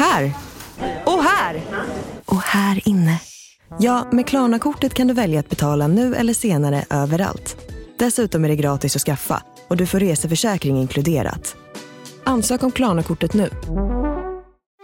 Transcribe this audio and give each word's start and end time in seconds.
Här! 0.00 0.32
Och 1.04 1.22
här! 1.22 1.62
Och 2.24 2.42
här 2.42 2.88
inne. 2.88 3.20
Ja, 3.78 4.06
med 4.12 4.26
Klarna-kortet 4.26 4.94
kan 4.94 5.08
du 5.08 5.14
välja 5.14 5.40
att 5.40 5.48
betala 5.48 5.86
nu 5.86 6.14
eller 6.14 6.34
senare 6.34 6.84
överallt. 6.90 7.56
Dessutom 7.98 8.44
är 8.44 8.48
det 8.48 8.56
gratis 8.56 8.96
att 8.96 9.02
skaffa 9.02 9.42
och 9.68 9.76
du 9.76 9.86
får 9.86 10.00
reseförsäkring 10.00 10.76
inkluderat. 10.78 11.56
Ansök 12.24 12.62
om 12.62 12.70
Klarna-kortet 12.70 13.34
nu. 13.34 13.50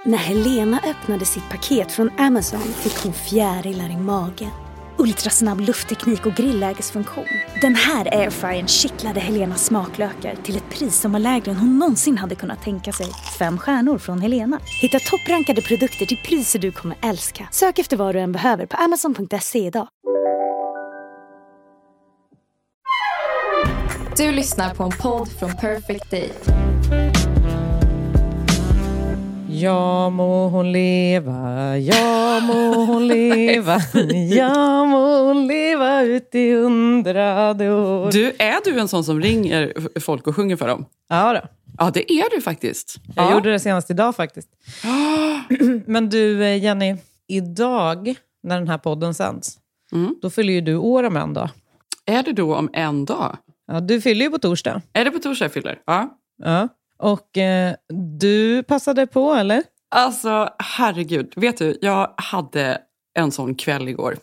När 0.05 0.19
Helena 0.19 0.81
öppnade 0.87 1.25
sitt 1.25 1.49
paket 1.51 1.93
från 1.93 2.11
Amazon 2.19 2.61
fick 2.61 3.05
hon 3.05 3.13
fjärilar 3.13 3.91
i 3.91 3.97
magen. 3.97 4.66
Ultrasnabb 4.99 5.61
luftteknik 5.61 6.27
och 6.27 6.33
grillägesfunktion. 6.33 7.25
Den 7.61 7.75
här 7.75 8.15
airfryern 8.15 8.67
kittlade 8.67 9.21
Helenas 9.21 9.65
smaklökar 9.65 10.35
till 10.43 10.57
ett 10.57 10.71
pris 10.71 11.01
som 11.01 11.13
var 11.13 11.19
lägre 11.19 11.51
än 11.51 11.57
hon 11.57 11.79
någonsin 11.79 12.19
hade 12.19 12.35
kunnat 12.35 12.63
tänka 12.63 12.93
sig. 12.93 13.07
Fem 13.39 13.59
stjärnor 13.59 13.99
från 13.99 14.21
Helena. 14.21 14.61
Hitta 14.83 14.99
topprankade 14.99 15.63
produkter 15.63 16.07
till 16.07 16.17
priser 16.17 16.59
du 16.59 16.73
kommer 16.73 16.97
älska. 17.03 17.49
Sök 17.51 17.79
efter 17.79 17.97
vad 17.97 18.15
du 18.15 18.21
än 18.21 18.33
behöver 18.33 18.67
på 18.67 18.77
amazon.se 18.77 19.59
idag. 19.59 19.89
Du 24.17 24.33
lyssnar 24.33 24.75
på 24.75 24.83
en 24.83 24.91
podd 25.03 25.29
från 25.29 25.57
Perfect 25.57 26.11
Day. 26.11 26.33
Ja 29.63 30.11
må 30.11 30.49
hon 30.49 30.73
leva, 30.73 31.77
ja 31.79 32.41
må 32.45 32.85
hon 32.87 33.09
leva, 33.13 33.79
ja 34.35 34.85
må 34.85 35.01
hon 35.29 35.47
leva 35.47 36.03
ut 36.03 36.35
i 36.35 36.53
hundrade 36.53 37.71
år. 37.71 38.11
Du, 38.13 38.33
är 38.39 38.65
du 38.65 38.81
en 38.81 38.89
sån 38.89 39.05
som 39.05 39.21
ringer 39.21 39.73
folk 40.01 40.27
och 40.27 40.37
sjunger 40.37 40.57
för 40.57 40.69
dem? 40.69 40.85
Ja, 41.09 41.33
då. 41.33 41.41
Ja, 41.79 41.91
det 41.95 42.13
är 42.13 42.31
du 42.37 42.41
faktiskt. 42.43 42.97
jag 43.17 43.25
ja. 43.27 43.33
gjorde 43.35 43.53
det 43.53 43.61
senast 43.61 43.91
idag 43.91 44.17
faktiskt. 44.17 44.49
Men 45.87 46.09
du 46.09 46.45
eh, 46.45 46.59
Jenny, 46.65 46.97
idag 47.29 48.15
när 48.43 48.59
den 48.59 48.69
här 48.69 48.79
podden 48.79 49.15
sänds, 49.15 49.59
Mm. 49.93 50.15
då 50.23 50.31
fyller 50.31 50.53
ju 50.53 50.61
du 50.61 50.77
år 50.77 51.03
om 51.05 51.17
en 51.17 51.35
dag. 51.35 51.49
Är 52.07 52.23
det 52.23 52.33
då 52.33 52.55
om 52.57 52.71
en 52.73 53.05
dag? 53.05 53.37
Ja, 53.67 53.81
du 53.81 54.01
fyller 54.01 54.25
ju 54.25 54.31
på 54.31 54.39
torsdag. 54.39 54.83
Är 54.93 55.05
det 55.05 55.11
på 55.11 55.19
torsdag 55.19 55.45
jag 55.45 55.53
fyller? 55.53 55.79
Ja. 55.87 56.19
Ja. 56.45 56.69
Och 56.97 57.39
eh, 57.39 57.75
du 58.19 58.63
passade 58.63 59.07
på, 59.07 59.33
eller? 59.33 59.63
Alltså, 59.91 60.49
herregud. 60.59 61.33
Vet 61.37 61.57
du, 61.57 61.79
jag 61.81 62.15
hade 62.17 62.81
en 63.19 63.33
sån 63.33 63.55
kväll 63.55 63.89
igår. 63.89 64.17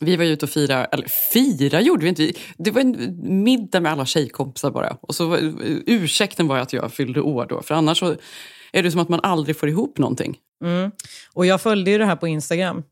Vi 0.00 0.16
var 0.16 0.24
ute 0.24 0.44
och 0.44 0.50
fira, 0.50 0.84
eller 0.84 1.08
fira 1.08 1.80
gjorde 1.80 2.02
vi 2.02 2.08
inte. 2.08 2.32
Det 2.58 2.70
var 2.70 2.80
en 2.80 3.18
middag 3.44 3.80
med 3.80 3.92
alla 3.92 4.06
tjejkompisar 4.06 4.70
bara. 4.70 4.96
Och 5.00 5.14
så 5.14 5.26
var, 5.26 5.38
ursäkten 5.86 6.48
var 6.48 6.58
att 6.58 6.72
jag 6.72 6.92
fyllde 6.92 7.20
år 7.20 7.46
då. 7.48 7.62
För 7.62 7.74
annars 7.74 7.98
så 7.98 8.16
är 8.72 8.82
det 8.82 8.90
som 8.90 9.00
att 9.00 9.08
man 9.08 9.20
aldrig 9.22 9.56
får 9.56 9.68
ihop 9.68 9.98
någonting. 9.98 10.36
Mm. 10.64 10.90
Och 11.32 11.46
jag 11.46 11.60
följde 11.60 11.90
ju 11.90 11.98
det 11.98 12.06
här 12.06 12.16
på 12.16 12.28
Instagram. 12.28 12.82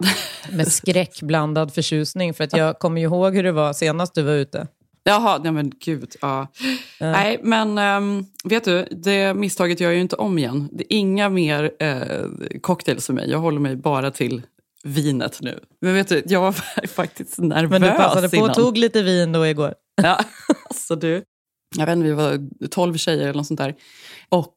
Med 0.50 0.72
skräckblandad 0.72 1.74
förtjusning, 1.74 2.34
för 2.34 2.44
att 2.44 2.56
jag 2.56 2.78
kommer 2.78 3.00
ju 3.00 3.06
ihåg 3.06 3.34
hur 3.34 3.42
det 3.42 3.52
var 3.52 3.72
senast 3.72 4.14
du 4.14 4.22
var 4.22 4.32
ute. 4.32 4.66
Jaha, 5.04 5.38
nej 5.38 5.52
men 5.52 5.72
gud. 5.80 6.16
Ja. 6.20 6.46
Nej, 7.00 7.40
men 7.42 7.78
ehm, 7.78 8.24
vet 8.44 8.64
du, 8.64 8.86
det 8.90 9.34
misstaget 9.34 9.80
gör 9.80 9.88
jag 9.88 9.94
ju 9.94 10.00
inte 10.00 10.16
om 10.16 10.38
igen. 10.38 10.68
Det 10.72 10.94
är 10.94 10.96
inga 10.96 11.28
mer 11.28 11.70
eh, 11.78 12.58
cocktails 12.60 13.06
för 13.06 13.12
mig. 13.12 13.30
Jag 13.30 13.38
håller 13.38 13.60
mig 13.60 13.76
bara 13.76 14.10
till 14.10 14.42
vinet 14.84 15.38
nu. 15.40 15.60
Men 15.80 15.94
vet 15.94 16.08
du, 16.08 16.22
jag 16.26 16.40
var 16.40 16.52
faktiskt 16.86 17.38
nervös 17.38 17.70
Men 17.70 17.82
du 17.82 17.88
passade 17.88 18.28
på 18.28 18.36
innan. 18.36 18.50
och 18.50 18.56
tog 18.56 18.78
lite 18.78 19.02
vin 19.02 19.32
då 19.32 19.46
igår. 19.46 19.74
Ja, 20.02 20.20
alltså 20.68 20.96
du. 20.96 21.22
Jag 21.76 21.86
vet 21.86 21.96
inte, 21.96 22.08
vi 22.08 22.14
var 22.14 22.48
tolv 22.68 22.96
tjejer 22.96 23.22
eller 23.22 23.34
något 23.34 23.46
sånt 23.46 23.60
där. 23.60 23.74
Och 24.28 24.56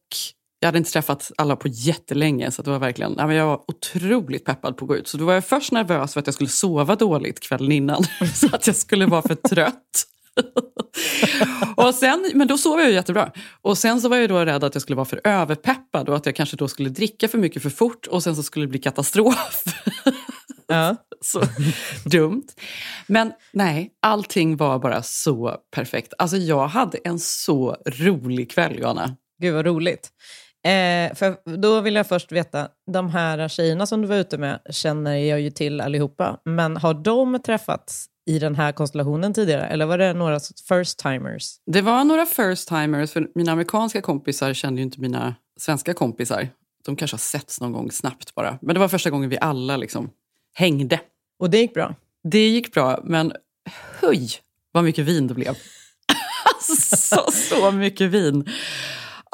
jag 0.60 0.68
hade 0.68 0.78
inte 0.78 0.92
träffat 0.92 1.32
alla 1.36 1.56
på 1.56 1.68
jättelänge 1.68 2.50
så 2.50 2.62
det 2.62 2.70
var 2.70 2.78
verkligen, 2.78 3.14
ja, 3.18 3.26
men 3.26 3.36
jag 3.36 3.46
var 3.46 3.60
otroligt 3.68 4.44
peppad 4.44 4.76
på 4.76 4.84
att 4.84 4.88
gå 4.88 4.96
ut. 4.96 5.08
Så 5.08 5.16
då 5.16 5.24
var 5.24 5.34
jag 5.34 5.44
först 5.44 5.72
nervös 5.72 6.12
för 6.12 6.20
att 6.20 6.26
jag 6.26 6.34
skulle 6.34 6.50
sova 6.50 6.96
dåligt 6.96 7.40
kvällen 7.40 7.72
innan. 7.72 8.04
Så 8.34 8.46
att 8.46 8.66
jag 8.66 8.76
skulle 8.76 9.06
vara 9.06 9.22
för 9.22 9.34
trött. 9.34 10.06
och 11.76 11.94
sen, 11.94 12.30
men 12.34 12.48
då 12.48 12.58
sov 12.58 12.80
jag 12.80 12.88
ju 12.88 12.94
jättebra. 12.94 13.32
Och 13.62 13.78
sen 13.78 14.00
så 14.00 14.08
var 14.08 14.16
jag 14.16 14.28
då 14.28 14.44
rädd 14.44 14.64
att 14.64 14.74
jag 14.74 14.82
skulle 14.82 14.96
vara 14.96 15.04
för 15.04 15.20
överpeppad 15.24 16.08
och 16.08 16.16
att 16.16 16.26
jag 16.26 16.36
kanske 16.36 16.56
då 16.56 16.68
skulle 16.68 16.88
dricka 16.88 17.28
för 17.28 17.38
mycket 17.38 17.62
för 17.62 17.70
fort 17.70 18.06
och 18.06 18.22
sen 18.22 18.36
så 18.36 18.42
skulle 18.42 18.66
det 18.66 18.70
bli 18.70 18.78
katastrof. 18.78 19.64
Ja. 20.68 20.96
så 21.20 21.42
dumt. 22.04 22.46
Men 23.06 23.32
nej, 23.52 23.90
allting 24.02 24.56
var 24.56 24.78
bara 24.78 25.02
så 25.02 25.56
perfekt. 25.74 26.14
Alltså 26.18 26.36
jag 26.36 26.66
hade 26.68 26.98
en 26.98 27.18
så 27.18 27.76
rolig 27.86 28.50
kväll, 28.50 28.78
Johanna. 28.78 29.16
Gud 29.42 29.54
vad 29.54 29.66
roligt. 29.66 30.10
Eh, 30.66 31.14
för 31.14 31.56
då 31.56 31.80
vill 31.80 31.94
jag 31.94 32.06
först 32.06 32.32
veta, 32.32 32.68
de 32.92 33.10
här 33.10 33.48
tjejerna 33.48 33.86
som 33.86 34.02
du 34.02 34.08
var 34.08 34.16
ute 34.16 34.38
med 34.38 34.60
känner 34.70 35.16
jag 35.16 35.40
ju 35.40 35.50
till 35.50 35.80
allihopa. 35.80 36.40
Men 36.44 36.76
har 36.76 36.94
de 36.94 37.38
träffats 37.42 38.06
i 38.26 38.38
den 38.38 38.54
här 38.54 38.72
konstellationen 38.72 39.34
tidigare? 39.34 39.66
Eller 39.66 39.86
var 39.86 39.98
det 39.98 40.12
några 40.12 40.40
first 40.68 40.98
timers? 40.98 41.56
Det 41.66 41.80
var 41.80 42.04
några 42.04 42.26
first 42.26 42.68
timers, 42.68 43.10
för 43.10 43.28
mina 43.34 43.52
amerikanska 43.52 44.00
kompisar 44.00 44.54
kände 44.54 44.80
ju 44.80 44.82
inte 44.84 45.00
mina 45.00 45.34
svenska 45.60 45.94
kompisar. 45.94 46.48
De 46.84 46.96
kanske 46.96 47.14
har 47.14 47.18
setts 47.18 47.60
någon 47.60 47.72
gång 47.72 47.90
snabbt 47.90 48.34
bara. 48.34 48.58
Men 48.62 48.74
det 48.74 48.80
var 48.80 48.88
första 48.88 49.10
gången 49.10 49.30
vi 49.30 49.38
alla 49.40 49.76
liksom 49.76 50.10
hängde. 50.54 51.00
Och 51.38 51.50
det 51.50 51.58
gick 51.58 51.74
bra? 51.74 51.94
Det 52.24 52.48
gick 52.48 52.72
bra, 52.72 53.00
men 53.04 53.32
höj 54.00 54.28
vad 54.72 54.84
mycket 54.84 55.04
vin 55.04 55.26
det 55.26 55.34
blev. 55.34 55.54
alltså, 56.54 56.96
så, 56.96 57.30
så 57.32 57.70
mycket 57.70 58.10
vin. 58.10 58.48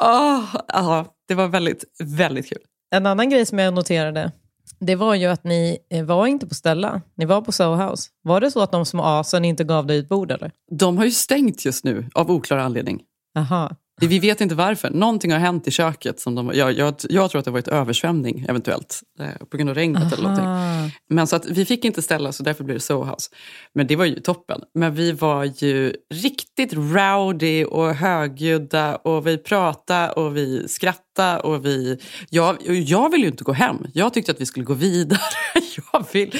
Åh, 0.02 0.56
ja, 0.68 1.14
det 1.28 1.34
var 1.34 1.48
väldigt, 1.48 1.84
väldigt 1.98 2.48
kul. 2.48 2.62
En 2.90 3.06
annan 3.06 3.30
grej 3.30 3.46
som 3.46 3.58
jag 3.58 3.74
noterade, 3.74 4.32
det 4.80 4.96
var 4.96 5.14
ju 5.14 5.26
att 5.26 5.44
ni 5.44 5.78
eh, 5.90 6.04
var 6.04 6.26
inte 6.26 6.46
på 6.46 6.54
Stella, 6.54 7.00
ni 7.14 7.24
var 7.24 7.40
på 7.40 7.52
Soho 7.52 7.74
House. 7.74 8.10
Var 8.22 8.40
det 8.40 8.50
så 8.50 8.60
att 8.60 8.72
de 8.72 8.86
små 8.86 9.02
asen 9.02 9.44
inte 9.44 9.64
gav 9.64 9.86
dig 9.86 9.98
ett 9.98 10.08
bord 10.08 10.30
eller? 10.30 10.52
De 10.70 10.96
har 10.96 11.04
ju 11.04 11.10
stängt 11.10 11.64
just 11.64 11.84
nu 11.84 12.06
av 12.14 12.30
oklar 12.30 12.58
anledning. 12.58 13.02
Aha. 13.38 13.76
Vi 14.00 14.18
vet 14.18 14.40
inte 14.40 14.54
varför. 14.54 14.90
Någonting 14.90 15.32
har 15.32 15.38
hänt 15.38 15.68
i 15.68 15.70
köket. 15.70 16.20
Som 16.20 16.34
de, 16.34 16.50
jag, 16.54 16.72
jag, 16.72 16.94
jag 17.08 17.30
tror 17.30 17.38
att 17.38 17.44
det 17.44 17.50
har 17.50 17.52
varit 17.52 17.68
översvämning 17.68 18.46
eventuellt. 18.48 19.00
Eh, 19.20 19.46
på 19.50 19.56
grund 19.56 19.70
av 19.70 19.74
regnet 19.74 20.12
eller 20.12 20.22
någonting. 20.22 20.46
Aha. 20.46 20.90
Men 21.08 21.26
så 21.26 21.36
att 21.36 21.46
vi 21.46 21.64
fick 21.64 21.84
inte 21.84 22.02
ställa 22.02 22.32
så 22.32 22.42
därför 22.42 22.64
blev 22.64 22.76
det 22.76 22.80
Soho 22.80 23.04
House. 23.04 23.30
Men 23.74 23.86
det 23.86 23.96
var 23.96 24.04
ju 24.04 24.20
toppen. 24.20 24.60
Men 24.74 24.94
vi 24.94 25.12
var 25.12 25.44
ju 25.44 25.94
riktigt 26.14 26.72
rowdy 26.72 27.64
och 27.64 27.94
högljudda 27.94 28.96
och 28.96 29.26
vi 29.26 29.38
pratade 29.38 30.12
och 30.12 30.36
vi 30.36 30.68
skrattade 30.68 31.40
och 31.40 31.66
vi... 31.66 31.98
Jag, 32.30 32.56
jag 32.66 33.10
vill 33.10 33.20
ju 33.20 33.26
inte 33.26 33.44
gå 33.44 33.52
hem. 33.52 33.76
Jag 33.94 34.14
tyckte 34.14 34.32
att 34.32 34.40
vi 34.40 34.46
skulle 34.46 34.64
gå 34.64 34.74
vidare. 34.74 35.20
jag 35.92 36.06
vill... 36.12 36.36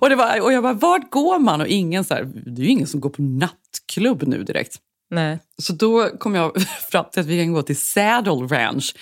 Och, 0.00 0.08
det 0.08 0.16
var, 0.16 0.40
och 0.40 0.52
jag 0.52 0.62
bara, 0.62 0.72
vart 0.72 1.10
går 1.10 1.38
man? 1.38 1.60
Och 1.60 1.66
ingen 1.66 2.04
så 2.04 2.14
här, 2.14 2.24
det 2.24 2.62
är 2.62 2.64
ju 2.64 2.70
ingen 2.70 2.86
som 2.86 3.00
går 3.00 3.10
på 3.10 3.22
nattklubb 3.22 4.22
nu 4.26 4.42
direkt. 4.42 4.80
Nej. 5.10 5.38
Så 5.62 5.72
då 5.72 6.08
kom 6.18 6.34
jag 6.34 6.62
fram 6.90 7.04
till 7.12 7.20
att 7.20 7.26
vi 7.26 7.44
kan 7.44 7.52
gå 7.52 7.62
till 7.62 7.80
Saddle 7.80 8.32
Ranch. 8.32 8.94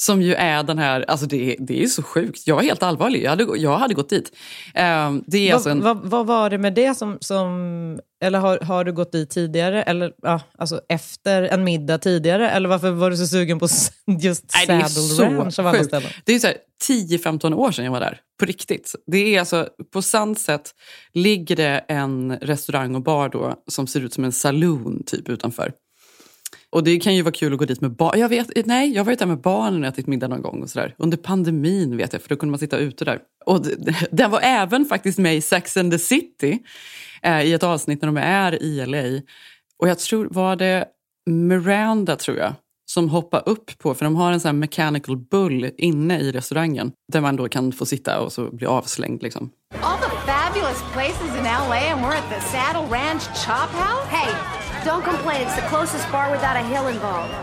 Som 0.00 0.22
ju 0.22 0.34
är 0.34 0.62
den 0.62 0.78
här, 0.78 1.04
alltså 1.08 1.26
det, 1.26 1.56
det 1.58 1.82
är 1.82 1.86
så 1.86 2.02
sjukt. 2.02 2.46
Jag 2.46 2.56
var 2.56 2.62
helt 2.62 2.82
allvarlig, 2.82 3.22
jag 3.22 3.30
hade, 3.30 3.46
jag 3.56 3.78
hade 3.78 3.94
gått 3.94 4.08
dit. 4.08 4.36
Ehm, 4.74 5.24
det 5.26 5.38
är 5.38 5.46
Vad, 5.46 5.54
alltså 5.54 5.70
en, 5.70 5.80
vad, 5.80 5.98
vad 5.98 6.26
var 6.26 6.50
det 6.50 6.58
med 6.58 6.74
det 6.74 6.94
som... 6.94 7.18
som 7.20 8.00
eller 8.24 8.38
har, 8.38 8.58
har 8.58 8.84
du 8.84 8.92
gått 8.92 9.12
dit 9.12 9.30
tidigare? 9.30 9.82
Eller 9.82 10.12
ja, 10.22 10.40
alltså 10.58 10.80
efter 10.88 11.42
en 11.42 11.64
middag 11.64 11.98
tidigare? 11.98 12.50
Eller 12.50 12.68
varför 12.68 12.90
var 12.90 13.10
du 13.10 13.16
så 13.16 13.26
sugen 13.26 13.58
på 13.58 13.68
just 14.20 14.44
Nej, 14.54 14.66
det 14.66 14.72
är 14.72 14.88
Saddle 14.88 15.08
så 15.08 15.22
Ranch 15.22 15.58
av 15.58 15.66
alla 15.66 15.84
ställen? 15.84 16.10
Det 16.24 16.34
är 16.34 16.38
så 16.38 16.46
här 16.46 16.56
10-15 16.88 17.54
år 17.54 17.72
sedan 17.72 17.84
jag 17.84 17.92
var 17.92 18.00
där, 18.00 18.20
på 18.38 18.44
riktigt. 18.44 18.94
Det 19.06 19.34
är 19.34 19.40
alltså, 19.40 19.68
på 19.92 20.02
Sunset 20.02 20.70
ligger 21.12 21.56
det 21.56 21.84
en 21.88 22.36
restaurang 22.36 22.94
och 22.94 23.02
bar 23.02 23.28
då 23.28 23.54
som 23.68 23.86
ser 23.86 24.00
ut 24.00 24.14
som 24.14 24.24
en 24.24 24.32
saloon 24.32 25.02
typ 25.06 25.28
utanför. 25.28 25.72
Och 26.72 26.84
det 26.84 27.00
kan 27.00 27.14
ju 27.14 27.22
vara 27.22 27.32
kul 27.32 27.52
att 27.52 27.58
gå 27.58 27.64
dit 27.64 27.80
med 27.80 27.90
barn. 27.90 28.20
Jag 28.20 28.28
vet, 28.28 28.66
nej, 28.66 28.92
jag 28.92 29.00
har 29.00 29.04
varit 29.04 29.18
där 29.18 29.26
med 29.26 29.40
barnen 29.40 29.82
och 29.82 29.88
ätit 29.88 30.06
middag 30.06 30.28
någon 30.28 30.42
gång. 30.42 30.62
Och 30.62 30.70
så 30.70 30.78
där. 30.78 30.94
Under 30.98 31.16
pandemin 31.16 31.96
vet 31.96 32.12
jag, 32.12 32.22
för 32.22 32.28
då 32.28 32.36
kunde 32.36 32.50
man 32.50 32.58
sitta 32.58 32.78
ute 32.78 33.04
där. 33.04 33.18
Och 33.44 33.66
den 34.10 34.30
var 34.30 34.40
även 34.42 34.84
faktiskt 34.84 35.18
med 35.18 35.36
i 35.36 35.40
Sex 35.40 35.76
and 35.76 35.92
the 35.92 35.98
City 35.98 36.58
eh, 37.22 37.42
i 37.42 37.52
ett 37.52 37.62
avsnitt 37.62 38.02
när 38.02 38.06
de 38.06 38.16
är 38.16 38.62
i 38.62 38.86
LA. 38.86 39.22
Och 39.78 39.88
jag 39.88 39.98
tror, 39.98 40.28
var 40.30 40.56
det 40.56 40.84
Miranda 41.30 42.16
tror 42.16 42.36
jag, 42.36 42.54
som 42.90 43.08
hoppade 43.08 43.50
upp 43.50 43.78
på, 43.78 43.94
för 43.94 44.04
de 44.04 44.16
har 44.16 44.32
en 44.32 44.40
sån 44.40 44.48
här 44.48 44.58
mechanical 44.58 45.16
bull 45.16 45.70
inne 45.78 46.20
i 46.20 46.32
restaurangen. 46.32 46.92
Där 47.12 47.20
man 47.20 47.36
då 47.36 47.48
kan 47.48 47.72
få 47.72 47.86
sitta 47.86 48.20
och 48.20 48.32
så 48.32 48.50
bli 48.50 48.66
avslängd 48.66 49.22
liksom. 49.22 49.50
All 49.80 49.98
the 49.98 50.10
fabulous 50.26 50.82
places 50.92 51.36
in 51.38 51.44
LA 51.44 51.92
and 51.92 52.00
we're 52.00 52.16
at 52.16 52.28
the 52.30 52.40
Saddle 52.40 52.98
Ranch 52.98 53.22
Chop 53.22 53.70
House? 53.70 54.08
Hey, 54.08 54.59
don't 54.84 55.04
complain. 55.04 55.42
It's 55.46 55.54
the 55.54 55.68
closest 55.68 56.12
bar 56.12 56.32
without 56.32 56.56
a 56.56 56.64
hill 56.72 56.94
involved. 56.94 57.34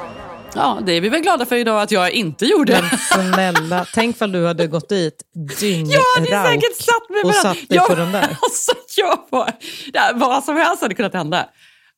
Ja, 0.56 0.80
det 0.86 0.92
är 0.92 1.01
vi 1.01 1.10
väl 1.10 1.22
glada 1.22 1.45
för 1.45 1.56
idag 1.56 1.81
att 1.81 1.92
jag 1.92 2.12
inte 2.12 2.45
gjorde. 2.45 2.81
Men 2.81 3.00
snälla, 3.34 3.86
tänk 3.94 4.22
om 4.22 4.31
du 4.31 4.48
hade 4.48 4.68
gått 4.68 4.89
dit 4.89 5.24
dyngrauk 5.60 6.04
Jag 6.28 6.36
hade 6.36 6.50
säkert 6.50 6.75
satt 6.75 7.10
mig 7.10 7.22
och 7.24 7.34
satt 7.34 7.69
dig 7.69 7.78
jag, 7.78 7.88
på 7.88 7.95
den 7.95 8.12
där. 8.12 8.22
Alltså, 8.42 8.72
jag 8.98 9.19
var, 9.30 9.51
det, 9.94 10.12
vad 10.16 10.44
som 10.44 10.56
helst 10.56 10.81
hade 10.81 10.95
kunnat 10.95 11.13
hända. 11.13 11.50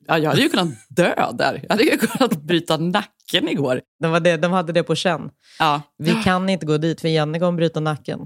Ja, 0.08 0.18
jag 0.18 0.30
hade 0.30 0.42
ju 0.42 0.50
kunnat 0.50 0.68
dö 0.90 1.32
där. 1.34 1.60
Jag 1.64 1.70
hade 1.70 1.84
ju 1.84 1.98
kunnat 1.98 2.42
bryta 2.42 2.78
nacken 2.78 3.50
igår. 3.50 3.82
De, 4.02 4.12
var 4.12 4.20
det, 4.20 4.38
de 4.38 4.52
hade 4.52 4.74
det 4.74 4.84
på 4.84 4.96
känn. 4.96 5.30
Ja. 5.60 5.82
Vi 5.98 6.12
kan 6.24 6.50
inte 6.50 6.66
gå 6.66 6.78
dit, 6.78 7.02
för 7.02 7.08
Jenny 7.08 7.40
kommer 7.40 7.58
bryta 7.58 7.80
nacken. 7.80 8.20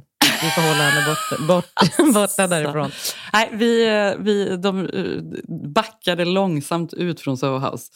Vi 0.44 0.50
får 0.50 0.62
hålla 0.62 0.84
henne 0.84 1.06
bort, 1.06 1.48
bort, 1.48 2.14
borta 2.14 2.48
därifrån. 2.48 2.92
Nej, 3.34 3.50
vi, 3.54 3.88
eh, 3.88 4.14
vi, 4.20 4.58
de 4.58 4.86
eh, 4.88 5.40
backade 5.76 6.26
långsamt 6.26 6.94
ut 6.94 7.22
från 7.22 7.38
Soho 7.38 7.72
House 7.72 7.92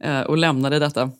eh, 0.00 0.20
och 0.20 0.36
lämnade 0.38 0.78
detta. 0.78 1.10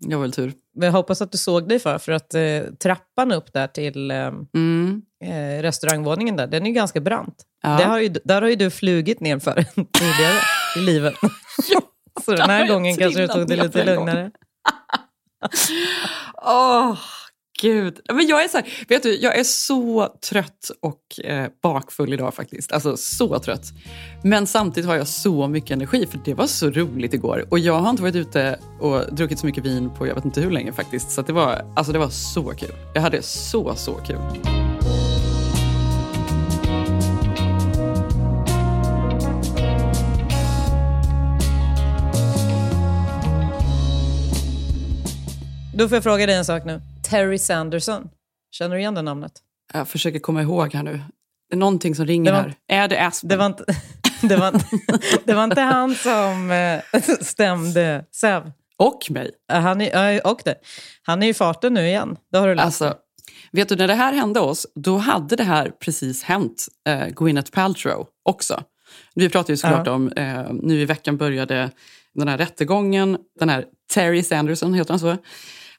Jag 0.00 0.18
var 0.18 0.22
väl 0.22 0.32
tur. 0.32 0.52
Jag 0.80 0.92
hoppas 0.92 1.22
att 1.22 1.32
du 1.32 1.38
såg 1.38 1.68
dig 1.68 1.78
för, 1.78 1.98
för 1.98 2.12
att 2.12 2.34
eh, 2.34 2.60
trappan 2.82 3.32
upp 3.32 3.52
där 3.52 3.66
till 3.66 4.10
eh, 4.10 4.16
Mm. 4.54 5.02
eh, 5.24 5.62
restaurangvåningen 5.62 6.36
där, 6.36 6.46
den 6.46 6.62
är 6.62 6.66
ju 6.66 6.72
ganska 6.72 7.00
brant. 7.00 7.34
Ja. 7.62 7.68
Det 7.68 7.84
har 7.84 7.98
ju, 7.98 8.08
där 8.24 8.42
har 8.42 8.48
ju 8.48 8.56
du 8.56 8.70
flugit 8.70 9.20
ner 9.20 9.38
för 9.38 9.54
tidigare 9.74 10.40
i 10.76 10.80
livet. 10.80 11.14
Så 12.24 12.30
den 12.30 12.48
där 12.48 12.58
här 12.58 12.68
gången 12.68 12.96
kanske 12.96 13.20
du 13.20 13.28
tog 13.28 13.46
det 13.48 13.56
lite 13.56 13.84
lugnare. 13.84 14.30
Åh, 16.42 16.98
gud. 17.60 18.00
Men 18.12 18.26
jag 18.26 18.44
är, 18.44 18.48
så 18.48 18.56
här, 18.56 18.66
vet 18.88 19.02
du, 19.02 19.16
jag 19.16 19.38
är 19.38 19.44
så 19.44 20.08
trött 20.30 20.70
och 20.80 21.24
eh, 21.24 21.48
bakfull 21.62 22.12
idag 22.12 22.34
faktiskt. 22.34 22.72
Alltså 22.72 22.96
så 22.96 23.38
trött. 23.38 23.72
Men 24.22 24.46
samtidigt 24.46 24.88
har 24.88 24.96
jag 24.96 25.08
så 25.08 25.48
mycket 25.48 25.70
energi 25.70 26.06
för 26.06 26.20
det 26.24 26.34
var 26.34 26.46
så 26.46 26.70
roligt 26.70 27.14
igår. 27.14 27.44
Och 27.50 27.58
jag 27.58 27.80
har 27.80 27.90
inte 27.90 28.02
varit 28.02 28.16
ute 28.16 28.58
och 28.80 29.14
druckit 29.14 29.38
så 29.38 29.46
mycket 29.46 29.64
vin 29.64 29.90
på 29.98 30.06
jag 30.06 30.14
vet 30.14 30.24
inte 30.24 30.40
hur 30.40 30.50
länge 30.50 30.72
faktiskt. 30.72 31.10
Så 31.10 31.20
att 31.20 31.26
det, 31.26 31.32
var, 31.32 31.64
alltså 31.76 31.92
det 31.92 31.98
var 31.98 32.08
så 32.08 32.42
kul. 32.44 32.72
Jag 32.94 33.02
hade 33.02 33.22
så, 33.22 33.74
så 33.76 33.94
kul. 33.94 34.16
Då 45.74 45.88
får 45.88 45.96
jag 45.96 46.02
fråga 46.02 46.26
dig 46.26 46.34
en 46.34 46.44
sak 46.44 46.64
nu. 46.64 46.80
Terry 47.10 47.38
Sanderson. 47.38 48.08
Känner 48.50 48.74
du 48.74 48.80
igen 48.80 48.94
det 48.94 49.02
namnet? 49.02 49.32
Jag 49.72 49.88
försöker 49.88 50.18
komma 50.18 50.42
ihåg 50.42 50.74
här 50.74 50.82
nu. 50.82 51.00
Det 51.48 51.54
är 51.54 51.58
någonting 51.58 51.94
som 51.94 52.06
ringer 52.06 52.32
Det 52.32 52.36
var- 52.36 52.42
här. 52.42 52.82
Är 52.82 52.88
det 52.88 53.06
Aspen? 53.06 53.28
Det 53.28 53.36
var 53.36 53.46
inte, 53.46 53.64
det 54.22 54.36
var 54.36 54.48
inte, 54.48 54.66
det 55.24 55.34
var 55.34 55.44
inte 55.44 55.60
han 55.60 55.94
som 55.94 56.50
eh, 56.50 57.02
stämde 57.20 58.04
Säv. 58.12 58.52
Och 58.76 59.10
mig. 59.10 59.30
Han 59.52 59.80
är, 59.80 60.26
och 60.26 60.40
det. 60.44 60.54
Han 61.02 61.22
är 61.22 61.28
i 61.28 61.34
farten 61.34 61.74
nu 61.74 61.86
igen. 61.86 62.16
Det 62.32 62.38
har 62.38 62.48
du 62.48 62.54
läst. 62.54 62.64
Alltså, 62.64 62.94
vet 63.52 63.68
du, 63.68 63.76
när 63.76 63.88
det 63.88 63.94
här 63.94 64.12
hände 64.12 64.40
oss, 64.40 64.66
då 64.74 64.96
hade 64.98 65.36
det 65.36 65.44
här 65.44 65.70
precis 65.84 66.22
hänt 66.22 66.66
eh, 66.88 67.06
Gwyneth 67.08 67.50
Paltrow 67.52 68.06
också. 68.22 68.62
Vi 69.14 69.28
pratade 69.28 69.52
ju 69.52 69.56
såklart 69.56 69.86
Ja. 69.86 69.92
om, 69.92 70.08
eh, 70.12 70.52
nu 70.52 70.80
i 70.80 70.84
veckan 70.84 71.16
började 71.16 71.70
den 72.14 72.28
här 72.28 72.38
rättegången, 72.38 73.18
den 73.38 73.48
här 73.48 73.64
Terry 73.94 74.22
Sanderson, 74.22 74.74
heter 74.74 74.90
han 74.92 74.98
så? 75.00 75.16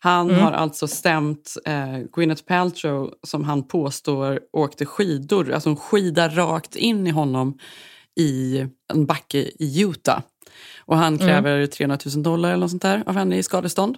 Han 0.03 0.29
Mm. 0.29 0.41
har 0.41 0.51
alltså 0.51 0.87
stämt 0.87 1.55
eh, 1.65 1.97
Gwyneth 2.15 2.43
Paltrow 2.43 3.13
som 3.27 3.43
han 3.43 3.67
påstår 3.67 4.39
åkte 4.53 4.85
skidor, 4.85 5.51
alltså 5.51 5.69
en 5.69 5.75
skida 5.75 6.29
rakt 6.29 6.75
in 6.75 7.07
i 7.07 7.09
honom 7.09 7.57
i 8.19 8.65
en 8.93 9.05
backe 9.05 9.37
i 9.37 9.81
Utah. 9.81 10.19
Och 10.79 10.97
han 10.97 11.17
kräver 11.17 11.65
300 11.67 11.97
000 12.15 12.23
dollar 12.23 12.49
eller 12.49 12.59
något 12.59 12.69
sånt 12.69 12.81
där 12.81 13.03
av 13.05 13.15
henne 13.15 13.37
i 13.37 13.43
skadestånd. 13.43 13.97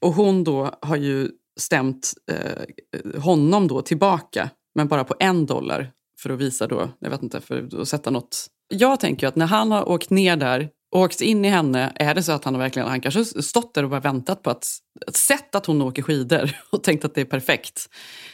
Och 0.00 0.12
hon 0.12 0.44
då 0.44 0.70
har 0.82 0.96
ju 0.96 1.28
stämt 1.60 2.12
eh, 2.32 3.20
honom 3.22 3.68
då 3.68 3.82
tillbaka, 3.82 4.50
men 4.74 4.88
bara 4.88 5.04
på 5.04 5.14
en 5.18 5.46
dollar 5.46 5.90
för 6.18 6.30
att 6.30 6.38
visa 6.38 6.66
då, 6.66 6.88
jag 6.98 7.10
vet 7.10 7.22
inte, 7.22 7.40
för 7.40 7.68
att 7.80 7.88
sätta 7.88 8.10
något. 8.10 8.46
Jag 8.68 9.00
tänker 9.00 9.26
att 9.26 9.36
när 9.36 9.46
han 9.46 9.70
har 9.72 9.88
åkt 9.88 10.10
ner 10.10 10.36
där, 10.36 10.68
åkt 10.96 11.20
in 11.20 11.44
i 11.44 11.48
henne, 11.48 11.92
är 11.94 12.14
det 12.14 12.22
så 12.22 12.32
att 12.32 12.44
han 12.44 12.58
verkligen, 12.58 12.88
han 12.88 13.00
kanske 13.00 13.24
stått 13.24 13.74
där 13.74 13.82
och 13.82 13.90
bara 13.90 14.00
väntat 14.00 14.42
på 14.42 14.50
att, 14.50 14.66
sett 15.14 15.54
att 15.54 15.66
hon 15.66 15.82
åker 15.82 16.02
skidor 16.02 16.50
och 16.70 16.82
tänkt 16.84 17.04
att 17.04 17.14
det 17.14 17.20
är 17.20 17.24
perfekt. 17.24 17.88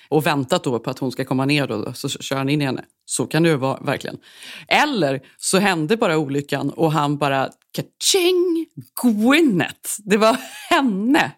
Och 0.09 0.27
väntat 0.27 0.65
då 0.65 0.79
på 0.79 0.91
att 0.91 0.99
hon 0.99 1.13
ska 1.13 1.25
komma 1.25 1.45
ner 1.45 1.67
då, 1.67 1.93
så 1.93 2.09
kör 2.09 2.37
han 2.37 2.49
in 2.49 2.63
i 2.63 2.65
henne. 2.65 2.85
Så 3.05 3.27
kan 3.27 3.43
det 3.43 3.49
ju 3.49 3.57
vara 3.57 3.81
verkligen. 3.81 4.19
Eller 4.69 5.21
så 5.37 5.59
hände 5.59 5.97
bara 5.97 6.19
olyckan 6.19 6.71
och 6.71 6.93
han 6.93 7.19
bara 7.19 7.49
kaching, 7.73 8.67
Gwyneth. 9.03 9.91
Det 10.05 10.17
var 10.17 10.37
henne 10.71 11.33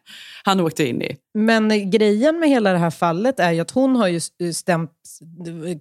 han 0.44 0.60
åkte 0.60 0.84
in 0.88 1.02
i. 1.02 1.16
Men 1.34 1.70
eh, 1.70 1.76
grejen 1.90 2.38
med 2.38 2.48
hela 2.48 2.72
det 2.72 2.78
här 2.78 2.90
fallet 2.90 3.40
är 3.40 3.52
ju 3.52 3.60
att 3.60 3.70
hon 3.70 3.96
har 3.96 4.08
ju 4.08 4.16
s- 4.16 4.30
stämt, 4.58 4.90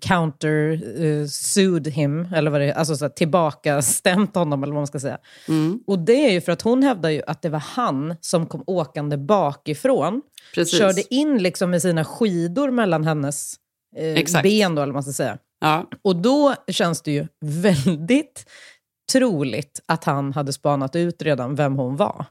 counter 0.01 0.83
uh, 1.03 1.27
sued 1.27 1.87
him, 1.87 2.27
eller 2.35 2.51
vad 2.51 2.61
det 2.61 2.65
är, 2.67 2.73
alltså 2.73 2.95
så 2.95 3.05
här, 3.05 3.09
tillbaka 3.09 3.81
stämt 3.81 4.35
honom 4.35 4.63
eller 4.63 4.73
vad 4.73 4.79
man 4.79 4.87
ska 4.87 4.99
säga. 4.99 5.17
Mm. 5.47 5.79
Och 5.87 5.99
det 5.99 6.27
är 6.27 6.31
ju 6.31 6.41
för 6.41 6.51
att 6.51 6.61
hon 6.61 6.83
hävdar 6.83 7.09
ju 7.09 7.21
att 7.27 7.41
det 7.41 7.49
var 7.49 7.59
han 7.59 8.15
som 8.21 8.45
kom 8.45 8.63
åkande 8.67 9.17
bakifrån, 9.31 10.21
Precis. 10.55 10.79
körde 10.79 11.13
in 11.13 11.37
liksom 11.43 11.69
med 11.71 11.81
sina 11.81 12.05
skidor 12.05 12.71
mellan 12.71 13.03
hennes 13.03 13.53
eh, 13.97 14.41
ben 14.43 14.75
då, 14.75 14.81
eller 14.81 14.93
man 14.93 15.03
ska 15.03 15.11
säga. 15.11 15.37
Ja, 15.61 15.89
Och 16.01 16.15
då 16.15 16.55
känns 16.67 17.01
det 17.01 17.11
ju 17.11 17.27
väldigt 17.45 18.45
troligt 19.11 19.79
att 19.85 20.03
han 20.03 20.33
hade 20.33 20.53
spanat 20.53 20.95
ut 20.95 21.21
redan 21.21 21.55
vem 21.55 21.75
hon 21.75 21.95
var. 21.95 22.25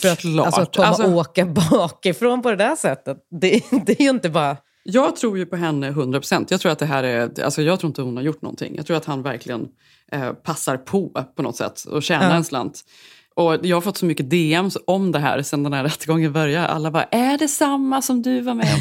För 0.00 0.08
att 0.08 0.20
såklart. 0.20 0.46
alltså, 0.46 0.66
komma 0.66 0.86
Alltså, 0.86 1.06
åka 1.14 1.46
bakifrån 1.46 2.42
på 2.42 2.50
det 2.50 2.56
där 2.56 2.76
sättet, 2.76 3.16
det, 3.40 3.62
det 3.86 4.00
är 4.00 4.02
ju 4.02 4.10
inte 4.10 4.28
bara... 4.30 4.56
Jag 4.82 5.16
tror 5.16 5.38
ju 5.38 5.46
på 5.46 5.56
henne 5.56 5.88
100 5.88 6.20
procent. 6.20 6.50
Jag 6.50 6.60
tror 6.60 6.72
att 6.72 6.78
det 6.78 6.86
här 6.86 7.02
är, 7.02 7.42
alltså 7.44 7.62
jag 7.62 7.80
tror 7.80 7.90
inte 7.90 8.02
hon 8.02 8.16
har 8.16 8.24
gjort 8.24 8.42
någonting. 8.42 8.76
Jag 8.76 8.86
tror 8.86 8.96
att 8.96 9.04
han 9.04 9.22
verkligen 9.22 9.68
eh, 10.12 10.32
passar 10.32 10.76
på 10.76 11.24
på 11.36 11.42
något 11.42 11.56
sätt 11.56 11.84
och 11.84 12.02
tjänar 12.02 12.30
Ja. 12.30 12.36
en 12.36 12.44
slant. 12.44 12.80
Och 13.40 13.66
jag 13.66 13.76
har 13.76 13.80
fått 13.80 13.96
så 13.96 14.06
mycket 14.06 14.30
DMs 14.30 14.76
om 14.86 15.12
det 15.12 15.18
här 15.18 15.42
sen 15.42 15.62
den 15.62 15.72
här 15.72 15.84
rättegången 15.84 16.32
började. 16.32 16.68
Alla 16.68 16.90
bara, 16.90 17.02
är 17.04 17.38
det 17.38 17.48
samma 17.48 18.02
som 18.02 18.22
du 18.22 18.40
var 18.40 18.54
med 18.54 18.74
om? 18.74 18.80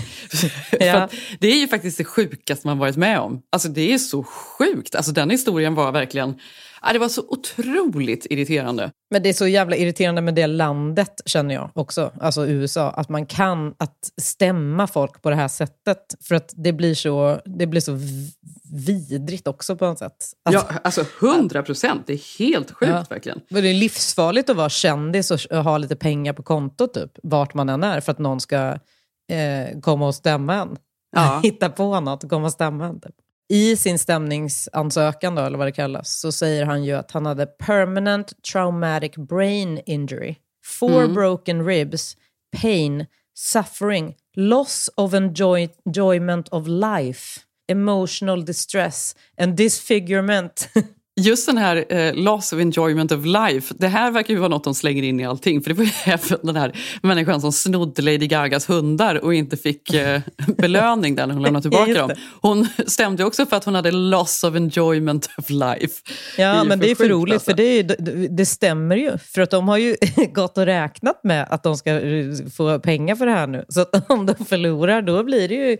Ja. 0.79 1.09
det 1.39 1.47
är 1.47 1.59
ju 1.59 1.67
faktiskt 1.67 1.97
det 1.97 2.03
sjukaste 2.03 2.67
man 2.67 2.77
varit 2.77 2.97
med 2.97 3.19
om. 3.19 3.41
Alltså 3.49 3.69
det 3.69 3.93
är 3.93 3.97
så 3.97 4.23
sjukt. 4.23 4.95
Alltså 4.95 5.11
den 5.11 5.29
historien 5.29 5.75
var 5.75 5.91
verkligen, 5.91 6.35
ja, 6.81 6.93
det 6.93 6.99
var 6.99 7.09
så 7.09 7.23
otroligt 7.27 8.25
irriterande. 8.29 8.91
Men 9.11 9.23
det 9.23 9.29
är 9.29 9.33
så 9.33 9.47
jävla 9.47 9.75
irriterande 9.75 10.21
med 10.21 10.35
det 10.35 10.47
landet, 10.47 11.21
känner 11.25 11.55
jag 11.55 11.69
också, 11.73 12.11
alltså 12.21 12.47
USA, 12.47 12.89
att 12.91 13.09
man 13.09 13.25
kan 13.25 13.73
att 13.77 14.11
stämma 14.21 14.87
folk 14.87 15.21
på 15.21 15.29
det 15.29 15.35
här 15.35 15.47
sättet. 15.47 16.15
För 16.21 16.35
att 16.35 16.53
det 16.55 16.73
blir 16.73 16.95
så, 16.95 17.39
det 17.45 17.67
blir 17.67 17.81
så 17.81 17.97
vidrigt 18.85 19.47
också 19.47 19.75
på 19.75 19.85
något 19.85 19.99
sätt. 19.99 20.15
Alltså, 20.45 20.65
Ja, 20.69 20.79
alltså 20.83 21.05
100 21.21 21.63
procent. 21.63 22.03
Det 22.07 22.13
är 22.13 22.39
helt 22.39 22.71
sjukt 22.71 22.91
Ja. 22.91 23.05
verkligen. 23.09 23.41
Men 23.49 23.63
Det 23.63 23.69
är 23.69 23.73
livsfarligt 23.73 24.49
att 24.49 24.57
vara 24.57 24.69
kändis 24.69 25.31
och 25.31 25.63
ha 25.63 25.77
lite 25.77 25.95
pengar 25.95 26.33
på 26.33 26.43
kontot, 26.43 26.93
typ, 26.93 27.11
vart 27.23 27.53
man 27.53 27.69
än 27.69 27.83
är, 27.83 27.99
för 28.01 28.11
att 28.11 28.19
någon 28.19 28.39
ska 28.41 28.57
eh, 29.31 29.79
komma 29.81 30.07
och 30.07 30.15
stämma 30.15 30.53
en. 30.55 30.77
Ja. 31.15 31.39
Hitta 31.43 31.69
på 31.69 31.99
något 31.99 32.23
och 32.23 32.29
komma 32.29 32.45
och 32.45 32.51
stämma 32.51 32.85
en. 32.85 32.99
Typ. 33.01 33.15
I 33.49 33.75
sin 33.75 33.99
stämningsansökan, 33.99 35.35
då, 35.35 35.41
eller 35.41 35.57
vad 35.57 35.67
det 35.67 35.71
kallas, 35.71 36.19
så 36.19 36.31
säger 36.31 36.65
han 36.65 36.83
ju 36.83 36.93
att 36.93 37.11
han 37.11 37.25
hade 37.25 37.45
permanent 37.45 38.43
traumatic 38.51 39.11
brain 39.15 39.81
injury, 39.85 40.35
four 40.65 41.07
broken 41.07 41.65
ribs, 41.65 42.17
pain, 42.61 43.05
suffering, 43.37 44.15
loss 44.35 44.89
of 44.95 45.13
enjoy- 45.13 45.69
enjoyment 45.85 46.49
of 46.49 46.67
life, 46.67 47.39
emotional 47.71 48.45
distress 48.45 49.15
and 49.37 49.55
disfigurement. 49.55 50.69
Just 51.19 51.45
den 51.45 51.57
här 51.57 51.85
eh, 51.89 52.13
loss 52.13 52.53
of 52.53 52.59
enjoyment 52.59 53.11
of 53.11 53.25
life, 53.25 53.73
det 53.77 53.87
här 53.87 54.11
verkar 54.11 54.33
ju 54.33 54.39
vara 54.39 54.49
något 54.49 54.63
de 54.63 54.75
slänger 54.75 55.03
in 55.03 55.19
i 55.19 55.25
allting. 55.25 55.61
För 55.61 55.69
det 55.69 55.73
var 55.73 55.83
ju 55.83 55.91
även 56.05 56.39
den 56.43 56.55
här 56.55 56.71
människan 57.01 57.41
som 57.41 57.51
snodde 57.51 58.01
Lady 58.01 58.27
Gagas 58.27 58.69
hundar 58.69 59.15
och 59.15 59.33
inte 59.33 59.57
fick 59.57 59.93
eh, 59.93 60.21
belöning 60.57 61.15
där 61.15 61.27
när 61.27 61.33
hon 61.33 61.43
lämnade 61.43 61.61
tillbaka 61.61 61.93
dem. 61.93 62.11
Hon 62.41 62.67
stämde 62.87 63.23
också 63.23 63.45
för 63.45 63.57
att 63.57 63.63
hon 63.63 63.75
hade 63.75 63.91
loss 63.91 64.43
of 64.43 64.55
enjoyment 64.55 65.29
of 65.37 65.49
life. 65.49 66.01
Ja, 66.37 66.63
men 66.63 66.79
det 66.79 66.91
är 66.91 66.95
för 66.95 67.09
roligt, 67.09 67.33
alltså. 67.33 67.51
för 67.51 67.57
det, 67.57 67.83
det, 67.83 68.27
det 68.27 68.45
stämmer 68.45 68.95
ju. 68.95 69.17
För 69.17 69.41
att 69.41 69.51
de 69.51 69.67
har 69.67 69.77
ju 69.77 69.95
gått 70.33 70.57
och 70.57 70.65
räknat 70.65 71.23
med 71.23 71.47
att 71.49 71.63
de 71.63 71.77
ska 71.77 71.91
eh, 71.91 72.25
få 72.57 72.79
pengar 72.79 73.15
för 73.15 73.25
det 73.25 73.31
här 73.31 73.47
nu. 73.47 73.65
Så 73.69 73.81
att 73.81 74.09
om 74.11 74.25
de 74.25 74.45
förlorar, 74.45 75.01
då 75.01 75.23
blir 75.23 75.47
det 75.47 75.55
ju, 75.55 75.77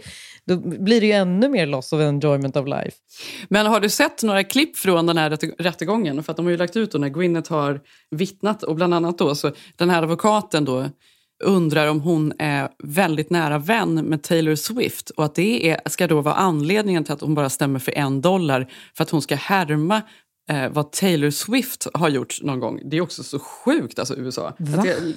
då 0.50 0.58
blir 0.58 1.02
det 1.02 1.08
ju 1.08 1.14
ännu 1.14 1.50
mer 1.50 1.66
loss 1.66 1.94
of 1.94 2.02
enjoyment 2.02 2.56
of 2.58 2.68
life. 2.68 2.98
Men 3.48 3.66
har 3.66 3.80
du 3.80 3.90
sett 3.90 4.24
några 4.24 4.44
klipp 4.44 4.78
från 4.78 5.06
den 5.06 5.18
här 5.18 5.30
rätte- 5.30 5.56
rättegången? 5.58 6.24
För 6.24 6.32
att 6.32 6.38
de 6.38 6.46
har 6.46 6.52
ju 6.52 6.58
lagt 6.58 6.76
ut 6.76 6.92
då 6.92 6.98
när 6.98 7.10
Gwyneth 7.10 7.52
har 7.52 7.82
vittnat 8.12 8.64
och 8.64 8.76
bland 8.76 8.94
annat 8.94 9.18
då 9.18 9.36
så 9.36 9.52
den 9.76 9.90
här 9.90 10.04
advokaten 10.04 10.66
då 10.66 10.90
undrar 11.44 11.88
om 11.88 12.02
hon 12.02 12.34
är 12.40 12.70
väldigt 12.84 13.30
nära 13.30 13.58
vän 13.58 13.94
med 13.94 14.24
Taylor 14.24 14.56
Swift 14.56 15.10
och 15.10 15.26
att 15.26 15.36
det 15.36 15.70
är, 15.70 15.90
ska 15.90 16.08
då 16.08 16.22
vara 16.22 16.36
anledningen 16.36 17.04
till 17.04 17.14
att 17.14 17.22
hon 17.22 17.36
bara 17.36 17.50
stämmer 17.50 17.80
för 17.80 17.98
en 17.98 18.22
dollar 18.22 18.72
för 18.98 19.04
att 19.04 19.10
hon 19.10 19.22
ska 19.22 19.36
härma 19.36 20.02
eh, 20.50 20.70
vad 20.70 20.92
Taylor 20.92 21.30
Swift 21.30 21.88
har 21.94 22.10
gjort 22.10 22.42
någon 22.42 22.60
gång. 22.60 22.82
Det 22.86 22.98
är 22.98 23.02
också 23.02 23.24
så 23.24 23.40
sjukt, 23.40 24.00
alltså 24.00 24.16
USA. 24.18 24.54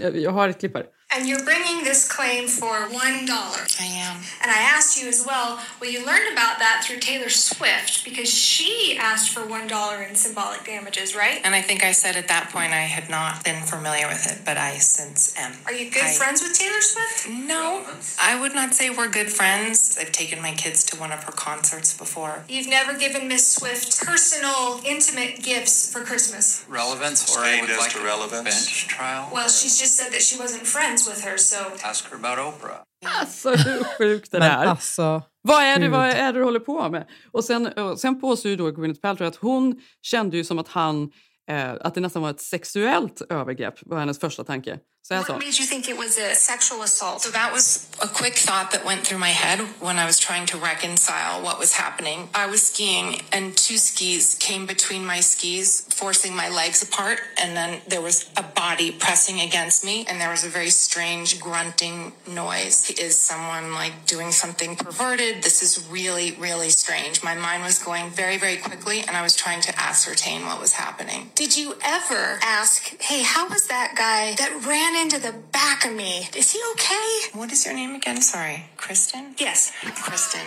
Jag, 0.01 0.17
jag 0.19 0.31
har 0.31 0.49
ett 0.49 0.61
klipp 0.61 0.75
här. 0.77 0.85
And 1.15 1.29
you're 1.29 1.45
bringing 1.45 1.85
this 1.85 2.11
claim 2.11 2.49
for 2.49 2.89
$1. 2.89 3.81
I 3.81 3.85
am. 3.85 4.17
And 4.41 4.51
I 4.51 4.59
asked 4.75 5.01
you 5.01 5.09
as 5.09 5.25
well, 5.27 5.61
well, 5.79 5.91
you 5.91 6.05
learned 6.07 6.33
about 6.33 6.59
that 6.59 6.85
through 6.87 7.01
Taylor 7.01 7.29
Swift 7.29 8.03
because 8.05 8.33
she 8.33 8.97
asked 8.99 9.31
for 9.31 9.41
$1 9.43 10.09
in 10.09 10.15
symbolic 10.15 10.65
damages, 10.65 11.15
right? 11.15 11.41
And 11.45 11.55
I 11.55 11.61
think 11.61 11.85
I 11.85 11.93
said 11.93 12.17
at 12.17 12.29
that 12.29 12.49
point 12.51 12.73
I 12.73 12.81
had 12.89 13.11
not 13.11 13.45
been 13.45 13.63
familiar 13.63 14.07
with 14.09 14.27
it, 14.31 14.43
but 14.45 14.57
I 14.57 14.79
since 14.79 15.37
am. 15.39 15.53
Are 15.67 15.73
you 15.73 15.91
good 15.91 16.03
I- 16.05 16.13
friends 16.15 16.43
with 16.43 16.55
Taylor 16.59 16.81
Swift? 16.81 17.29
No, 17.29 17.85
I 18.21 18.41
would 18.41 18.55
not 18.55 18.73
say 18.73 18.89
we're 18.89 19.11
good 19.11 19.29
friends. 19.31 19.99
I've 20.01 20.13
taken 20.13 20.41
my 20.41 20.53
kids 20.53 20.83
to 20.87 20.97
one 20.99 21.13
of 21.13 21.25
her 21.25 21.33
concerts 21.33 21.97
before. 21.97 22.45
You've 22.49 22.69
never 22.69 22.97
given 22.97 23.29
Miss 23.29 23.47
Swift 23.53 24.01
personal, 24.05 24.81
intimate 24.85 25.43
gifts 25.43 25.93
for 25.93 26.05
Christmas. 26.05 26.65
relevance 26.69 27.37
or 27.37 27.41
I 27.41 27.61
would 27.61 27.69
like 27.77 27.91
to 27.93 28.01
a 28.01 28.05
relevance. 28.05 28.45
bench 28.45 28.89
trial. 28.89 29.29
Well, 29.33 29.49
she's 29.51 29.79
just 29.79 29.95
said 29.97 30.11
that 30.13 30.23
she 30.23 30.39
wasn't 30.39 30.67
friends 30.67 31.02
with 31.09 31.25
her, 31.25 31.37
so 31.37 31.57
Ask 31.83 32.11
her 32.11 32.17
about 32.17 32.39
Oprah. 32.55 32.83
Alltså 33.21 33.51
hur 33.51 33.85
sjukt 33.99 34.31
det 34.31 34.39
Men 34.39 34.49
där. 34.61 34.67
alltså, 34.67 35.23
Vad 35.43 35.63
är, 35.63 35.79
det, 35.79 35.89
vad 35.89 36.09
är 36.09 36.33
det 36.33 36.39
du 36.39 36.45
håller 36.45 36.61
på 36.61 36.89
med? 36.89 37.07
Och 37.33 37.45
sen, 37.45 37.69
sen 37.97 38.21
påstår 38.21 38.51
ju 38.51 38.57
då 38.57 38.71
Gwyneth 38.71 39.01
Paltrow 39.01 39.29
att 39.29 39.37
hon 39.37 39.81
kände 40.03 40.37
ju 40.37 40.45
som 40.45 40.59
att 40.59 40.69
han 40.69 41.11
eh, 41.51 41.71
att 41.81 41.95
det 41.95 42.01
nästan 42.01 42.23
var 42.23 42.31
ett 42.31 42.41
sexuellt 42.41 43.23
övergrepp 43.29 43.75
var 43.83 43.99
hennes 43.99 44.19
första 44.21 44.45
tanke. 44.45 44.79
Så 45.05 45.15
jag 45.15 45.27
sa, 45.27 45.33
what 45.33 45.43
made 45.43 45.59
you 45.59 45.67
think 45.67 45.89
it 45.89 45.99
was 45.99 46.17
a 46.17 46.33
sexual 46.35 46.83
assault? 46.83 47.23
So 47.23 47.31
that 47.33 47.53
was 47.53 47.89
a 48.01 48.07
quick 48.07 48.37
thought 48.37 48.71
that 48.71 48.85
went 48.85 49.05
through 49.05 49.19
my 49.19 49.35
head 49.45 49.59
when 49.81 49.99
I 49.99 50.07
was 50.07 50.21
trying 50.21 50.47
to 50.47 50.57
reconcile 50.57 51.43
what 51.43 51.59
was 51.59 51.73
happening. 51.73 52.29
I 52.35 52.47
was 52.47 52.63
skiing 52.63 53.21
and 53.33 53.57
two 53.57 53.79
skis 53.79 54.37
came 54.39 54.65
between 54.65 55.05
my 55.05 55.19
skis, 55.19 55.81
forcing 55.91 56.37
my 56.37 56.49
legs 56.49 56.85
apart, 56.85 57.19
and 57.37 57.57
then 57.57 57.81
there 57.89 58.01
was 58.01 58.31
a 58.37 58.45
body 58.45 58.93
pressing 58.93 59.41
against 59.41 59.85
me, 59.85 60.07
and 60.09 60.21
there 60.21 60.31
was 60.31 60.45
a 60.45 60.49
very 60.49 60.71
strange 60.71 61.41
grunting 61.41 62.13
noise. 62.29 62.89
Is 62.91 63.19
someone 63.19 63.75
like 63.75 64.07
doing 64.07 64.31
something 64.31 64.77
perverted? 64.77 65.43
This 65.43 65.65
is 65.65 65.85
really, 65.91 66.37
really 66.39 66.71
strange. 66.71 67.25
My 67.25 67.35
mind 67.35 67.65
was 67.65 67.83
going 67.83 68.11
very, 68.11 68.39
very 68.39 68.59
quickly, 68.59 69.01
and 69.01 69.17
I 69.17 69.23
was 69.23 69.35
trying 69.35 69.63
to 69.63 69.73
ascertain 69.81 70.47
what 70.47 70.61
was 70.61 70.73
happening. 70.75 71.33
Did 71.35 71.57
you 71.57 71.75
ever 71.83 72.39
ask, 72.43 73.03
hey, 73.03 73.23
how 73.23 73.49
was 73.49 73.67
that 73.67 73.95
guy 73.97 74.37
that 74.39 74.53
ran 74.65 74.92
into 74.97 75.19
the 75.21 75.33
back 75.53 75.85
of 75.87 75.93
me? 75.93 76.29
Is 76.37 76.53
he 76.53 76.59
okay? 76.73 77.39
What 77.41 77.53
is 77.53 77.65
your 77.67 77.75
name 77.75 77.95
again? 77.95 78.21
Sorry, 78.23 78.65
Kristen? 78.77 79.35
Yes. 79.39 79.73
Kristen, 80.03 80.41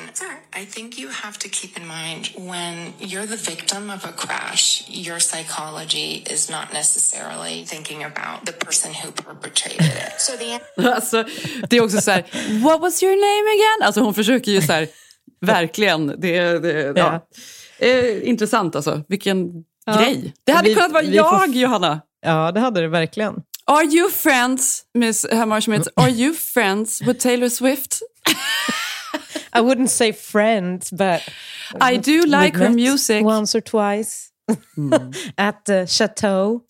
I 0.53 0.65
think 0.65 0.97
you 0.99 1.09
have 1.09 1.37
to 1.39 1.49
keep 1.49 1.77
in 1.77 1.85
mind 1.87 2.29
when 2.37 2.93
you're 2.99 3.25
the 3.25 3.37
victim 3.37 3.89
of 3.89 4.05
a 4.05 4.11
crash, 4.11 4.83
your 4.89 5.19
psychology 5.19 6.23
is 6.29 6.49
not 6.49 6.73
necessarily 6.73 7.65
thinking 7.65 8.03
about 8.03 8.45
the 8.45 8.53
person 8.53 8.93
who 8.93 9.11
perpetrated 9.11 9.85
it. 9.87 10.13
So 10.21 10.33
the 10.37 10.59
alltså, 10.95 11.23
det 11.69 11.77
är 11.77 11.81
också 11.83 12.01
så 12.01 12.11
här, 12.11 12.23
what 12.63 12.81
was 12.81 13.03
your 13.03 13.15
name 13.15 13.49
again? 13.51 13.87
Alltså 13.87 14.01
hon 14.01 14.13
försöker 14.13 14.51
ju 14.51 14.61
så 14.61 14.73
här, 14.73 14.87
verkligen, 15.41 16.07
det, 16.07 16.59
det, 16.59 16.93
ja. 16.95 17.27
Eh, 17.79 18.29
intressant 18.29 18.75
alltså, 18.75 19.03
vilken 19.09 19.49
Ja. 19.87 19.97
grej. 19.97 20.33
Det 20.43 20.51
hade 20.51 20.69
Vi- 20.69 20.75
kunnat 20.75 20.91
vara 20.91 21.03
jag, 21.03 21.39
får- 21.45 21.47
Johanna. 21.55 22.01
ja 22.21 22.51
det 22.51 22.59
hade 22.59 22.81
det 22.81 22.87
verkligen. 22.87 23.33
Are 23.67 23.83
you 23.83 24.09
friends, 24.09 24.85
Miss 24.93 25.25
Hammarschmidt? 25.25 25.87
Are 25.97 26.09
you 26.09 26.33
friends 26.33 27.01
with 27.01 27.19
Taylor 27.19 27.49
Swift? 27.49 28.03
I 29.53 29.61
wouldn't 29.61 29.89
say 29.89 30.13
friends, 30.13 30.91
but 30.91 31.21
I 31.81 31.97
do 31.97 32.25
like 32.25 32.55
her 32.57 32.69
music. 32.69 33.21
Mm. 33.23 33.25
Once 33.25 33.55
or 33.55 33.61
twice. 33.61 34.29
At 35.37 35.69
uh, 35.69 35.85
Chateau. 35.87 36.61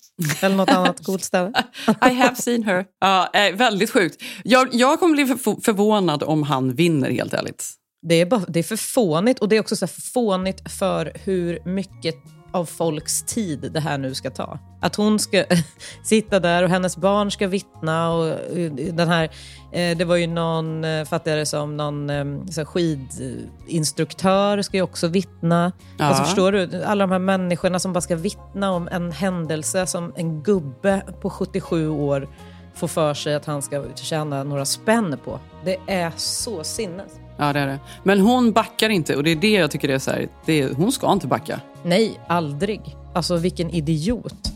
Eller 0.41 0.55
något 0.55 0.69
annat 0.69 1.05
coolt 1.05 1.23
ställe. 1.23 1.51
I 2.01 2.09
have 2.13 2.35
seen 2.35 2.63
her. 2.63 2.85
Ja, 3.01 3.29
eh, 3.33 3.55
väldigt 3.55 3.89
sjukt. 3.89 4.23
Jag, 4.43 4.67
jag 4.71 4.99
kommer 4.99 5.13
bli 5.15 5.25
förf- 5.25 5.61
förvånad 5.65 6.23
om 6.23 6.43
han 6.43 6.75
vinner, 6.75 7.09
helt 7.09 7.33
ärligt. 7.33 7.65
Det 8.07 8.21
är, 8.21 8.25
bara, 8.25 8.41
det 8.47 8.59
är 8.59 8.63
för 8.63 8.77
fånigt 8.77 9.39
och 9.39 9.49
det 9.49 9.55
är 9.55 9.59
också 9.59 9.75
så 9.75 9.85
här 9.85 9.93
fånigt 10.13 10.71
för 10.71 11.11
hur 11.25 11.59
mycket 11.65 12.15
av 12.55 12.65
folks 12.65 13.23
tid 13.23 13.71
det 13.73 13.79
här 13.79 13.97
nu 13.97 14.13
ska 14.13 14.29
ta. 14.29 14.59
Att 14.81 14.95
hon 14.95 15.19
ska 15.19 15.43
sitta 16.03 16.39
där 16.39 16.63
och 16.63 16.69
hennes 16.69 16.97
barn 16.97 17.31
ska 17.31 17.47
vittna 17.47 18.11
och 18.11 18.27
eh, 18.27 18.71
den 18.71 19.07
här, 19.07 19.29
eh, 19.71 19.97
det 19.97 20.05
var 20.05 20.15
ju 20.15 20.27
någon, 20.27 20.83
eh, 20.83 21.05
fattade 21.05 21.29
jag 21.29 21.39
det 21.39 21.45
som, 21.45 21.77
någon 21.77 22.11
så 22.51 22.65
skidinstruktör 22.65 24.61
ska 24.61 24.77
ju 24.77 24.83
också 24.83 25.07
vittna. 25.07 25.71
Ja. 25.97 26.05
Alltså 26.05 26.23
förstår 26.23 26.51
du? 26.51 26.83
Alla 26.83 27.03
de 27.03 27.11
här 27.11 27.19
människorna 27.19 27.79
som 27.79 27.93
bara 27.93 28.01
ska 28.01 28.15
vittna 28.15 28.71
om 28.71 28.87
en 28.91 29.11
händelse 29.11 29.87
som 29.87 30.13
en 30.15 30.43
gubbe 30.43 31.01
på 31.21 31.29
77 31.29 31.89
år 31.89 32.29
får 32.75 32.87
för 32.87 33.13
sig 33.13 33.35
att 33.35 33.45
han 33.45 33.61
ska 33.61 33.83
tjäna 33.95 34.43
några 34.43 34.65
spänn 34.65 35.17
på. 35.25 35.39
Det 35.65 35.77
är 35.87 36.11
så 36.15 36.63
sinnes. 36.63 37.24
Ja, 37.37 37.53
det 37.53 37.59
är 37.59 37.67
det. 37.67 37.79
Men 38.03 38.19
hon 38.19 38.51
backar 38.51 38.89
inte 38.89 39.15
och 39.15 39.23
det 39.23 39.31
är 39.31 39.35
det 39.35 39.51
jag 39.51 39.71
tycker 39.71 39.89
är 39.89 39.99
så 39.99 40.11
här, 40.11 40.27
det 40.45 40.61
är, 40.61 40.73
hon 40.73 40.91
ska 40.91 41.11
inte 41.11 41.27
backa. 41.27 41.59
Nej, 41.83 42.19
aldrig. 42.27 42.81
Alltså 43.13 43.37
vilken 43.37 43.69
idiot. 43.69 44.51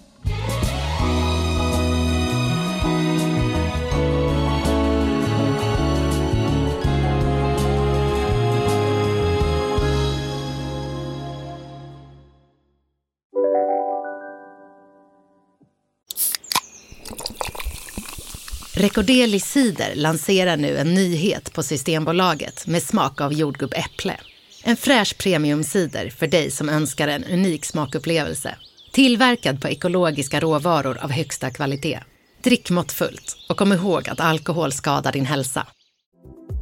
Recordeli 18.79 19.39
Cider 19.39 19.95
lanserar 19.95 20.57
nu 20.57 20.77
en 20.77 20.93
nyhet 20.93 21.53
på 21.53 21.63
Systembolaget 21.63 22.67
med 22.67 22.83
smak 22.83 23.21
av 23.21 23.33
jordgubbäpple. 23.33 24.17
En 24.63 24.77
fräsch 24.77 25.17
premiumcider 25.17 26.09
för 26.09 26.27
dig 26.27 26.51
som 26.51 26.69
önskar 26.69 27.07
en 27.07 27.23
unik 27.23 27.65
smakupplevelse. 27.65 28.55
Tillverkad 28.91 29.61
på 29.61 29.67
ekologiska 29.67 30.39
råvaror 30.39 30.97
av 30.97 31.11
högsta 31.11 31.49
kvalitet. 31.49 31.99
Drick 32.43 32.69
måttfullt 32.69 33.37
och 33.49 33.57
kom 33.57 33.73
ihåg 33.73 34.09
att 34.09 34.19
alkohol 34.19 34.71
skadar 34.71 35.11
din 35.11 35.25
hälsa. 35.25 35.67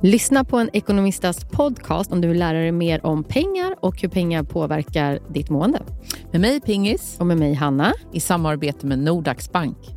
Lyssna 0.04 0.44
på 0.44 0.58
en 0.58 0.70
ekonomistas 0.74 1.46
podcast 1.52 2.12
om 2.12 2.22
du 2.22 2.28
vill 2.28 2.40
lära 2.40 2.60
dig 2.60 2.72
mer 2.72 3.06
om 3.06 3.24
pengar 3.24 3.76
och 3.82 4.02
hur 4.02 4.10
pengar 4.10 4.44
påverkar 4.44 5.20
ditt 5.34 5.50
mående. 5.50 5.82
Med 6.32 6.42
mig 6.42 6.62
Pingis. 6.62 7.16
Och 7.20 7.28
med 7.28 7.38
mig 7.38 7.54
Hanna. 7.54 7.94
I 8.14 8.20
samarbete 8.20 8.86
med 8.86 9.00
Nordax 9.00 9.52
Bank. 9.52 9.97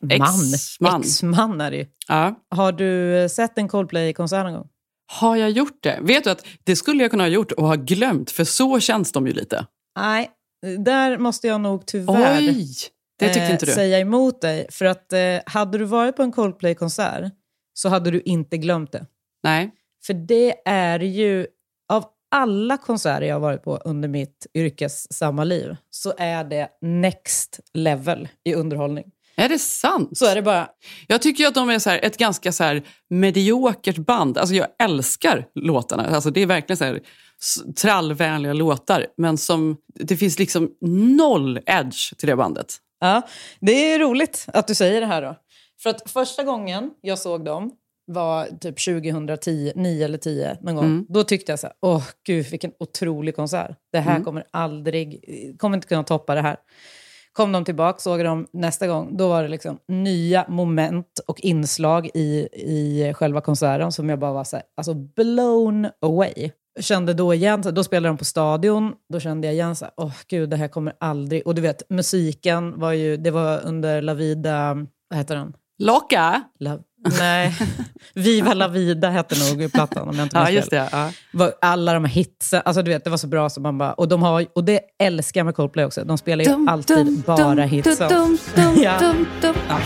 Man? 0.00 0.10
Ex-man. 0.10 1.00
Ex-man 1.00 1.60
är 1.60 1.70
det 1.70 1.76
ju. 1.76 1.86
Ja. 2.08 2.34
Har 2.50 2.72
du 2.72 3.18
eh, 3.18 3.28
sett 3.28 3.58
en 3.58 3.68
Coldplay-konsert 3.68 4.44
någon 4.44 4.52
gång? 4.52 4.68
Har 5.12 5.36
jag 5.36 5.50
gjort 5.50 5.82
det? 5.82 5.98
Vet 6.02 6.24
du 6.24 6.30
att 6.30 6.46
det 6.64 6.76
skulle 6.76 7.02
jag 7.02 7.10
kunna 7.10 7.22
ha 7.22 7.28
gjort 7.28 7.52
och 7.52 7.66
ha 7.66 7.74
glömt, 7.74 8.30
för 8.30 8.44
så 8.44 8.80
känns 8.80 9.12
de 9.12 9.26
ju 9.26 9.32
lite. 9.32 9.66
Nej, 9.98 10.30
där 10.78 11.18
måste 11.18 11.46
jag 11.46 11.60
nog 11.60 11.86
tyvärr 11.86 12.38
Oj, 12.38 12.66
det 13.18 13.26
tyckte 13.26 13.40
eh, 13.40 13.52
inte 13.52 13.66
du. 13.66 13.72
säga 13.72 13.98
emot 13.98 14.40
dig. 14.40 14.66
För 14.70 14.84
att 14.84 15.12
eh, 15.12 15.20
hade 15.46 15.78
du 15.78 15.84
varit 15.84 16.16
på 16.16 16.22
en 16.22 16.32
Coldplay-konsert 16.32 17.32
så 17.74 17.88
hade 17.88 18.10
du 18.10 18.20
inte 18.20 18.56
glömt 18.58 18.92
det. 18.92 19.06
Nej. 19.42 19.70
För 20.06 20.14
det 20.14 20.54
är 20.64 21.00
ju, 21.00 21.46
av 21.92 22.04
alla 22.30 22.76
konserter 22.76 23.26
jag 23.26 23.34
har 23.34 23.40
varit 23.40 23.62
på 23.62 23.76
under 23.76 24.08
mitt 24.08 24.46
yrkessamma 24.54 25.44
liv, 25.44 25.76
så 25.90 26.14
är 26.18 26.44
det 26.44 26.68
next 26.80 27.60
level 27.74 28.28
i 28.44 28.54
underhållning. 28.54 29.04
Är 29.36 29.48
det 29.48 29.58
sant? 29.58 30.18
Så 30.18 30.26
är 30.26 30.34
det 30.34 30.42
bara. 30.42 30.68
Jag 31.06 31.22
tycker 31.22 31.46
att 31.46 31.54
de 31.54 31.70
är 31.70 31.78
så 31.78 31.90
här, 31.90 32.00
ett 32.02 32.16
ganska 32.16 32.52
så 32.52 32.64
här 32.64 32.82
mediokert 33.10 33.96
band. 33.98 34.38
Alltså 34.38 34.54
jag 34.54 34.66
älskar 34.82 35.46
låtarna. 35.54 36.06
Alltså 36.06 36.30
det 36.30 36.40
är 36.42 36.46
verkligen 36.46 36.76
så 36.76 36.84
här, 36.84 37.00
trallvänliga 37.76 38.52
låtar. 38.52 39.06
Men 39.16 39.38
som, 39.38 39.76
det 39.94 40.16
finns 40.16 40.38
liksom 40.38 40.70
noll 41.16 41.60
edge 41.66 42.16
till 42.18 42.28
det 42.28 42.36
bandet. 42.36 42.76
Ja, 43.00 43.22
det 43.60 43.72
är 43.92 43.98
roligt 43.98 44.46
att 44.52 44.66
du 44.66 44.74
säger 44.74 45.00
det 45.00 45.06
här 45.06 45.22
då. 45.22 45.36
För 45.82 45.90
att 45.90 46.10
första 46.10 46.42
gången 46.42 46.90
jag 47.00 47.18
såg 47.18 47.44
dem 47.44 47.70
var 48.06 48.46
typ 48.60 48.84
2010, 48.84 49.72
9 49.76 50.04
eller 50.04 50.18
10 50.18 50.56
någon 50.62 50.74
gång. 50.76 50.84
Mm. 50.84 51.06
Då 51.08 51.24
tyckte 51.24 51.52
jag 51.52 51.58
så 51.58 51.66
här, 51.66 51.76
åh 51.80 52.04
gud 52.26 52.46
vilken 52.46 52.72
otrolig 52.78 53.36
konsert. 53.36 53.76
Det 53.92 54.00
här 54.00 54.10
Mm. 54.10 54.24
kommer 54.24 54.44
aldrig, 54.50 55.20
kommer 55.58 55.76
inte 55.76 55.88
kunna 55.88 56.04
toppa 56.04 56.34
det 56.34 56.40
här. 56.40 56.56
Kom 57.32 57.52
de 57.52 57.64
tillbaka, 57.64 57.98
såg 57.98 58.24
de 58.24 58.46
nästa 58.52 58.86
gång, 58.86 59.16
då 59.16 59.28
var 59.28 59.42
det 59.42 59.48
liksom 59.48 59.78
nya 59.88 60.44
moment 60.48 61.20
och 61.26 61.40
inslag 61.40 62.10
i, 62.14 62.48
i 62.52 63.12
själva 63.16 63.40
konserten 63.40 63.92
som 63.92 64.08
jag 64.08 64.18
bara 64.18 64.32
var 64.32 64.44
så 64.44 64.56
här, 64.56 64.64
alltså 64.76 64.94
blown 64.94 65.88
away. 66.00 66.50
Kände 66.80 67.14
då 67.14 67.34
igen, 67.34 67.62
så 67.62 67.70
då 67.70 67.84
spelade 67.84 68.08
de 68.08 68.18
på 68.18 68.24
Stadion, 68.24 68.94
då 69.12 69.20
kände 69.20 69.46
jag 69.46 69.54
igen 69.54 69.76
så 69.76 69.84
här, 69.84 69.94
åh 69.96 70.14
gud, 70.28 70.50
det 70.50 70.56
här 70.56 70.68
kommer 70.68 70.92
aldrig... 71.00 71.46
Och 71.46 71.54
du 71.54 71.62
vet, 71.62 71.82
musiken 71.90 72.80
var 72.80 72.92
ju, 72.92 73.16
det 73.16 73.30
var 73.30 73.66
under 73.66 74.02
La 74.02 74.14
Vida, 74.14 74.74
vad 75.08 75.18
heter 75.18 75.36
den? 75.36 75.52
Locka? 75.78 76.42
La, 76.58 76.78
nej, 77.18 77.54
Viva 78.14 78.54
La 78.54 78.68
Vida 78.68 79.10
hette 79.10 79.34
nog 79.52 79.72
plattan 79.72 80.08
om 80.08 80.16
jag 80.16 80.24
inte 80.24 80.36
Ja, 80.36 80.44
minns 80.44 80.54
just 80.56 80.70
fel. 80.70 80.86
det. 80.92 81.12
Ja. 81.32 81.52
Alla 81.60 81.92
de 81.94 82.04
här 82.04 82.12
hitsen, 82.12 82.62
alltså 82.64 82.82
du 82.82 82.90
vet, 82.90 83.04
det 83.04 83.10
var 83.10 83.16
så 83.16 83.26
bra 83.26 83.50
som 83.50 83.62
man 83.62 83.78
bara... 83.78 83.92
Och, 83.92 84.08
de 84.08 84.22
har, 84.22 84.46
och 84.54 84.64
det 84.64 84.80
älskar 85.02 85.40
jag 85.40 85.44
med 85.44 85.54
Coldplay 85.54 85.84
också, 85.84 86.04
de 86.04 86.18
spelar 86.18 86.44
ju 86.44 86.50
Dum, 86.50 86.68
alltid 86.68 86.96
dum, 86.96 87.22
bara 87.26 87.36
dum, 87.36 88.38
dum, 88.54 88.82
Ja. 88.82 88.98
dum, 89.00 89.26
dum. 89.40 89.54
Ja. 89.68 89.78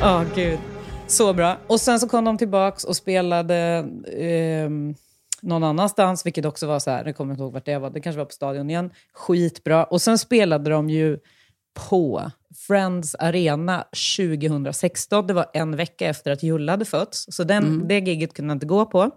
Ja, 0.00 0.24
gud. 0.34 0.58
Så 1.10 1.32
bra. 1.32 1.58
Och 1.66 1.80
sen 1.80 2.00
så 2.00 2.08
kom 2.08 2.24
de 2.24 2.38
tillbaks 2.38 2.84
och 2.84 2.96
spelade 2.96 3.88
ehm, 4.18 4.94
någon 5.42 5.64
annanstans, 5.64 6.26
vilket 6.26 6.44
också 6.44 6.66
var 6.66 6.78
så 6.78 6.90
här, 6.90 7.04
jag 7.04 7.16
kommer 7.16 7.32
inte 7.34 7.42
ihåg 7.42 7.52
vart 7.52 7.64
det 7.64 7.78
var, 7.78 7.90
det 7.90 8.00
kanske 8.00 8.18
var 8.18 8.24
på 8.24 8.32
Stadion 8.32 8.70
igen. 8.70 8.90
Skitbra. 9.12 9.84
Och 9.84 10.02
sen 10.02 10.18
spelade 10.18 10.70
de 10.70 10.90
ju 10.90 11.18
på 11.90 12.30
Friends 12.66 13.14
Arena 13.14 13.84
2016. 14.18 15.26
Det 15.26 15.32
var 15.34 15.46
en 15.54 15.76
vecka 15.76 16.06
efter 16.06 16.30
att 16.30 16.42
Julla 16.42 16.72
hade 16.72 16.84
fötts, 16.84 17.26
så 17.30 17.44
den, 17.44 17.64
Mm. 17.64 17.88
det 17.88 17.98
giget 17.98 18.34
kunde 18.34 18.50
jag 18.50 18.56
inte 18.56 18.66
gå 18.66 18.86
på. 18.86 19.10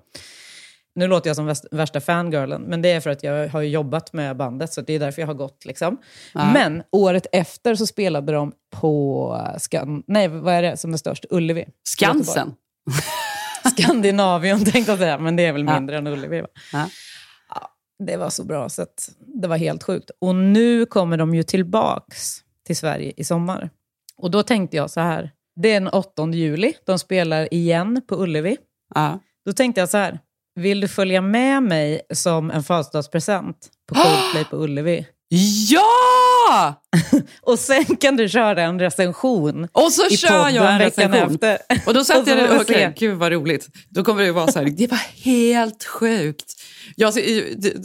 Nu 0.96 1.08
låter 1.08 1.30
jag 1.30 1.36
som 1.36 1.56
värsta 1.72 2.02
fangirlen, 2.02 2.62
men 2.62 2.82
det 2.82 2.92
är 2.92 3.00
för 3.00 3.10
att 3.10 3.24
jag 3.24 3.50
har 3.50 3.62
jobbat 3.62 4.14
med 4.14 4.38
bandet, 4.38 4.74
så 4.74 4.82
det 4.82 4.94
är 4.94 5.00
därför 5.00 5.22
jag 5.22 5.28
har 5.28 5.34
gått. 5.34 5.66
Liksom. 5.66 5.98
Ja. 6.34 6.52
Men 6.54 6.84
året 6.92 7.28
efter 7.32 7.76
så 7.76 7.86
spelade 7.88 8.32
de 8.34 8.52
på 8.72 9.38
Skan... 9.60 10.04
Nej, 10.08 10.28
vad 10.28 10.54
är 10.54 10.62
det 10.62 10.78
som 10.78 10.94
är 10.94 10.98
störst? 10.98 11.26
Ullevi. 11.30 11.66
Skansen. 11.84 12.54
Skandinavium 13.78 14.66
tänkte 14.66 14.92
jag 14.92 15.00
säga, 15.00 15.18
men 15.18 15.36
det 15.36 15.46
är 15.46 15.54
väl 15.54 15.66
Ja. 15.66 15.74
mindre 15.76 15.98
än 15.98 16.08
Ullevi. 16.08 16.42
Va? 16.42 16.48
Ja. 16.74 16.90
Ja, 17.50 17.70
det 18.06 18.18
var 18.18 18.30
så 18.30 18.44
bra, 18.44 18.70
så 18.70 18.82
att 18.82 19.10
det 19.42 19.48
var 19.48 19.58
helt 19.58 19.84
sjukt. 19.84 20.12
Och 20.22 20.36
nu 20.36 20.86
kommer 20.86 21.18
de 21.18 21.36
ju 21.36 21.44
tillbaks 21.44 22.38
till 22.66 22.78
Sverige 22.78 23.14
i 23.18 23.24
sommar. 23.24 23.70
Och 24.18 24.32
då 24.32 24.44
tänkte 24.44 24.78
jag 24.78 24.90
så 24.90 25.00
här, 25.02 25.32
det 25.56 25.70
är 25.70 25.74
den 25.80 25.88
8 25.90 26.28
juli, 26.34 26.74
de 26.86 27.00
spelar 27.00 27.54
igen 27.54 28.02
på 28.08 28.16
Ullevi. 28.24 28.58
Ja. 28.96 29.20
Då 29.46 29.54
tänkte 29.54 29.82
jag 29.82 29.90
så 29.90 29.98
här, 29.98 30.20
vill 30.56 30.80
du 30.80 30.88
följa 30.88 31.22
med 31.22 31.64
mig 31.64 32.02
som 32.14 32.52
en 32.52 32.64
födelsedagspresent 32.64 33.56
på 33.90 33.96
Coldplay 33.96 34.46
på 34.50 34.58
Ullevi? 34.58 35.06
Ja! 35.70 36.82
Och 37.42 37.60
sen 37.60 37.86
kan 37.86 38.16
du 38.16 38.30
köra 38.30 38.62
en 38.64 38.80
recension 38.80 39.68
Och 39.72 39.92
så 39.92 40.08
i 40.08 40.18
kör 40.18 40.30
jag 40.50 40.54
podden 40.54 40.68
en 40.68 40.80
veckan 40.80 41.12
recension. 41.12 41.34
efter. 41.36 41.58
Och 41.88 41.94
då 41.94 42.04
satt 42.04 42.24
så 42.26 42.30
jag 42.30 42.38
där, 42.38 42.56
okej, 42.62 42.66
se. 42.76 43.06
gud 43.06 43.18
vad 43.18 43.32
roligt. 43.32 43.68
Då 43.90 44.04
kommer 44.04 44.24
det 44.24 44.32
vara 44.32 44.52
så 44.52 44.60
här, 44.60 44.66
det 44.70 44.92
var 44.92 44.98
helt 45.24 45.84
sjukt. 45.84 46.54
Jag, 46.96 47.14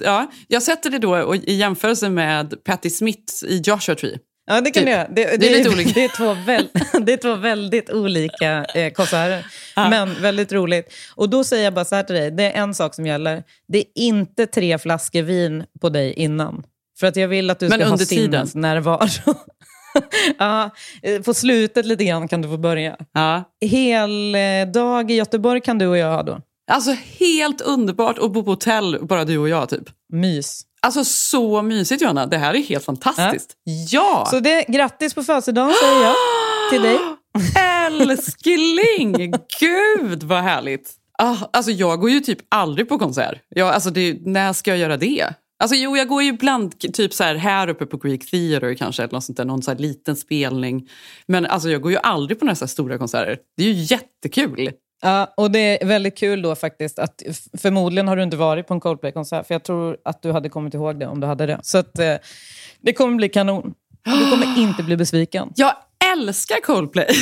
ja, 0.04 0.30
jag 0.48 0.62
sätter 0.62 0.90
det 0.90 0.98
då 0.98 1.16
och- 1.22 1.36
i 1.36 1.52
jämförelse 1.54 2.08
med 2.08 2.64
Patti 2.64 2.90
Smith 2.90 3.32
i 3.46 3.56
Joshua 3.64 3.94
Tree. 3.94 4.18
Ja, 4.48 4.60
det 4.60 4.70
kan 4.70 4.80
Typ. 4.80 4.86
du 4.86 4.90
göra. 4.90 5.08
Det, 5.08 5.40
Det 5.40 5.48
är 5.48 5.58
lite 5.58 5.70
olika. 5.70 5.90
Det 5.94 6.04
är 6.04 6.16
två, 6.16 6.34
väl, 6.34 6.68
det 7.06 7.12
är 7.12 7.16
två 7.16 7.34
väldigt 7.34 7.90
olika 7.90 8.64
eh, 8.74 8.92
konserter, 8.92 9.46
men 9.76 10.22
väldigt 10.22 10.52
roligt. 10.52 10.92
Och 11.14 11.30
då 11.30 11.44
säger 11.44 11.64
jag 11.64 11.74
bara 11.74 11.84
så 11.84 11.94
här 11.94 12.02
till 12.02 12.16
dig, 12.16 12.30
det 12.30 12.44
är 12.44 12.62
en 12.62 12.74
sak 12.74 12.94
som 12.94 13.06
gäller. 13.06 13.42
Det 13.68 13.78
är 13.78 13.84
inte 13.94 14.46
tre 14.46 14.78
flaskor 14.78 15.22
vin 15.22 15.64
på 15.80 15.88
dig 15.88 16.12
innan. 16.12 16.62
För 17.00 17.06
att 17.06 17.16
jag 17.16 17.28
vill 17.28 17.50
att 17.50 17.58
du 17.58 17.68
Men 17.68 17.80
ska 17.80 17.88
ha 17.88 17.98
sinnesnärvaro. 17.98 19.34
ja, 20.38 20.70
eh, 21.02 21.22
på 21.22 21.34
slutet 21.34 21.86
lite 21.86 22.04
grann 22.04 22.28
kan 22.28 22.42
du 22.42 22.48
få 22.48 22.56
börja. 22.56 22.96
Ja. 23.12 23.44
Hel 23.60 24.34
eh, 24.34 24.72
dag 24.74 25.10
i 25.10 25.14
Göteborg 25.14 25.60
kan 25.60 25.78
du 25.78 25.86
och 25.86 25.98
jag 25.98 26.10
ha 26.10 26.22
då. 26.22 26.40
Alltså 26.68 26.90
helt 27.18 27.60
underbart 27.60 28.18
att 28.18 28.32
bo 28.32 28.44
på 28.44 28.50
hotell, 28.50 28.98
bara 29.02 29.24
du 29.24 29.38
och 29.38 29.48
jag 29.48 29.68
typ. 29.68 29.84
Mys. 30.12 30.62
Alltså 30.82 31.04
så 31.04 31.62
mysigt 31.62 32.02
Johanna, 32.02 32.26
det 32.26 32.38
här 32.38 32.54
är 32.54 32.62
helt 32.62 32.84
fantastiskt. 32.84 33.56
Ja! 33.90 34.26
Så 34.30 34.40
det, 34.40 34.64
grattis 34.68 35.14
på 35.14 35.22
födelsedagen 35.22 35.74
säger 35.82 36.02
jag 36.04 36.14
till 36.70 36.82
dig. 36.82 36.98
Älskling! 37.86 39.32
Gud 39.60 40.22
vad 40.22 40.42
härligt! 40.42 40.94
Ah, 41.18 41.36
alltså 41.52 41.70
jag 41.70 42.00
går 42.00 42.10
ju 42.10 42.20
typ 42.20 42.38
aldrig 42.48 42.88
på 42.88 42.98
konsert. 42.98 43.38
Jag, 43.48 43.68
alltså 43.68 43.90
det, 43.90 44.16
när 44.26 44.52
ska 44.52 44.70
jag 44.70 44.78
göra 44.78 44.96
det? 44.96 45.34
Alltså 45.60 45.76
jo, 45.76 45.96
jag 45.96 46.08
går 46.08 46.22
ju 46.22 46.28
ibland 46.28 46.78
typ 46.78 47.14
så 47.14 47.24
här, 47.24 47.34
här 47.34 47.68
uppe 47.68 47.86
på 47.86 47.96
Greek 47.96 48.30
Theatre 48.30 48.74
kanske, 48.74 49.02
eller 49.02 49.12
något 49.12 49.24
sånt 49.24 49.36
där, 49.36 49.44
någon 49.44 49.62
så 49.62 49.74
liten 49.74 50.16
spelning. 50.16 50.88
Men 51.26 51.46
alltså 51.46 51.70
jag 51.70 51.82
går 51.82 51.92
ju 51.92 51.98
aldrig 51.98 52.38
på 52.38 52.44
några 52.44 52.56
så 52.56 52.66
stora 52.66 52.98
konserter. 52.98 53.38
Det 53.56 53.62
är 53.62 53.66
ju 53.72 53.82
jättekul. 53.82 54.70
Ja, 55.00 55.34
och 55.36 55.50
det 55.50 55.82
är 55.82 55.86
väldigt 55.86 56.18
kul 56.18 56.42
då 56.42 56.54
faktiskt 56.54 56.98
att 56.98 57.22
förmodligen 57.58 58.08
har 58.08 58.16
du 58.16 58.22
inte 58.22 58.36
varit 58.36 58.66
på 58.66 58.74
en 58.74 58.80
Coldplay-konsert, 58.80 59.46
för 59.46 59.54
jag 59.54 59.64
tror 59.64 59.96
att 60.04 60.22
du 60.22 60.32
hade 60.32 60.48
kommit 60.48 60.74
ihåg 60.74 61.00
det 61.00 61.06
om 61.06 61.20
du 61.20 61.26
hade 61.26 61.46
det. 61.46 61.58
Så 61.62 61.78
att, 61.78 61.98
eh, 61.98 62.14
det 62.80 62.92
kommer 62.92 63.16
bli 63.16 63.28
kanon. 63.28 63.74
Du 64.04 64.30
kommer 64.30 64.58
inte 64.58 64.82
bli 64.82 64.96
besviken. 64.96 65.52
Jag 65.56 65.74
älskar 66.12 66.60
Coldplay! 66.60 67.08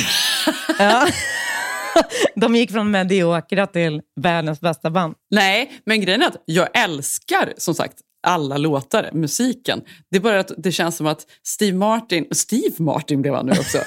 Ja. 0.79 1.07
De 2.35 2.55
gick 2.55 2.71
från 2.71 2.91
mediokra 2.91 3.67
till 3.67 4.01
världens 4.21 4.61
bästa 4.61 4.89
band. 4.89 5.15
Nej, 5.31 5.81
men 5.85 6.01
grejen 6.01 6.21
är 6.21 6.27
att 6.27 6.43
jag 6.45 6.67
älskar 6.73 7.53
som 7.57 7.73
sagt 7.73 7.97
alla 8.27 8.57
låtar, 8.57 9.09
musiken. 9.13 9.81
Det 10.11 10.17
är 10.17 10.21
bara 10.21 10.39
att 10.39 10.51
det 10.57 10.71
känns 10.71 10.97
som 10.97 11.07
att 11.07 11.25
Steve 11.43 11.77
Martin, 11.77 12.25
Steve 12.31 12.75
Martin 12.77 13.21
blev 13.21 13.33
han 13.33 13.45
nu 13.45 13.51
också. 13.51 13.77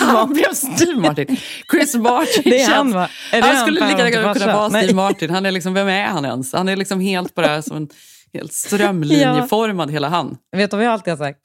han 0.00 0.32
blev 0.32 0.54
Steve 0.54 1.00
Martin. 1.00 1.36
Chris 1.72 1.94
Martin 1.94 2.42
Det 2.44 2.60
är 2.60 2.66
känns... 2.66 2.70
han, 2.70 2.92
va? 2.92 3.08
Är 3.32 3.42
han 3.42 3.56
han, 3.56 3.66
skulle 3.66 3.88
lika 3.88 4.10
gärna 4.10 4.34
kunna 4.34 4.52
vara 4.52 4.70
Steve. 4.70 4.94
Martin. 4.94 5.30
Han 5.30 5.46
är 5.46 5.50
liksom, 5.50 5.74
vem 5.74 5.88
är 5.88 6.04
han 6.04 6.24
ens? 6.24 6.52
Han 6.52 6.68
är 6.68 6.76
liksom 6.76 7.00
helt 7.00 7.34
bara 7.34 7.62
som 7.62 7.76
en 7.76 7.88
helt 8.32 8.52
strömlinjeformad 8.52 9.90
hela 9.90 10.08
han. 10.08 10.36
Vet 10.56 10.70
du 10.70 10.76
vad 10.76 10.86
jag 10.86 10.92
alltid 10.92 11.12
har 11.12 11.18
sagt? 11.18 11.40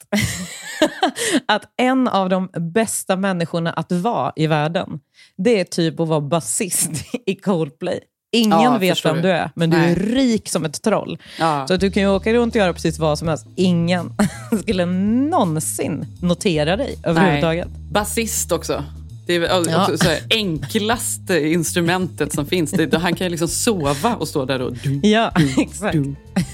att 1.48 1.62
en 1.76 2.08
av 2.08 2.28
de 2.28 2.48
bästa 2.74 3.16
människorna 3.16 3.70
att 3.70 3.92
vara 3.92 4.32
i 4.36 4.46
världen, 4.46 5.00
det 5.36 5.60
är 5.60 5.64
typ 5.64 6.00
att 6.00 6.08
vara 6.08 6.20
basist 6.20 6.90
i 7.26 7.34
Coldplay. 7.34 8.00
Ingen 8.32 8.60
Ja, 8.60 8.78
vet 8.78 9.04
vem 9.04 9.16
du. 9.16 9.22
du 9.22 9.30
är, 9.30 9.50
men 9.54 9.70
du 9.70 9.76
Nej. 9.76 9.90
är 9.92 9.96
rik 9.96 10.48
som 10.48 10.64
ett 10.64 10.82
troll. 10.82 11.18
Ja. 11.38 11.66
Så 11.68 11.74
att 11.74 11.80
du 11.80 11.90
kan 11.90 12.02
ju 12.02 12.08
åka 12.08 12.32
runt 12.32 12.54
och 12.54 12.60
göra 12.60 12.72
precis 12.72 12.98
vad 12.98 13.18
som 13.18 13.28
helst. 13.28 13.46
Ingen 13.56 14.12
skulle 14.62 14.86
någonsin 14.86 16.06
notera 16.22 16.76
dig 16.76 16.96
överhuvudtaget. 17.04 17.68
Basist 17.92 18.52
också. 18.52 18.84
Det 19.26 19.36
är 19.36 19.58
också 19.58 19.70
Ja. 19.70 19.90
så 19.98 20.08
här, 20.08 20.18
enklaste 20.30 21.48
instrumentet 21.48 22.32
som 22.32 22.46
finns. 22.46 22.70
Det, 22.70 22.94
han 22.98 23.14
kan 23.14 23.26
ju 23.26 23.30
liksom 23.30 23.48
sova 23.48 24.14
och 24.14 24.28
stå 24.28 24.44
där 24.44 24.60
och... 24.62 24.72
Dum, 24.72 25.00
Ja, 25.04 25.30
dum, 25.36 25.48
exakt. 25.58 25.94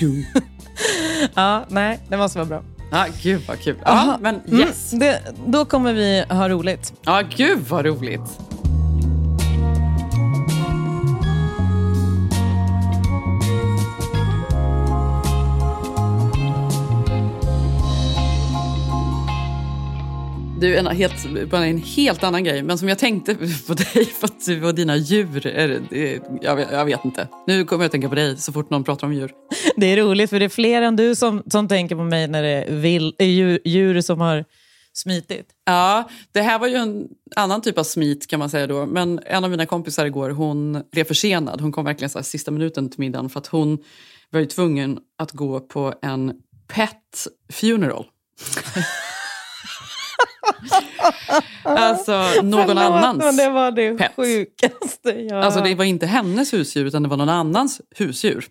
Dum. 0.01 0.25
Ja, 1.35 1.65
nej, 1.69 1.99
det 2.09 2.17
måste 2.17 2.39
vara 2.39 2.49
bra. 2.49 2.63
Ja, 2.91 3.07
gud 3.23 3.41
vad 3.49 3.61
kul. 3.61 3.77
Ja, 3.85 4.19
men 4.21 4.41
Mm, 4.49 4.61
yes. 4.61 4.91
det, 4.91 5.21
då 5.47 5.65
kommer 5.65 5.93
vi 5.93 6.25
ha 6.29 6.49
roligt. 6.49 6.93
Ja, 7.05 7.23
gud 7.37 7.59
vad 7.69 7.85
roligt. 7.87 8.21
Du, 20.61 20.77
en 20.77 20.87
helt, 20.87 21.51
bara 21.51 21.67
en 21.67 21.79
helt 21.79 22.23
annan 22.25 22.45
grej, 22.45 22.63
men 22.63 22.79
som 22.79 22.89
jag 22.89 22.99
tänkte 22.99 23.35
på 23.67 23.75
dig 23.75 24.05
för 24.21 24.25
att 24.25 24.47
du 24.47 24.65
och 24.65 24.75
dina 24.75 24.97
djur. 24.97 25.47
Är, 25.47 25.69
det- 25.91 26.21
jag, 26.43 26.57
vet- 26.57 26.69
jag 26.73 26.85
vet 26.85 27.05
inte. 27.05 27.29
Nu 27.47 27.65
kommer 27.65 27.85
jag 27.85 27.87
att 27.87 27.93
tänka 27.93 28.09
på 28.09 28.15
dig 28.15 28.37
så 28.37 28.53
fort 28.53 28.71
någon 28.71 28.85
pratar 28.85 29.07
om 29.07 29.13
djur. 29.15 29.31
Det 29.77 29.87
är 29.87 29.97
roligt, 29.97 30.31
för 30.31 30.39
det 30.39 30.45
är 30.45 30.49
fler 30.49 30.83
än 30.83 30.97
du 30.97 31.15
som, 31.15 31.43
som 31.47 31.69
tänker 31.69 31.97
på 31.97 32.03
mig 32.05 32.29
när 32.29 32.43
det 32.43 32.49
är 32.49 32.75
vill, 32.75 33.15
är 33.19 33.27
djur, 33.27 33.59
djur 33.65 34.01
som 34.01 34.21
har 34.21 34.45
smitit. 34.93 35.47
Ja, 35.67 36.09
det 36.33 36.41
här 36.41 36.59
var 36.59 36.67
ju 36.69 36.75
en 36.77 37.09
annan 37.37 37.63
typ 37.63 37.79
av 37.79 37.85
smit 37.85 38.27
kan 38.27 38.39
man 38.39 38.51
säga 38.51 38.67
då. 38.67 38.87
Men 38.87 39.21
en 39.27 39.45
av 39.45 39.51
mina 39.51 39.67
kompisar 39.67 40.07
igår, 40.07 40.31
hon 40.31 40.83
blev 40.93 41.05
försenad. 41.05 41.61
Hon 41.61 41.73
kom 41.73 41.85
verkligen 41.85 42.11
så 42.11 42.23
sista 42.23 42.51
minuten 42.51 42.91
till 42.91 43.01
middagen 43.01 43.29
för 43.31 43.41
att 43.41 43.47
hon 43.47 43.79
var 44.31 44.41
ju 44.41 44.47
tvungen 44.47 44.99
att 45.19 45.33
gå 45.33 45.61
på 45.61 45.95
en 46.03 46.33
pet 46.75 47.27
funeral. 47.53 48.07
alltså 51.63 52.13
någon 52.43 52.67
Förlåt, 52.67 52.79
annans. 52.79 53.19
men 53.25 53.37
det 53.37 53.49
var 53.49 53.71
det 53.71 53.95
pet. 53.95 54.13
sjukaste 54.17 55.11
jag 55.11 55.45
Alltså 55.45 55.61
det 55.61 55.75
var 55.75 55.85
inte 55.85 56.07
hennes 56.07 56.53
husdjur 56.53 56.85
utan 56.85 57.03
det 57.03 57.09
var 57.09 57.17
någon 57.17 57.29
annans 57.29 57.81
husdjur. 57.97 58.49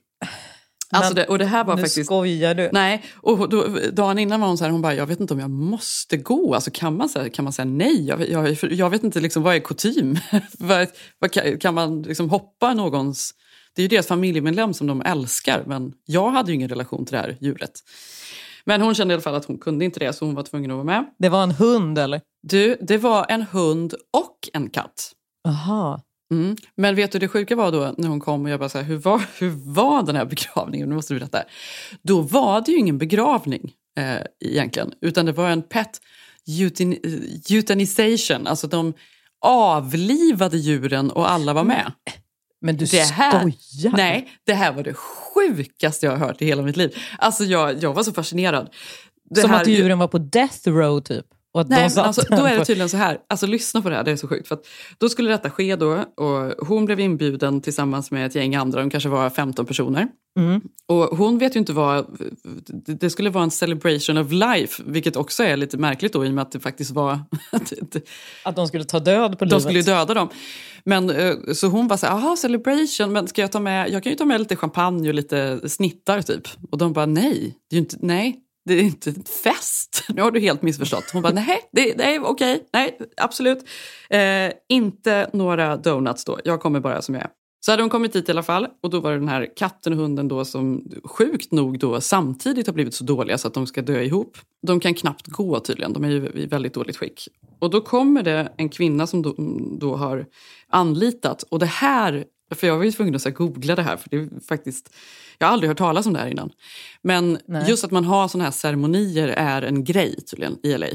Alltså 0.92 1.14
det, 1.14 1.26
och 1.26 1.40
det 1.40 1.46
här 1.46 1.64
var 1.64 1.76
nu 1.76 1.82
faktiskt... 1.82 2.06
skojar 2.06 2.56
du. 2.56 2.70
Nej, 2.74 3.04
och 3.16 3.50
då, 3.50 3.68
dagen 3.92 4.20
innan 4.20 4.42
var 4.42 4.48
hon 4.48 4.58
så 4.58 4.64
här, 4.64 4.72
hon 4.72 4.82
bara, 4.82 4.94
jag 4.94 5.06
vet 5.06 5.20
inte 5.20 5.34
om 5.34 5.40
jag 5.40 5.50
måste 5.50 6.18
gå. 6.18 6.56
Alltså 6.56 6.72
kan 6.74 6.98
man, 6.98 7.10
säga, 7.10 7.30
kan 7.30 7.44
man 7.44 7.54
säga 7.54 7.66
nej? 7.66 8.08
Jag, 8.08 8.30
jag, 8.30 8.58
jag 8.62 8.90
vet 8.90 9.04
inte, 9.04 9.20
liksom, 9.20 9.44
vad 9.44 9.56
är 9.56 9.60
kutym? 9.60 10.18
vad, 10.60 10.88
vad, 11.20 11.32
kan, 11.32 11.60
kan 11.60 11.74
man 11.74 12.02
liksom 12.02 12.30
hoppa 12.30 12.74
någons... 12.74 13.32
Det 13.76 13.82
är 13.82 13.84
ju 13.84 13.88
deras 13.88 14.08
familjemedlem 14.08 14.74
som 14.74 14.88
de 14.88 15.02
älskar, 15.02 15.64
men 15.68 15.94
jag 16.06 16.30
hade 16.30 16.52
ju 16.52 16.56
ingen 16.56 16.70
relation 16.70 17.06
till 17.06 17.16
det 17.16 17.22
här 17.22 17.38
djuret. 17.40 17.72
Men 18.66 18.82
hon 18.82 18.96
kände 18.96 19.12
i 19.12 19.16
alla 19.16 19.22
fall 19.22 19.36
att 19.36 19.46
hon 19.46 19.58
kunde 19.58 19.86
inte 19.86 20.00
det, 20.00 20.14
så 20.14 20.26
hon 20.26 20.36
var 20.36 20.44
tvungen 20.44 20.72
att 20.72 20.76
vara 20.76 20.86
med. 20.86 21.06
Det 21.20 21.30
var 21.30 21.44
en 21.44 21.52
hund 21.52 21.98
eller? 21.98 22.22
Du, 22.44 22.78
det 22.82 22.98
var 22.98 23.26
en 23.30 23.42
hund 23.42 23.94
och 24.14 24.50
en 24.54 24.70
katt. 24.70 25.12
Aha. 25.48 26.02
Mm. 26.32 26.56
Men 26.78 26.96
vet 26.96 27.12
du 27.12 27.20
det 27.20 27.28
sjuka 27.28 27.56
var 27.56 27.72
då 27.72 27.94
när 27.98 28.08
hon 28.08 28.20
kom 28.20 28.44
och 28.44 28.50
jag 28.50 28.60
bara 28.60 28.70
så 28.70 28.78
här, 28.78 28.86
hur 28.86 28.98
var, 28.98 29.22
hur 29.40 29.50
var 29.50 30.04
den 30.04 30.16
här 30.16 30.26
begravningen? 30.26 30.90
Nu 30.90 30.96
måste 30.96 31.14
du 31.14 31.20
berätta. 31.20 31.44
Då 32.02 32.22
var 32.22 32.62
det 32.62 32.72
ju 32.72 32.78
ingen 32.78 32.98
begravning 32.98 33.74
eh, 34.00 34.22
egentligen, 34.46 34.94
utan 35.02 35.26
det 35.26 35.32
var 35.32 35.50
en 35.50 35.62
pet 35.62 36.02
eutan 36.48 36.96
eutanization. 37.50 38.48
Alltså 38.48 38.68
de 38.68 38.94
avlivade 39.42 40.58
djuren 40.58 41.12
och 41.12 41.32
alla 41.32 41.54
var 41.54 41.64
med. 41.64 41.92
Men 42.66 42.78
du 42.78 42.86
det 42.86 42.98
här, 43.12 43.32
skojar? 43.52 43.98
Nej, 43.98 44.30
det 44.44 44.54
här 44.54 44.72
var 44.74 44.84
det 44.84 44.94
sjukaste 44.94 46.06
jag 46.06 46.14
har 46.18 46.28
hört 46.28 46.42
i 46.42 46.46
hela 46.46 46.62
mitt 46.62 46.78
liv. 46.78 46.96
Alltså 47.18 47.44
jag, 47.44 47.84
jag 47.84 47.94
var 47.94 48.04
så 48.04 48.14
fascinerad. 48.14 48.70
Det 49.30 49.42
Som 49.42 49.50
här- 49.52 49.62
att 49.62 49.68
djuren 49.68 50.00
var 50.00 50.08
på 50.08 50.18
death 50.18 50.70
row 50.70 51.00
typ? 51.02 51.26
Och 51.56 51.70
Nej, 51.70 51.90
de 51.90 51.96
men 51.96 52.06
alltså, 52.06 52.22
då 52.30 52.46
är 52.46 52.60
det 52.60 52.66
tydligen 52.66 52.90
så 52.90 52.98
här. 52.98 53.18
Alltså 53.30 53.48
lyssna 53.48 53.82
på 53.82 53.90
det 53.90 53.96
här, 53.96 54.04
det 54.04 54.12
är 54.12 54.16
så 54.16 54.28
sjukt. 54.28 54.48
För 54.48 54.58
då 54.98 55.10
skulle 55.10 55.30
detta 55.30 55.50
ske 55.50 55.76
då 55.76 56.06
och 56.16 56.68
hon 56.68 56.86
blev 56.86 57.00
inbjuden 57.00 57.62
tillsammans 57.62 58.12
med 58.12 58.26
ett 58.26 58.36
gäng 58.36 58.56
andra, 58.56 58.80
de 58.80 58.90
kanske 58.90 59.10
var 59.10 59.30
15 59.30 59.66
personer. 59.66 60.08
Mm. 60.40 60.62
Och 60.88 61.18
hon 61.18 61.38
vet 61.38 61.56
ju 61.56 61.60
inte 61.60 61.74
vad, 61.74 62.06
det 62.86 63.10
skulle 63.10 63.30
vara 63.30 63.44
en 63.44 63.52
celebration 63.52 64.18
of 64.18 64.32
life, 64.32 64.84
vilket 64.86 65.16
också 65.16 65.44
är 65.44 65.58
lite 65.58 65.78
märkligt 65.78 66.14
då 66.14 66.26
i 66.26 66.30
och 66.30 66.34
med 66.34 66.42
att 66.42 66.52
det 66.52 66.60
faktiskt 66.60 66.92
var... 66.92 67.20
Att 68.44 68.56
de 68.56 68.68
skulle 68.68 68.84
ta 68.84 69.00
död 69.00 69.40
på 69.40 69.46
de 69.46 69.50
livet? 69.50 69.64
skulle 69.64 69.80
ju 69.80 69.86
döda 69.86 70.14
dem. 70.14 70.30
Men, 70.84 71.10
eh, 71.10 71.36
så 71.54 71.68
hon 71.68 71.88
var 71.88 71.98
så 71.98 72.06
här, 72.06 72.14
aha 72.14 72.36
celebration, 72.36 73.14
men 73.14 73.28
ska 73.28 73.42
jag 73.42 73.52
ta 73.52 73.60
med, 73.60 73.90
jag 73.90 74.04
kan 74.04 74.12
ju 74.12 74.16
ta 74.16 74.26
med 74.26 74.40
lite 74.40 74.56
champagne 74.56 75.10
och 75.10 75.16
lite 75.16 75.70
snittar 75.70 76.22
typ. 76.22 76.48
Och 76.72 76.78
de 76.78 76.94
bara 76.94 77.06
nej, 77.06 77.58
det 77.70 77.76
är 77.76 77.80
inte, 77.80 77.98
nej. 78.00 78.42
Det 78.66 78.74
är 78.74 78.84
inte 78.84 79.10
en 79.10 79.24
fest. 79.24 80.04
Nu 80.16 80.22
har 80.22 80.32
du 80.32 80.40
helt 80.40 80.62
missförstått. 80.62 81.10
Hon 81.14 81.22
bara, 81.22 81.34
nej, 81.34 81.62
det, 81.72 81.98
nej 81.98 82.20
okej, 82.20 82.64
nej, 82.74 83.00
absolut. 83.18 83.66
Eh, 84.10 84.52
inte 84.70 85.30
några 85.34 85.78
donuts 85.78 86.26
då, 86.26 86.40
jag 86.44 86.62
kommer 86.62 86.80
bara 86.80 87.02
som 87.02 87.16
jag 87.16 87.24
är. 87.24 87.30
Så 87.66 87.72
hade 87.72 87.84
hon 87.84 87.90
kommit 87.90 88.14
dit 88.14 88.30
i 88.30 88.32
alla 88.32 88.44
fall 88.44 88.68
och 88.84 88.90
då 88.90 89.00
var 89.00 89.12
det 89.12 89.18
den 89.18 89.28
här 89.28 89.58
katten 89.58 89.94
och 89.94 90.00
hunden 90.00 90.28
då 90.28 90.46
som 90.46 90.92
sjukt 91.04 91.52
nog 91.52 91.80
då 91.80 92.02
samtidigt 92.02 92.68
har 92.68 92.74
blivit 92.74 92.94
så 92.94 93.04
dåliga 93.04 93.38
så 93.38 93.48
att 93.48 93.54
de 93.54 93.68
ska 93.68 93.82
dö 93.82 94.02
ihop. 94.02 94.38
De 94.68 94.80
kan 94.80 94.94
knappt 94.94 95.28
gå 95.28 95.60
tydligen, 95.60 95.94
de 95.94 96.04
är 96.04 96.10
ju 96.10 96.32
i 96.34 96.46
väldigt 96.46 96.74
dåligt 96.74 96.98
skick. 96.98 97.28
Och 97.60 97.70
då 97.70 97.82
kommer 97.82 98.24
det 98.24 98.54
en 98.58 98.70
kvinna 98.70 99.08
som 99.08 99.22
då, 99.22 99.36
då 99.80 99.96
har 99.96 100.26
anlitat 100.70 101.44
och 101.44 101.60
det 101.60 101.66
här, 101.66 102.26
för 102.52 102.68
jag 102.68 102.78
var 102.78 102.84
ju 102.84 102.92
tvungen 102.92 103.16
att 103.16 103.22
så 103.22 103.32
googla 103.32 103.76
det 103.76 103.84
här 103.84 103.98
för 103.98 104.10
det 104.10 104.18
är 104.18 104.30
faktiskt, 104.48 104.94
jag 105.38 105.48
har 105.48 105.54
aldrig 105.54 105.70
hört 105.70 105.78
talas 105.78 106.06
om 106.06 106.14
det 106.14 106.20
här 106.20 106.28
innan. 106.28 106.52
Men 107.02 107.40
Nej. 107.46 107.70
just 107.70 107.84
att 107.84 107.92
man 107.92 108.06
har 108.06 108.28
sådana 108.28 108.44
här 108.44 108.52
ceremonier 108.52 109.28
är 109.28 109.62
en 109.62 109.84
grej 109.84 110.16
tydligen 110.16 110.58
i 110.64 110.78
LA. 110.78 110.88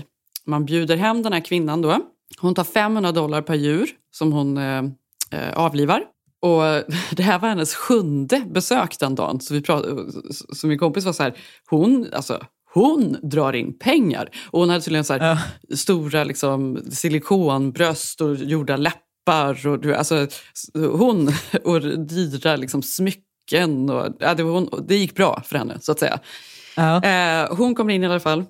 Man 0.46 0.64
bjuder 0.64 0.96
hem 0.96 1.22
den 1.22 1.32
här 1.32 1.40
kvinnan 1.40 1.82
då. 1.82 1.98
Hon 2.38 2.54
tar 2.54 2.64
500 2.64 3.12
dollar 3.12 3.42
per 3.42 3.54
djur 3.54 3.90
som 4.10 4.32
hon 4.32 4.58
eh, 4.58 4.84
eh, 5.30 5.52
avlivar. 5.54 6.04
Och 6.42 6.62
det 7.16 7.22
här 7.22 7.38
var 7.38 7.48
hennes 7.48 7.74
sjunde 7.74 8.40
besök 8.50 8.98
den 8.98 9.14
dagen. 9.14 9.40
Så, 9.40 9.54
vi 9.54 9.62
pratade, 9.62 10.12
så 10.32 10.66
min 10.66 10.78
kompis 10.78 11.04
var 11.04 11.12
så 11.12 11.22
här, 11.22 11.34
hon, 11.70 12.06
alltså, 12.12 12.40
hon 12.74 13.16
drar 13.22 13.52
in 13.52 13.78
pengar. 13.78 14.30
Och 14.50 14.60
hon 14.60 14.68
hade 14.68 14.80
tydligen 14.80 15.04
så 15.04 15.18
här, 15.18 15.38
stora 15.74 16.24
liksom, 16.24 16.80
silikonbröst 16.90 18.20
och 18.20 18.36
gjorda 18.36 18.76
läppar. 18.76 19.09
Och, 19.66 19.78
du- 19.80 19.94
alltså, 19.94 20.26
hon 20.74 21.32
och 21.64 21.80
dyra 22.06 22.56
liksom, 22.56 22.82
smycken. 22.82 23.90
Och, 23.90 24.16
ja, 24.18 24.34
det, 24.34 24.42
var 24.42 24.52
hon, 24.52 24.84
det 24.88 24.96
gick 24.96 25.14
bra 25.14 25.42
för 25.46 25.58
henne 25.58 25.78
så 25.80 25.92
att 25.92 25.98
säga. 25.98 26.20
Eh, 27.04 27.56
hon 27.56 27.74
kommer 27.74 27.94
in 27.94 28.02
i 28.02 28.06
alla 28.06 28.20
fall. 28.20 28.44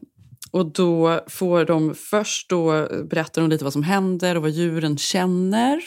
Och 0.50 0.72
då 0.72 1.20
får 1.28 1.64
de 1.64 1.94
först 1.94 2.48
då 2.48 2.88
berättar 3.04 3.42
hon 3.42 3.50
lite 3.50 3.64
vad 3.64 3.72
som 3.72 3.82
händer 3.82 4.36
och 4.36 4.42
vad 4.42 4.50
djuren 4.50 4.98
känner. 4.98 5.82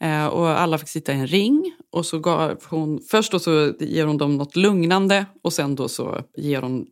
Eh, 0.00 0.26
och 0.26 0.48
alla 0.48 0.78
fick 0.78 0.88
sitta 0.88 1.12
i 1.12 1.16
en 1.16 1.26
ring. 1.26 1.72
Och 1.92 2.06
så 2.06 2.18
gav 2.18 2.58
hon, 2.64 3.00
först 3.10 3.32
då 3.32 3.38
så 3.38 3.72
ger 3.80 4.06
hon 4.06 4.18
dem 4.18 4.36
något 4.36 4.56
lugnande 4.56 5.26
och 5.42 5.52
sen 5.52 5.74
då 5.74 5.88
så 5.88 6.20
ger 6.36 6.62
hon 6.62 6.86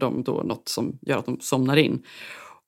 dem 0.00 0.22
då 0.22 0.32
något 0.32 0.68
som 0.68 0.98
gör 1.02 1.18
att 1.18 1.26
de 1.26 1.40
somnar 1.40 1.76
in. 1.76 2.02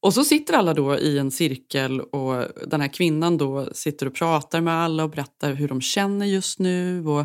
Och 0.03 0.15
så 0.15 0.25
sitter 0.25 0.55
alla 0.55 0.75
då 0.75 0.99
i 0.99 1.19
en 1.19 1.31
cirkel 1.31 2.01
och 2.01 2.45
den 2.67 2.81
här 2.81 2.89
kvinnan 2.89 3.39
då 3.39 3.69
sitter 3.73 4.07
och 4.07 4.15
pratar 4.15 4.61
med 4.61 4.75
alla 4.75 5.05
och 5.05 5.11
berättar 5.11 5.53
hur 5.53 5.69
de 5.69 5.81
känner 5.81 6.27
just 6.27 6.59
nu. 6.59 7.07
Och 7.07 7.21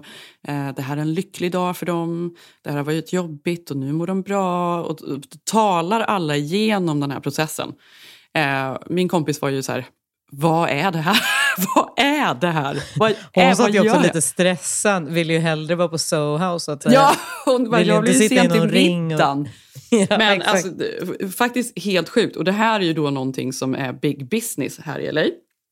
eh, 0.48 0.70
Det 0.76 0.82
här 0.82 0.98
är 0.98 1.02
en 1.02 1.14
lycklig 1.14 1.52
dag 1.52 1.78
för 1.78 1.86
dem. 1.86 2.36
Det 2.64 2.70
här 2.70 2.78
har 2.78 2.84
varit 2.84 3.14
jobbigt 3.14 3.72
och 3.72 3.78
nu 3.78 3.94
mår 3.94 4.08
de 4.08 4.22
bra. 4.22 4.82
Och, 4.84 5.02
och 5.02 5.20
talar 5.52 6.02
alla 6.02 6.36
igenom 6.36 7.00
den 7.00 7.12
här 7.12 7.20
processen. 7.20 7.74
Eh, 8.34 8.78
min 8.90 9.10
kompis 9.10 9.42
var 9.42 9.50
ju 9.50 9.64
så 9.64 9.72
här, 9.72 9.86
vad 10.32 10.70
är 10.70 10.92
det 10.92 11.00
här? 11.00 11.18
vad 11.76 11.90
är 12.06 12.34
det 12.36 12.48
här? 12.52 12.84
Vad, 12.98 13.14
Hon 13.34 13.44
är, 13.44 13.54
satt 13.54 13.74
ju 13.74 13.80
också 13.80 13.96
gör 13.96 14.04
lite 14.04 14.22
stressad, 14.22 15.08
ville 15.10 15.34
ju 15.34 15.40
hellre 15.40 15.76
vara 15.76 15.88
på 15.88 15.98
Soho 15.98 16.60
så 16.60 16.72
att. 16.72 16.86
Ja, 16.92 17.12
hon 17.46 17.70
bara, 17.70 17.82
jag 17.82 18.02
blir 18.02 18.22
i 18.22 18.30
sent 18.30 18.56
någon 18.56 18.70
ring 18.70 19.04
och- 19.04 19.08
middagen. 19.12 19.50
Ja, 20.10 20.18
Men 20.18 20.42
alltså, 20.42 20.70
faktiskt 21.38 21.80
helt 21.80 22.10
sjukt. 22.10 22.36
Och 22.36 22.44
det 22.44 22.52
här 22.52 22.80
är 22.80 22.84
ju 22.84 22.94
då 22.94 23.10
någonting 23.10 23.54
som 23.54 23.76
är 23.76 23.94
big 23.94 24.30
business 24.30 24.80
här 24.80 25.00
i 25.00 25.12
LA. 25.12 25.26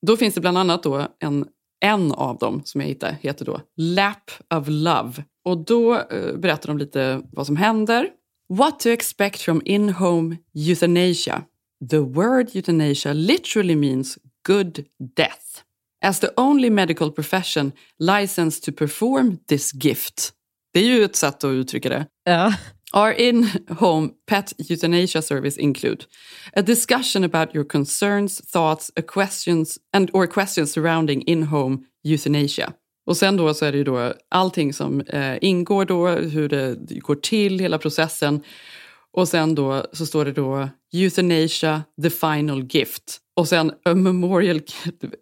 Då 0.07 0.17
finns 0.17 0.35
det 0.35 0.41
bland 0.41 0.57
annat 0.57 0.83
då 0.83 1.07
en, 1.19 1.45
en 1.85 2.11
av 2.11 2.37
dem 2.37 2.61
som 2.65 2.81
jag 2.81 2.87
hittade, 2.87 3.17
heter 3.21 3.45
då 3.45 3.61
Lap 3.77 4.31
of 4.53 4.63
Love. 4.67 5.23
Och 5.45 5.57
då 5.57 5.95
eh, 5.95 6.35
berättar 6.37 6.67
de 6.67 6.77
lite 6.77 7.21
vad 7.31 7.45
som 7.45 7.55
händer. 7.55 8.09
What 8.49 8.79
to 8.79 8.89
expect 8.89 9.41
from 9.41 9.61
in-home 9.65 10.37
euthanasia. 10.53 11.43
The 11.89 11.99
word 11.99 12.55
euthanasia 12.55 13.13
literally 13.13 13.75
means 13.75 14.17
good 14.47 14.85
death. 15.15 15.63
As 16.05 16.19
the 16.19 16.29
only 16.37 16.69
medical 16.69 17.11
profession 17.11 17.71
licensed 17.99 18.63
to 18.63 18.71
perform 18.71 19.37
this 19.47 19.73
gift. 19.73 20.33
Det 20.73 20.79
är 20.79 20.83
ju 20.83 21.03
ett 21.03 21.15
sätt 21.15 21.43
att 21.43 21.49
uttrycka 21.49 21.89
det. 21.89 22.05
Ja. 22.23 22.53
Our 22.97 23.11
in-home 23.11 24.11
pet 24.25 24.53
euthanasia 24.57 25.21
service 25.21 25.57
include 25.57 26.05
a 26.53 26.61
discussion 26.61 27.23
about 27.23 27.55
your 27.55 27.65
concerns, 27.65 28.41
thoughts, 28.51 28.91
questions 29.13 29.77
and 29.93 30.09
or 30.13 30.27
questions 30.27 30.71
surrounding 30.71 31.21
in-home 31.21 31.77
euthanasia. 32.03 32.73
Och 33.05 33.17
sen 33.17 33.37
då 33.37 33.53
så 33.53 33.65
är 33.65 33.71
det 33.71 33.77
ju 33.77 33.83
då 33.83 34.13
allting 34.29 34.73
som 34.73 35.01
eh, 35.01 35.37
ingår 35.41 35.85
då, 35.85 36.07
hur 36.07 36.49
det 36.49 36.99
går 36.99 37.15
till, 37.15 37.59
hela 37.59 37.77
processen. 37.77 38.41
Och 39.13 39.27
sen 39.27 39.55
då 39.55 39.85
så 39.93 40.05
står 40.05 40.25
det 40.25 40.31
då 40.31 40.69
euthanasia, 40.93 41.83
the 42.01 42.09
final 42.09 42.63
gift. 42.63 43.19
Och 43.35 43.47
sen 43.47 43.71
a 43.85 43.93
memorial, 43.93 44.61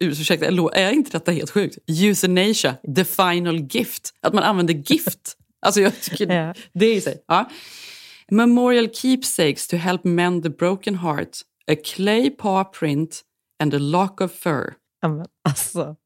ursäkta, 0.00 0.46
är 0.72 0.92
inte 0.92 1.10
detta 1.10 1.32
helt 1.32 1.50
sjukt? 1.50 1.78
Euthanasia, 1.88 2.76
the 2.96 3.04
final 3.04 3.60
gift. 3.60 4.14
Att 4.22 4.34
man 4.34 4.44
använder 4.44 4.74
gift. 4.74 5.36
Alltså 5.64 5.80
jag 5.80 6.00
tycker 6.00 6.26
det 6.72 6.86
är 6.86 6.96
i 6.96 7.00
sig. 7.00 7.24
Ja. 7.26 7.50
Memorial 8.30 8.88
keepsakes 8.94 9.68
to 9.68 9.76
help 9.76 10.04
mend 10.04 10.42
the 10.42 10.50
broken 10.50 10.94
heart, 10.94 11.38
a 11.72 11.74
clay 11.84 12.30
paw 12.30 12.70
print 12.78 13.22
and 13.62 13.74
a 13.74 13.78
lock 13.78 14.20
of 14.20 14.32
fur. 14.32 14.74
Ja, 15.00 15.08
men 15.08 15.26
Alltså, 15.48 15.96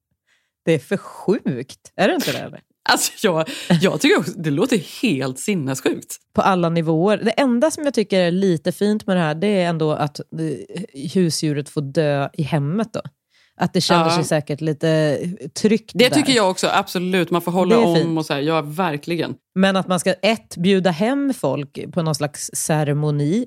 det 0.65 0.73
är 0.73 0.79
för 0.79 0.97
sjukt. 0.97 1.93
Är 1.97 2.09
det 2.09 2.15
inte 2.15 2.33
det? 2.33 2.39
Eller? 2.39 2.61
Alltså 2.91 3.13
jag, 3.23 3.49
jag 3.81 4.01
tycker 4.01 4.19
också, 4.19 4.33
det 4.33 4.51
låter 4.51 5.03
helt 5.03 5.39
sinnessjukt. 5.39 6.17
På 6.33 6.43
alla 6.43 6.69
nivåer. 6.69 7.19
Det 7.25 7.31
enda 7.31 7.71
som 7.71 7.85
jag 7.85 7.95
tycker 7.95 8.21
är 8.21 8.31
lite 8.31 8.73
fint 8.73 9.07
med 9.07 9.17
det 9.17 9.21
här, 9.21 9.35
det 9.35 9.47
är 9.47 9.69
ändå 9.69 9.93
att 9.93 10.21
eh, 10.21 11.11
husdjuret 11.15 11.69
får 11.69 11.81
dö 11.81 12.29
i 12.33 12.43
hemmet. 12.43 12.93
då. 12.93 13.01
Att 13.59 13.73
det 13.73 13.81
känner 13.81 14.05
Ja. 14.05 14.15
sig 14.15 14.25
säkert 14.25 14.61
lite 14.61 15.19
tryggt 15.61 15.91
Det 15.95 16.09
där. 16.09 16.17
tycker 16.17 16.33
jag 16.33 16.51
också, 16.51 16.69
absolut. 16.73 17.31
Man 17.31 17.43
får 17.43 17.53
hålla 17.53 17.79
om 17.79 18.19
och 18.19 18.27
så 18.27 18.33
här, 18.35 18.41
ja 18.41 18.63
verkligen. 18.63 19.35
Men 19.55 19.77
att 19.77 19.89
man 19.89 20.01
ska 20.01 20.13
ett, 20.13 20.57
bjuda 20.57 20.91
hem 20.91 21.35
folk 21.35 21.79
på 21.93 22.03
någon 22.03 22.15
slags 22.15 22.51
ceremoni, 22.55 23.47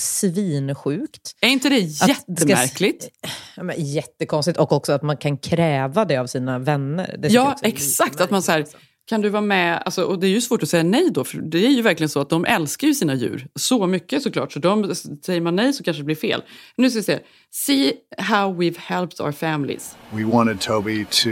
svinsjukt. 0.00 1.32
Är 1.40 1.48
inte 1.48 1.68
det 1.68 1.80
det 1.80 1.88
ska- 1.88 2.06
jättemärkligt? 2.08 3.08
Ja, 3.56 3.62
men 3.62 3.84
jättekonstigt. 3.84 4.58
Och 4.58 4.72
också 4.72 4.92
att 4.92 5.02
man 5.02 5.16
kan 5.16 5.38
kräva 5.38 6.04
det 6.04 6.16
av 6.16 6.26
sina 6.26 6.58
vänner. 6.58 7.16
Ja, 7.22 7.56
exakt. 7.62 8.20
Att 8.20 8.30
man 8.30 8.42
så 8.42 8.52
här, 8.52 8.64
kan 9.10 9.20
du 9.20 9.28
vara 9.28 9.42
med? 9.42 9.82
Alltså, 9.84 10.04
och 10.04 10.18
det 10.18 10.26
är 10.26 10.30
ju 10.30 10.40
svårt 10.40 10.62
att 10.62 10.68
säga 10.68 10.82
nej 10.82 11.10
då, 11.10 11.24
för 11.24 11.38
det 11.38 11.66
är 11.66 11.70
ju 11.70 11.82
verkligen 11.82 12.08
så 12.08 12.20
att 12.20 12.30
de 12.30 12.44
älskar 12.44 12.88
ju 12.88 12.94
sina 12.94 13.14
djur 13.14 13.46
så 13.54 13.86
mycket 13.86 14.22
såklart. 14.22 14.52
Så 14.52 14.58
de, 14.58 14.94
säger 15.26 15.40
man 15.40 15.56
nej 15.56 15.72
så 15.72 15.84
kanske 15.84 16.00
det 16.00 16.04
blir 16.04 16.16
fel. 16.16 16.42
Nu 16.76 16.90
ska 16.90 16.98
vi 16.98 17.02
se. 17.02 17.18
See 17.50 17.92
how 18.18 18.54
we've 18.54 18.78
helped 18.78 19.20
our 19.20 19.32
families. 19.32 19.96
We 20.12 20.24
wanted 20.24 20.60
Toby 20.60 21.04
to 21.04 21.30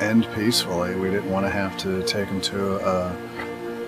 end 0.00 0.26
peacefully. 0.34 0.94
We 0.94 1.10
didn't 1.10 1.30
want 1.32 1.46
to 1.46 1.52
have 1.52 1.78
to 1.78 2.02
take 2.06 2.26
him 2.26 2.40
to 2.40 2.88
a, 2.88 3.12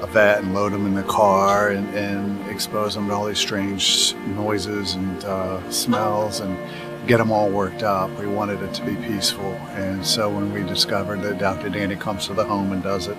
a 0.02 0.06
vet 0.06 0.38
and 0.44 0.54
load 0.54 0.72
him 0.72 0.86
in 0.86 0.94
the 0.94 1.08
car 1.08 1.70
and, 1.70 1.94
and 1.94 2.50
expose 2.50 2.98
him 2.98 3.08
to 3.08 3.14
all 3.14 3.26
these 3.26 3.42
strange 3.42 4.14
noises 4.36 4.94
and 4.94 5.24
uh, 5.24 5.70
smells 5.70 6.40
and 6.40 6.56
get 7.06 7.18
them 7.18 7.30
all 7.30 7.50
worked 7.50 7.82
up. 7.82 8.10
We 8.18 8.26
wanted 8.26 8.62
it 8.62 8.72
to 8.74 8.84
be 8.84 8.96
peaceful. 8.96 9.52
And 9.76 10.04
so 10.04 10.30
when 10.30 10.52
we 10.52 10.62
discovered 10.62 11.22
that 11.22 11.38
Dr. 11.38 11.68
Danny 11.68 11.96
comes 11.96 12.26
to 12.26 12.34
the 12.34 12.44
home 12.44 12.72
and 12.72 12.82
does 12.82 13.08
it, 13.08 13.16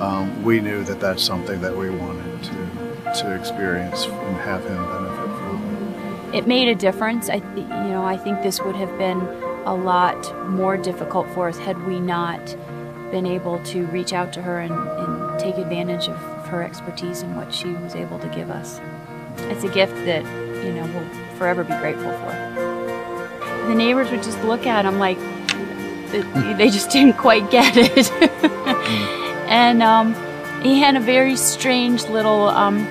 um, 0.00 0.42
we 0.42 0.60
knew 0.60 0.82
that 0.84 1.00
that's 1.00 1.22
something 1.22 1.60
that 1.60 1.76
we 1.76 1.90
wanted 1.90 2.42
to, 2.44 3.22
to 3.22 3.34
experience 3.34 4.06
and 4.06 4.36
have 4.38 4.64
him 4.64 4.76
benefit 4.76 5.38
from. 5.38 6.30
It 6.34 6.46
made 6.46 6.68
a 6.68 6.74
difference. 6.74 7.28
I, 7.28 7.40
th- 7.40 7.56
you 7.56 7.68
know, 7.68 8.04
I 8.04 8.16
think 8.16 8.42
this 8.42 8.60
would 8.62 8.76
have 8.76 8.96
been 8.96 9.20
a 9.64 9.74
lot 9.74 10.48
more 10.48 10.76
difficult 10.76 11.28
for 11.30 11.48
us 11.48 11.58
had 11.58 11.86
we 11.86 12.00
not 12.00 12.44
been 13.10 13.26
able 13.26 13.62
to 13.64 13.86
reach 13.88 14.14
out 14.14 14.32
to 14.32 14.42
her 14.42 14.60
and, 14.60 14.72
and 14.72 15.38
take 15.38 15.56
advantage 15.56 16.08
of 16.08 16.16
her 16.46 16.62
expertise 16.62 17.20
and 17.20 17.36
what 17.36 17.52
she 17.52 17.68
was 17.68 17.94
able 17.94 18.18
to 18.18 18.28
give 18.28 18.50
us. 18.50 18.80
It's 19.50 19.64
a 19.64 19.68
gift 19.68 19.94
that, 20.06 20.24
you 20.64 20.72
know, 20.72 20.86
we'll 20.94 21.36
forever 21.36 21.62
be 21.62 21.76
grateful 21.76 22.10
for. 22.18 22.51
The 23.68 23.74
neighbors 23.74 24.10
would 24.10 24.22
just 24.22 24.42
look 24.44 24.66
at 24.66 24.84
him 24.84 24.98
like 24.98 25.18
they 26.58 26.68
just 26.70 26.90
didn't 26.90 27.16
quite 27.16 27.50
get 27.50 27.74
it. 27.76 28.10
and 29.48 29.82
um, 29.82 30.14
he 30.62 30.80
had 30.80 30.96
a 30.96 31.00
very 31.00 31.36
strange 31.36 32.02
little 32.08 32.48
um, 32.48 32.86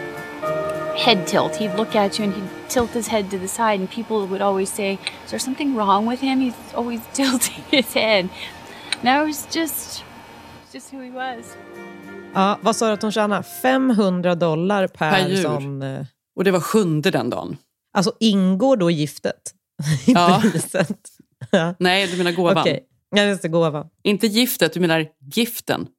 head 0.97 1.27
tilt. 1.27 1.55
He'd 1.57 1.75
look 1.75 1.95
at 1.95 2.17
you 2.17 2.25
and 2.25 2.33
he'd 2.33 2.49
tilt 2.69 2.91
his 2.91 3.07
head 3.07 3.29
to 3.31 3.37
the 3.37 3.47
side, 3.47 3.79
and 3.79 3.89
people 3.89 4.25
would 4.27 4.41
always 4.41 4.71
say, 4.73 4.97
Is 5.25 5.31
there 5.31 5.39
something 5.39 5.75
wrong 5.75 6.07
with 6.07 6.19
him? 6.21 6.39
He's 6.39 6.55
always 6.73 7.01
tilting 7.13 7.63
his 7.69 7.93
head. 7.93 8.29
That 9.03 9.25
was 9.25 9.47
just, 9.51 10.03
just 10.73 10.91
who 10.93 11.01
he 11.01 11.11
was. 11.11 11.55
Ja, 12.33 12.57
vad 12.61 12.75
sa 12.75 12.87
du 12.87 12.93
att 12.93 13.01
hon 13.01 13.11
tjänade? 13.11 13.43
500 13.43 14.35
dollar 14.35 14.87
per, 14.87 15.11
Per 15.11 15.27
djur. 15.29 15.43
sån... 15.43 15.81
eh, 15.81 16.05
Och 16.35 16.43
det 16.43 16.51
var 16.51 16.59
sjunde 16.59 17.11
den 17.11 17.29
dagen. 17.29 17.57
Alltså 17.93 18.11
ingår 18.19 18.77
då 18.77 18.91
giftet 18.91 19.35
i 19.35 19.60
Ja. 20.07 20.39
priset? 20.51 20.97
Ja. 21.51 21.75
Nej, 21.79 22.07
du 22.07 22.17
menar 22.17 22.31
gåvan. 22.31 22.57
Okej. 22.57 22.83
Ja, 23.15 23.23
just 23.23 23.41
det, 23.41 23.47
gåvan. 23.47 23.87
Inte 24.03 24.27
giftet, 24.27 24.73
du 24.73 24.79
menar 24.79 25.07
giften. 25.35 25.87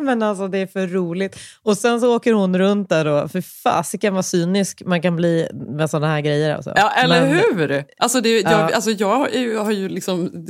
Men 0.00 0.22
alltså 0.22 0.48
det 0.48 0.58
är 0.58 0.66
för 0.66 0.86
roligt. 0.86 1.38
Och 1.62 1.78
sen 1.78 2.00
så 2.00 2.16
åker 2.16 2.32
hon 2.32 2.58
runt 2.58 2.88
där 2.88 3.04
då. 3.04 3.28
För 3.28 3.40
fasiken 3.40 4.14
vad 4.14 4.24
cynisk 4.24 4.82
man 4.86 5.02
kan 5.02 5.16
bli 5.16 5.48
med 5.52 5.90
sådana 5.90 6.06
här 6.06 6.20
grejer. 6.20 6.54
Alltså. 6.54 6.72
Ja, 6.76 6.90
eller 6.90 7.20
Men- 7.20 7.30
hur? 7.58 7.84
Alltså, 7.98 8.20
det, 8.20 8.40
jag, 8.40 8.52
Ja. 8.52 8.70
alltså 8.74 8.90
jag, 8.90 9.34
är 9.34 9.40
ju- 9.40 9.56
har 9.56 9.70
ju 9.70 9.88
liksom 9.88 10.46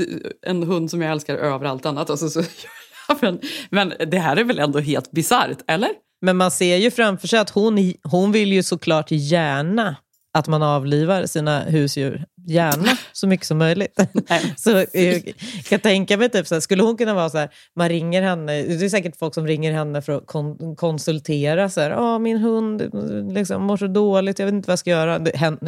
en 0.46 0.62
hund 0.62 0.90
som 0.90 1.02
jag 1.02 1.12
älskar 1.12 1.34
över 1.36 1.66
allt 1.66 1.86
annat. 1.86 2.10
Alltså, 2.10 2.28
så, 2.30 2.42
men, 3.20 3.40
men 3.70 3.92
det 4.10 4.18
här 4.18 4.36
är 4.36 4.44
väl 4.44 4.58
ändå 4.58 4.78
helt 4.78 5.10
bisarrt, 5.10 5.58
eller? 5.66 5.90
Men 6.22 6.36
man 6.36 6.50
ser 6.50 6.76
ju 6.76 6.90
framför 6.90 7.28
sig 7.28 7.38
att 7.38 7.50
hon, 7.50 7.92
hon 8.02 8.32
vill 8.32 8.52
ju 8.52 8.62
såklart 8.62 9.10
gärna 9.10 9.96
att 10.38 10.48
man 10.48 10.62
avlivar 10.62 11.26
sina 11.26 11.60
husdjur. 11.60 12.24
Gärna 12.46 12.88
så 13.12 13.26
mycket 13.26 13.46
som 13.46 13.58
möjligt. 13.58 13.98
så 14.56 14.78
eh, 14.78 14.86
jag 14.94 15.34
kan 15.68 15.80
tänka 15.80 16.16
mig, 16.16 16.28
typ, 16.28 16.46
så 16.46 16.54
här, 16.54 16.60
skulle 16.60 16.82
hon 16.82 16.96
kunna 16.96 17.14
vara 17.14 17.30
så 17.30 17.38
här, 17.38 17.48
man 17.76 17.88
ringer 17.88 18.22
henne, 18.22 18.62
det 18.62 18.84
är 18.84 18.88
säkert 18.88 19.16
folk 19.16 19.34
som 19.34 19.46
ringer 19.46 19.72
henne 19.72 20.02
för 20.02 20.12
att 20.12 20.26
kon, 20.26 20.76
konsultera. 20.76 21.68
Så 21.68 21.80
här, 21.80 21.90
"Ah, 21.90 22.18
min 22.18 22.38
hund 22.38 22.90
liksom, 23.34 23.62
mår 23.62 23.76
så 23.76 23.86
dåligt, 23.86 24.38
jag 24.38 24.46
vet 24.46 24.52
inte 24.54 24.66
vad 24.66 24.72
jag 24.72 24.78
ska 24.78 24.90
göra. 24.90 25.18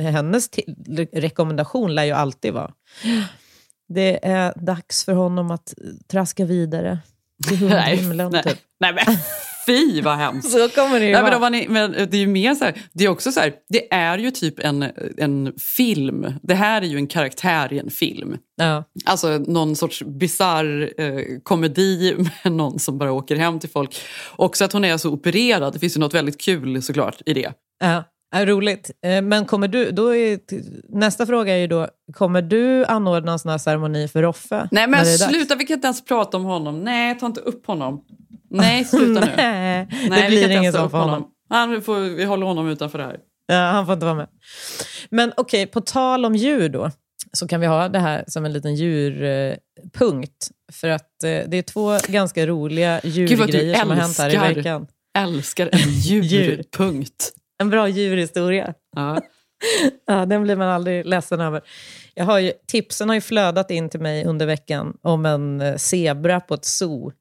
Hennes 0.00 0.50
rekommendation 1.12 1.94
lär 1.94 2.04
ju 2.04 2.12
alltid 2.12 2.52
vara, 2.52 2.70
det 3.88 4.26
är 4.26 4.52
dags 4.56 5.04
för 5.04 5.12
honom 5.12 5.50
att 5.50 5.74
traska 6.10 6.44
vidare 6.44 6.98
till 7.48 7.56
hundhimlen. 7.68 8.32
nej, 8.32 8.42
typ. 8.42 8.58
nej, 8.80 8.92
men 8.94 9.16
fy 9.66 10.00
vad 10.00 10.16
hemskt. 10.16 10.50
Så 10.50 10.68
kommer 10.68 11.00
det 11.00 11.06
ju 11.06 11.12
Nej, 11.12 11.22
men 11.22 11.40
man 11.40 11.54
är, 11.54 11.68
men 11.68 11.92
det 11.92 12.16
är 12.16 12.20
ju 12.20 12.26
mer 12.26 12.54
så 12.54 12.64
här, 12.64 12.74
det 12.92 13.04
är 13.04 13.08
också 13.08 13.32
så 13.32 13.40
här, 13.40 13.52
det 13.68 13.92
är 13.94 14.18
ju 14.18 14.30
typ 14.30 14.58
en, 14.58 14.84
en 15.18 15.52
film. 15.76 16.26
Det 16.42 16.54
här 16.54 16.82
är 16.82 16.86
ju 16.86 16.96
en 16.96 17.06
karaktär 17.06 17.72
i 17.72 17.78
en 17.78 17.90
film. 17.90 18.36
Ja. 18.56 18.84
Alltså 19.04 19.28
någon 19.38 19.76
sorts 19.76 20.02
bizarr 20.02 20.90
eh, 20.98 21.20
komedi 21.42 22.14
med 22.42 22.52
någon 22.56 22.78
som 22.78 22.98
bara 22.98 23.12
åker 23.12 23.36
hem 23.36 23.60
till 23.60 23.70
folk. 23.70 23.96
Också 24.36 24.64
att 24.64 24.72
hon 24.72 24.84
är 24.84 24.96
så 24.96 25.10
opererad, 25.10 25.72
det 25.72 25.78
finns 25.78 25.96
ju 25.96 26.00
något 26.00 26.14
väldigt 26.14 26.40
kul 26.40 26.82
såklart 26.82 27.22
i 27.26 27.34
det. 27.34 27.52
Ja, 27.80 28.04
ja, 28.36 28.46
roligt. 28.46 28.90
Eh, 29.06 29.22
Men 29.22 29.44
kommer 29.44 29.68
du, 29.68 29.90
då 29.90 30.14
är, 30.14 30.38
nästa 30.98 31.26
fråga 31.26 31.54
är 31.54 31.58
ju 31.58 31.66
då, 31.66 31.88
kommer 32.12 32.42
du 32.42 32.84
anordna 32.84 33.32
en 33.32 33.38
sån 33.38 33.50
här 33.50 33.58
ceremoni 33.58 34.08
för 34.08 34.22
Roffe? 34.22 34.68
Nej 34.70 34.86
men 34.86 35.06
sluta, 35.06 35.54
vi 35.54 35.64
kan 35.64 35.74
inte 35.74 35.86
ens 35.86 36.04
prata 36.04 36.36
om 36.36 36.44
honom. 36.44 36.80
Nej, 36.80 37.18
ta 37.18 37.26
inte 37.26 37.40
upp 37.40 37.66
honom. 37.66 38.04
Nej, 38.56 38.84
sluta 38.84 39.20
nu. 39.20 39.26
Nej, 39.36 39.86
det 40.08 40.28
blir 40.28 40.50
ingen 40.50 40.72
sån 40.72 40.90
för 40.90 40.98
honom. 40.98 41.30
Han 41.48 41.82
får, 41.82 42.00
vi 42.00 42.24
håller 42.24 42.46
honom 42.46 42.68
utanför 42.68 42.98
det 42.98 43.04
här. 43.04 43.16
Ja, 43.46 43.54
han 43.56 43.86
får 43.86 43.92
inte 43.92 44.06
vara 44.06 44.16
med. 44.16 44.28
Men 45.10 45.32
okej, 45.36 45.66
på 45.66 45.80
tal 45.80 46.24
om 46.24 46.34
djur 46.36 46.68
då, 46.68 46.90
så 47.32 47.48
kan 47.48 47.60
vi 47.60 47.66
ha 47.66 47.88
det 47.88 47.98
här 47.98 48.24
som 48.26 48.44
en 48.44 48.52
liten 48.52 48.74
djurpunkt. 48.74 50.48
För 50.72 50.88
att 50.88 51.24
eh, 51.24 51.40
det 51.48 51.56
är 51.56 51.62
två 51.62 51.98
ganska 52.08 52.46
roliga 52.46 53.00
djurgrejer 53.04 53.74
som 53.74 53.90
har 53.90 53.96
hänt 53.96 54.18
här 54.18 54.50
i 54.50 54.54
veckan. 54.54 54.86
älskar 55.18 55.68
en 55.72 55.78
djurpunkt. 56.00 57.32
En 57.60 57.70
bra 57.70 57.88
djurhistoria. 57.88 58.74
Ja. 58.96 59.20
Ja, 60.06 60.26
den 60.26 60.42
blir 60.42 60.56
man 60.56 60.68
aldrig 60.68 61.06
ledsen 61.06 61.40
över. 61.40 61.60
Jag 62.14 62.24
har 62.24 62.38
ju, 62.38 62.52
tipsen 62.66 63.08
har 63.08 63.14
ju 63.14 63.20
flödat 63.20 63.70
in 63.70 63.90
till 63.90 64.00
mig 64.00 64.24
under 64.24 64.46
veckan 64.46 64.96
om 65.02 65.26
en 65.26 65.60
eh, 65.60 65.76
zebra 65.76 66.40
på 66.40 66.54
ett 66.54 66.64
zoo 66.64 67.12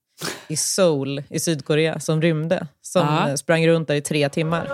i 0.47 0.56
Seoul 0.56 1.23
i 1.30 1.39
Sydkorea 1.39 1.99
som 1.99 2.21
rymde. 2.21 2.67
Som 2.82 3.08
Ja. 3.08 3.38
sprang 3.38 3.67
runt 3.67 3.88
där 3.88 3.95
i 3.95 4.02
tre 4.02 4.30
timmar. 4.30 4.67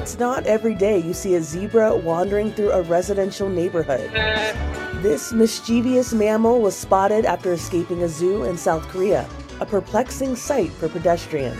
It's 0.00 0.18
not 0.20 0.46
every 0.46 0.74
day 0.74 0.98
you 0.98 1.14
see 1.14 1.36
a 1.36 1.40
zebra 1.42 1.94
wandering 2.04 2.52
through 2.52 2.72
a 2.72 2.82
residential 2.82 3.48
neighborhood. 3.48 4.10
This 5.02 5.32
mischievous 5.32 6.12
mammal 6.12 6.60
was 6.60 6.74
spotted 6.80 7.26
after 7.26 7.52
escaping 7.52 8.02
a 8.02 8.08
zoo 8.08 8.44
in 8.44 8.56
South 8.58 8.88
Korea, 8.92 9.24
a 9.60 9.64
perplexing 9.64 10.36
sight 10.36 10.70
for 10.80 10.88
pedestrians. 10.88 11.56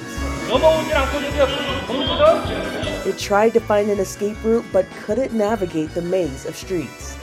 It 3.06 3.18
tried 3.18 3.52
to 3.54 3.60
find 3.60 3.90
an 3.90 4.00
escape 4.00 4.36
route 4.44 4.64
but 4.72 4.86
couldn't 5.06 5.32
navigate 5.32 5.94
the 5.94 6.02
maze 6.02 6.46
of 6.48 6.56
streets. 6.56 7.16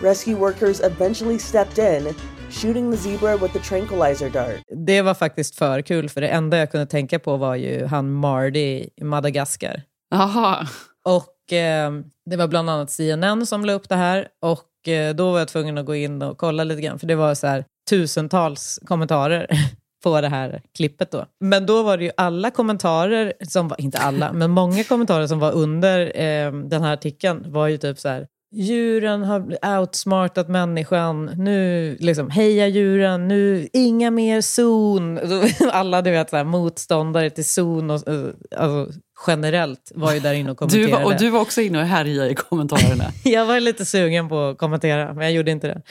Rescue 0.00 0.36
workers 0.36 0.80
eventually 0.80 1.38
stepped 1.38 1.78
in, 1.78 2.14
shooting 2.52 2.90
the 2.90 2.96
zebra 2.96 3.36
with 3.36 3.56
a 3.56 3.60
tranquilizer 3.68 4.30
dart. 4.30 4.62
Det 4.86 5.02
var 5.02 5.14
faktiskt 5.14 5.56
för 5.56 5.82
kul, 5.82 6.08
för 6.08 6.20
det 6.20 6.28
enda 6.28 6.58
jag 6.58 6.70
kunde 6.70 6.86
tänka 6.86 7.18
på 7.18 7.36
var 7.36 7.54
ju 7.54 7.86
han 7.86 8.12
Mardy 8.12 8.88
i 8.96 9.04
Madagaskar. 9.04 9.82
Aha. 10.14 10.66
Och 11.04 11.52
eh, 11.52 11.92
det 12.30 12.36
var 12.36 12.48
bland 12.48 12.70
annat 12.70 12.90
CNN 12.90 13.46
som 13.46 13.64
la 13.64 13.72
upp 13.72 13.88
det 13.88 13.96
här 13.96 14.28
och 14.42 14.88
eh, 14.88 15.14
då 15.14 15.32
var 15.32 15.38
jag 15.38 15.48
tvungen 15.48 15.78
att 15.78 15.86
gå 15.86 15.94
in 15.94 16.22
och 16.22 16.38
kolla 16.38 16.64
lite 16.64 16.82
grann, 16.82 16.98
för 16.98 17.06
det 17.06 17.14
var 17.14 17.34
så 17.34 17.46
här 17.46 17.64
tusentals 17.90 18.78
kommentarer 18.86 19.46
på 20.02 20.20
det 20.20 20.28
här 20.28 20.62
klippet 20.76 21.10
då. 21.10 21.26
Men 21.40 21.66
då 21.66 21.82
var 21.82 21.98
det 21.98 22.04
ju 22.04 22.10
alla 22.16 22.50
kommentarer, 22.50 23.32
som 23.48 23.68
var, 23.68 23.80
inte 23.80 23.98
alla, 23.98 24.32
men 24.32 24.50
många 24.50 24.84
kommentarer 24.84 25.26
som 25.26 25.38
var 25.38 25.52
under 25.52 26.20
eh, 26.20 26.52
den 26.52 26.82
här 26.82 26.92
artikeln 26.92 27.52
var 27.52 27.68
ju 27.68 27.78
typ 27.78 27.98
så 27.98 28.08
här 28.08 28.26
Djuren 28.54 29.22
har 29.22 29.58
outsmartat 29.80 30.48
människan, 30.48 31.24
nu 31.36 31.96
liksom 32.00 32.30
heja 32.30 32.66
djuren, 32.68 33.28
nu 33.28 33.68
inga 33.72 34.10
mer 34.10 34.40
zon. 34.40 35.20
Alla 35.72 36.02
du 36.02 36.10
vet, 36.10 36.30
så 36.30 36.36
här, 36.36 36.44
motståndare 36.44 37.30
till 37.30 37.44
zon 37.44 37.90
och, 37.90 38.08
eh, 38.08 38.24
alltså, 38.56 39.00
generellt 39.26 39.92
var 39.94 40.12
ju 40.12 40.20
där 40.20 40.34
inne 40.34 40.50
och 40.50 40.56
Du 40.56 40.58
kommenterade. 40.58 41.04
var, 41.04 41.12
och 41.12 41.18
du 41.18 41.30
var 41.30 41.40
också 41.40 41.60
inne 41.60 41.78
och 41.80 41.86
härjade 41.86 42.30
i 42.30 42.34
kommentarerna. 42.34 43.04
Jag 43.24 43.46
var 43.46 43.60
lite 43.60 43.84
sugen 43.84 44.28
på 44.28 44.40
att 44.40 44.58
kommentera, 44.58 45.12
men 45.14 45.24
jag 45.24 45.32
gjorde 45.32 45.50
inte 45.50 45.66
det. 45.66 45.82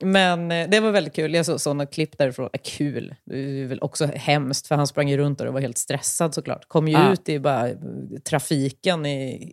Men 0.00 0.52
eh, 0.52 0.68
det 0.68 0.80
var 0.80 0.90
väldigt 0.90 1.14
kul. 1.14 1.34
Jag 1.34 1.46
såg 1.46 1.60
sådana 1.60 1.86
klipp 1.86 2.18
därifrån. 2.18 2.50
Eh, 2.52 2.60
Kul. 2.64 3.14
Det 3.24 3.38
är 3.38 3.66
väl 3.66 3.78
också 3.82 4.06
hemskt, 4.06 4.66
för 4.66 4.74
han 4.74 4.86
sprang 4.86 5.08
ju 5.08 5.16
runt 5.16 5.38
där 5.38 5.46
och 5.46 5.52
var 5.54 5.60
helt 5.60 5.78
stressad 5.78 6.34
såklart. 6.34 6.68
Kom 6.68 6.88
ju 6.88 6.94
Ja. 6.94 7.12
ut 7.12 7.28
i 7.28 7.38
bara 7.40 7.68
eh, 7.68 7.76
trafiken 8.28 9.06
i, 9.06 9.52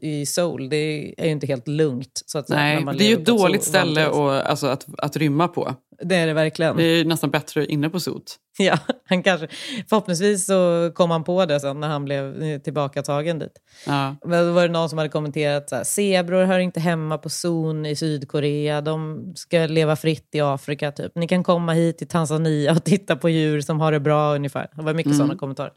i, 0.00 0.26
Seoul. 0.26 0.68
Det 0.68 0.76
är 1.16 1.24
ju 1.24 1.30
inte 1.30 1.46
helt 1.46 1.68
lugnt. 1.68 2.22
Så 2.26 2.38
att 2.38 2.46
säga, 2.48 2.60
när 2.60 2.74
Nej, 2.74 2.84
man 2.84 2.96
det 2.96 3.04
är 3.04 3.08
ju 3.08 3.14
ett 3.14 3.26
dåligt 3.26 3.64
ställe 3.64 4.06
att, 4.06 4.14
alltså, 4.46 4.66
att, 4.66 4.86
att 4.98 5.16
rymma 5.16 5.48
på. 5.48 5.74
Det 6.02 6.16
är 6.16 6.26
det 6.26 6.32
verkligen. 6.32 6.76
Det 6.76 6.82
är 6.84 7.04
nästan 7.04 7.30
bättre 7.30 7.66
inne 7.66 7.90
på 7.90 8.00
sot. 8.00 8.36
Ja, 8.58 8.78
han 9.08 9.22
kanske, 9.22 9.48
förhoppningsvis 9.88 10.46
så 10.46 10.90
kom 10.94 11.10
han 11.10 11.24
på 11.24 11.46
det 11.46 11.60
sen 11.60 11.80
när 11.80 11.88
han 11.88 12.04
blev 12.04 12.58
tillbakatagen 12.58 13.38
dit. 13.38 13.52
Ja. 13.86 14.16
Men 14.24 14.46
Då 14.46 14.52
var 14.52 14.62
det 14.62 14.72
någon 14.72 14.88
som 14.88 14.98
hade 14.98 15.10
kommenterat 15.10 15.68
så 15.68 15.76
här, 15.76 15.84
zebror 15.84 16.44
hör 16.44 16.58
inte 16.58 16.80
hemma 16.80 17.18
på 17.18 17.28
zon 17.28 17.86
i 17.86 17.96
Sydkorea, 17.96 18.80
de 18.80 19.32
ska 19.36 19.58
leva 19.66 19.96
fritt 19.96 20.28
i 20.32 20.40
Afrika. 20.40 20.92
Typ. 20.92 21.12
Ni 21.14 21.28
kan 21.28 21.44
komma 21.44 21.72
hit 21.72 21.98
till 21.98 22.08
Tanzania 22.08 22.72
och 22.72 22.84
titta 22.84 23.16
på 23.16 23.28
djur 23.28 23.60
som 23.60 23.80
har 23.80 23.92
det 23.92 24.00
bra 24.00 24.34
ungefär. 24.34 24.68
Det 24.76 24.82
var 24.82 24.94
mycket 24.94 25.06
Mm. 25.12 25.18
sådana 25.18 25.36
kommentarer. 25.38 25.72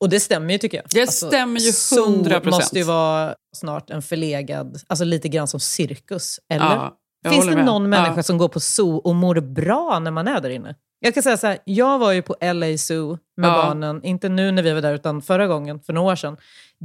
Och 0.00 0.08
det 0.08 0.20
stämmer 0.20 0.52
ju 0.52 0.58
tycker 0.58 0.76
jag. 0.76 0.86
Det 0.90 1.06
stämmer 1.12 1.60
ju 1.60 1.72
zoo 1.72 2.24
100%. 2.24 2.50
måste 2.50 2.78
ju 2.78 2.84
vara 2.84 3.34
snart 3.56 3.90
en 3.90 4.02
förlegad, 4.02 4.76
alltså 4.86 5.04
lite 5.04 5.28
grann 5.28 5.48
som 5.48 5.60
cirkus, 5.60 6.40
eller? 6.52 6.64
Ja, 6.64 6.96
jag 7.22 7.32
Finns 7.32 7.46
det 7.46 7.54
med. 7.54 7.64
någon 7.64 7.88
människa 7.88 8.12
Ja. 8.16 8.22
som 8.22 8.38
går 8.38 8.48
på 8.48 8.60
zoo 8.60 8.96
och 8.96 9.14
mår 9.14 9.40
bra 9.40 9.98
när 10.02 10.10
man 10.10 10.28
är 10.28 10.40
där 10.40 10.50
inne? 10.50 10.74
Jag 11.04 11.12
ska 11.14 11.22
säga 11.22 11.36
så 11.36 11.46
här, 11.46 11.58
jag 11.64 11.98
var 11.98 12.12
ju 12.12 12.22
på 12.22 12.36
LA 12.40 12.78
Zoo 12.78 13.18
med 13.36 13.48
Ja. 13.50 13.52
barnen, 13.54 14.04
inte 14.04 14.28
nu 14.28 14.50
när 14.50 14.62
vi 14.62 14.72
var 14.72 14.80
där, 14.80 14.94
utan 14.94 15.22
förra 15.22 15.46
gången, 15.46 15.80
för 15.80 15.92
några 15.92 16.12
år 16.12 16.16
sedan. 16.16 16.36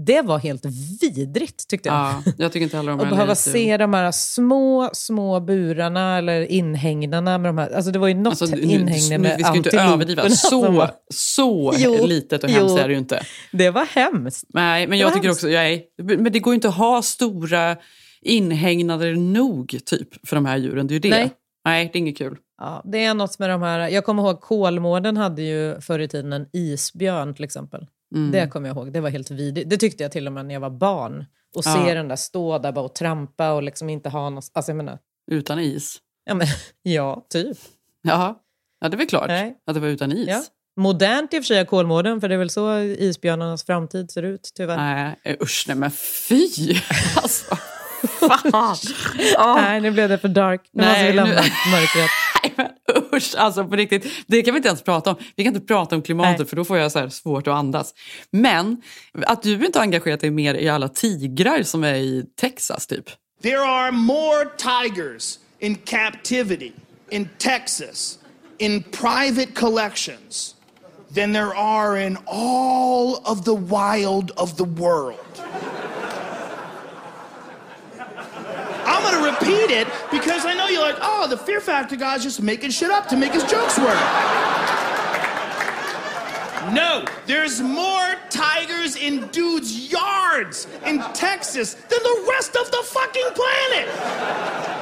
Det 0.06 0.22
var 0.22 0.40
helt 0.40 0.66
vidrigt 1.02 1.68
tyckte 1.70 1.90
jag. 1.90 1.96
Ja, 1.98 2.24
jag 2.38 2.52
tycker 2.52 2.64
inte 2.64 2.78
heller 2.78 2.92
om 2.92 2.98
LA 3.04 3.06
behöva 3.10 3.36
se 3.36 3.78
de 3.78 3.94
här 3.94 4.12
små, 4.12 4.90
små 4.94 5.40
burarna 5.40 6.18
eller 6.18 6.42
inhägnaderna 6.52 7.38
med 7.38 7.50
de 7.50 7.58
här, 7.58 7.72
alltså 7.76 7.92
det 7.92 8.00
var 8.00 8.08
ju 8.08 8.14
något 8.14 8.42
Alltså, 8.42 8.56
nu, 8.56 8.62
inhägnande 8.62 9.18
med 9.30 9.38
vi 9.38 9.44
ska 9.44 9.54
ju 9.54 9.58
inte 9.58 9.80
överdriva. 9.82 10.30
Så, 10.30 10.88
så 11.14 11.74
Jo, 11.78 12.06
litet 12.06 12.44
och 12.44 12.50
jo. 12.50 12.56
hemskt 12.60 12.78
är 12.80 12.88
det 12.88 12.94
ju 12.94 13.00
inte. 13.00 13.24
Det 13.52 13.70
var 13.70 13.86
hemskt. 13.86 14.44
Nej, 14.50 14.88
men 14.88 14.98
jag 15.00 15.14
tycker 15.14 15.28
hemskt. 15.28 15.44
också, 15.44 15.48
nej, 15.54 15.88
men 15.98 16.32
det 16.32 16.40
går 16.40 16.54
ju 16.54 16.56
inte 16.56 16.68
att 16.68 16.76
ha 16.76 17.02
stora 17.02 17.76
inhägnader 18.28 19.16
nog 19.16 19.78
typ 19.86 20.28
för 20.28 20.36
de 20.36 20.46
här 20.46 20.58
djuren. 20.58 20.88
Det 20.88 20.92
är 20.92 20.96
ju 20.96 21.00
det. 21.00 21.10
Nej. 21.10 21.32
Nej, 21.66 21.90
det 21.94 21.98
är 21.98 22.00
inget 22.00 22.18
kul. 22.18 22.38
Ja, 22.62 22.82
det 22.86 23.04
är 23.04 23.14
något 23.14 23.40
med 23.40 23.50
de 23.50 23.62
här, 23.62 23.88
jag 23.90 24.06
kommer 24.06 24.24
ihåg 24.24 24.42
Kolmården 24.42 25.18
hade 25.18 25.42
ju 25.42 25.82
förr 25.82 26.00
i 26.00 26.08
tiden 26.08 26.34
en 26.34 26.46
isbjörn 26.54 27.34
till 27.36 27.44
exempel. 27.46 27.88
Mm. 28.16 28.32
Det 28.32 28.48
kommer 28.48 28.68
jag 28.70 28.78
ihåg, 28.78 28.94
det 28.94 29.02
var 29.02 29.10
helt 29.10 29.32
vidrigt. 29.32 29.70
Det 29.70 29.78
tyckte 29.78 30.04
jag 30.04 30.12
till 30.12 30.28
och 30.28 30.34
med 30.34 30.46
när 30.46 30.54
jag 30.54 30.62
var 30.62 30.70
barn. 30.70 31.26
Och 31.56 31.62
Ja. 31.66 31.86
se 31.88 31.94
den 31.94 32.08
där 32.08 32.16
stå 32.16 32.58
där 32.60 32.72
bara 32.72 32.86
och 32.86 32.96
trampa 32.96 33.52
och 33.54 33.64
liksom 33.64 33.90
inte 33.90 34.10
ha 34.10 34.30
något, 34.30 34.52
alltså 34.54 34.70
jag 34.72 34.78
menar, 34.78 35.00
Utan 35.32 35.60
is. 35.60 35.98
ja, 36.26 36.34
men, 36.34 36.48
ja 36.84 37.26
typ. 37.30 37.58
Jaha. 38.02 38.36
Ja, 38.80 38.90
det 38.90 38.96
är 38.96 38.98
väl 38.98 39.08
klart 39.08 39.28
Nej. 39.28 39.58
att 39.68 39.74
det 39.74 39.80
var 39.80 39.88
utan 39.88 40.12
is. 40.12 40.28
Ja. 40.28 40.44
Modernt 40.80 41.34
i 41.34 41.38
och 41.40 41.44
för 41.44 41.48
sig 41.48 41.66
Kolmården, 41.66 42.22
för 42.22 42.30
det 42.30 42.36
är 42.36 42.40
väl 42.40 42.50
så 42.50 42.78
isbjörnarnas 42.80 43.64
framtid 43.66 44.12
ser 44.12 44.24
ut 44.24 44.52
tyvärr. 44.56 44.78
Nej, 44.78 45.38
usch, 45.42 45.66
nej 45.68 45.78
men 45.78 45.92
fy! 45.92 46.48
Alltså, 47.22 47.58
fan! 48.52 48.76
Nej, 49.56 49.82
nu 49.82 49.92
blev 49.92 50.10
det 50.10 50.18
för 50.18 50.28
dark. 50.28 50.62
Nu 50.74 50.84
måste 50.86 51.04
vi 51.04 51.10
nu- 51.10 51.16
lämna 51.16 51.36
mörkret. 51.72 52.10
Nej, 52.44 52.54
men 52.56 52.68
usch, 53.14 53.36
alltså 53.38 53.66
på 53.66 53.76
riktigt. 53.76 54.08
Det 54.28 54.42
kan 54.42 54.54
vi 54.54 54.58
inte 54.58 54.68
ens 54.70 54.82
prata 54.82 55.10
om. 55.10 55.16
Vi 55.36 55.44
kan 55.44 55.56
inte 55.56 55.68
prata 55.68 55.96
om 55.96 56.02
klimatet 56.02 56.38
Nej. 56.40 56.48
för 56.48 56.56
då 56.56 56.66
får 56.66 56.78
jag 56.78 56.92
så 56.92 57.00
här 57.00 57.10
svårt 57.10 57.48
att 57.48 57.54
andas. 57.54 57.94
Men 58.32 58.82
att 59.26 59.44
du 59.44 59.66
inte 59.66 59.80
har 59.80 59.84
engagerat 59.84 60.20
dig 60.20 60.32
mer 60.32 60.54
i 60.56 60.70
alla 60.70 60.90
tigrar 60.90 61.64
som 61.64 61.84
är 61.84 61.96
i 61.96 62.26
Texas 62.42 62.88
typ. 62.88 63.06
There 63.44 63.60
are 63.60 63.92
more 63.92 64.46
tigers 64.58 65.40
in 65.60 65.76
captivity 65.76 66.72
in 67.10 67.30
Texas 67.38 68.20
in 68.58 68.84
private 68.84 69.52
collections 69.56 70.56
than 71.16 71.34
there 71.34 71.54
are 71.58 72.06
in 72.06 72.18
all 72.26 73.16
of 73.24 73.44
the 73.46 73.56
wild 73.56 74.32
of 74.36 74.56
the 74.58 74.64
world. 74.66 75.16
Repeat 79.48 79.72
it 79.72 79.88
because 80.12 80.46
I 80.46 80.54
know 80.54 80.68
you're 80.68 80.82
like, 80.82 80.98
oh, 81.02 81.28
the 81.28 81.38
Fear 81.38 81.62
Factor 81.62 81.96
guy's 81.96 82.24
just 82.24 82.42
making 82.42 82.72
shit 82.72 82.92
up 82.92 83.08
to 83.08 83.16
make 83.18 83.34
his 83.34 83.44
jokes 83.44 83.78
work. 83.78 83.98
No, 86.74 87.06
there's 87.26 87.62
more 87.62 88.16
tigers 88.30 88.98
in 88.98 89.28
dudes' 89.28 89.90
yards 89.90 90.68
in 90.86 91.00
Texas 91.14 91.76
than 91.76 92.00
the 92.04 92.26
rest 92.30 92.58
of 92.58 92.70
the 92.72 92.84
fucking 92.84 93.30
planet. 93.36 93.88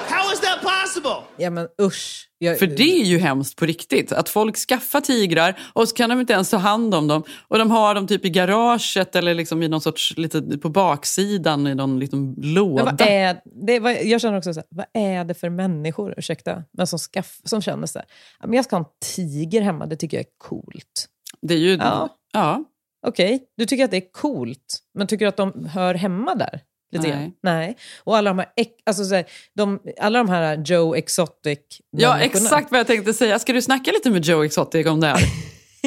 How 0.10 0.32
is 0.32 0.40
that 0.40 0.62
possible? 0.62 1.28
Ja 1.38 1.50
men 1.50 1.68
usch. 1.78 2.25
Jag, 2.38 2.60
För 2.60 2.68
det 2.68 3.02
är 3.02 3.04
ju 3.06 3.18
hemskt 3.18 3.56
på 3.56 3.66
riktigt. 3.66 4.12
Att 4.12 4.30
folk 4.30 4.58
skaffar 4.58 5.02
tigrar 5.02 5.60
och 5.74 5.90
så 5.90 5.96
kan 5.96 6.10
de 6.10 6.20
inte 6.20 6.34
ens 6.34 6.50
ta 6.50 6.58
hand 6.58 6.96
om 6.96 7.08
dem. 7.08 7.24
Och 7.48 7.58
de 7.58 7.72
har 7.72 7.96
dem 7.96 8.08
typ 8.08 8.26
i 8.26 8.30
garaget 8.30 9.16
eller 9.16 9.34
liksom 9.34 9.64
i 9.64 9.68
någon 9.68 9.82
sorts, 9.82 10.18
lite 10.18 10.42
på 10.42 10.70
baksidan 10.70 11.68
i 11.68 11.76
någon 11.76 12.00
liten 12.00 12.36
låda. 12.38 12.84
Vad 12.84 13.02
är, 13.02 13.42
det, 13.66 13.80
vad, 13.80 14.04
jag 14.04 14.22
känner 14.22 14.38
också 14.38 14.54
så 14.54 14.60
här, 14.60 14.68
vad 14.70 14.86
är 14.94 15.24
det 15.24 15.34
för 15.34 15.50
människor, 15.50 16.14
ursäkta, 16.18 16.64
men 16.72 16.88
som, 16.88 17.00
skaff, 17.00 17.40
som 17.44 17.62
känner 17.62 17.88
så 17.88 18.00
här, 18.00 18.08
"Ja, 18.40 18.48
men 18.48 18.56
jag 18.56 18.66
ska 18.66 18.76
ha 18.76 18.84
en 18.84 18.90
tiger 19.16 19.62
hemma, 19.62 19.86
det 19.86 19.96
tycker 19.96 20.18
jag 20.18 20.26
är 20.26 20.32
coolt. 20.38 21.08
Det 21.42 21.54
är 21.54 21.58
ju... 21.58 21.76
Ja. 21.76 22.18
ja. 22.34 22.64
Okej, 23.08 23.44
du 23.58 23.66
tycker 23.66 23.86
att 23.86 23.92
det 23.92 23.98
är 23.98 24.12
coolt, 24.12 24.80
men 24.94 25.08
tycker 25.08 25.26
du 25.26 25.30
att 25.30 25.38
de 25.38 25.66
hör 25.66 25.94
hemma 25.94 26.36
där? 26.36 26.62
Lite 26.96 27.08
Nej. 27.08 27.18
grann? 27.18 27.34
Nej. 27.44 27.78
Och 28.04 28.18
alla 28.18 28.30
de 28.30 28.40
här, 28.40 28.48
alltså 28.86 29.04
så 29.06 29.16
här, 29.16 29.26
de, 29.56 29.80
alla 30.00 30.20
de 30.20 30.30
här 30.30 30.64
Joe 30.66 30.96
Exotic 30.96 31.60
Ja, 31.92 32.20
exakt 32.20 32.72
vad 32.72 32.80
jag 32.80 32.88
tänkte 32.88 33.14
säga. 33.14 33.40
Ska 33.40 33.54
du 33.54 33.62
snacka 33.62 33.92
lite 33.92 34.10
med 34.10 34.26
Joe 34.26 34.44
Exotic 34.44 34.88
om 34.88 35.00
det 35.02 35.08
här? 35.08 35.20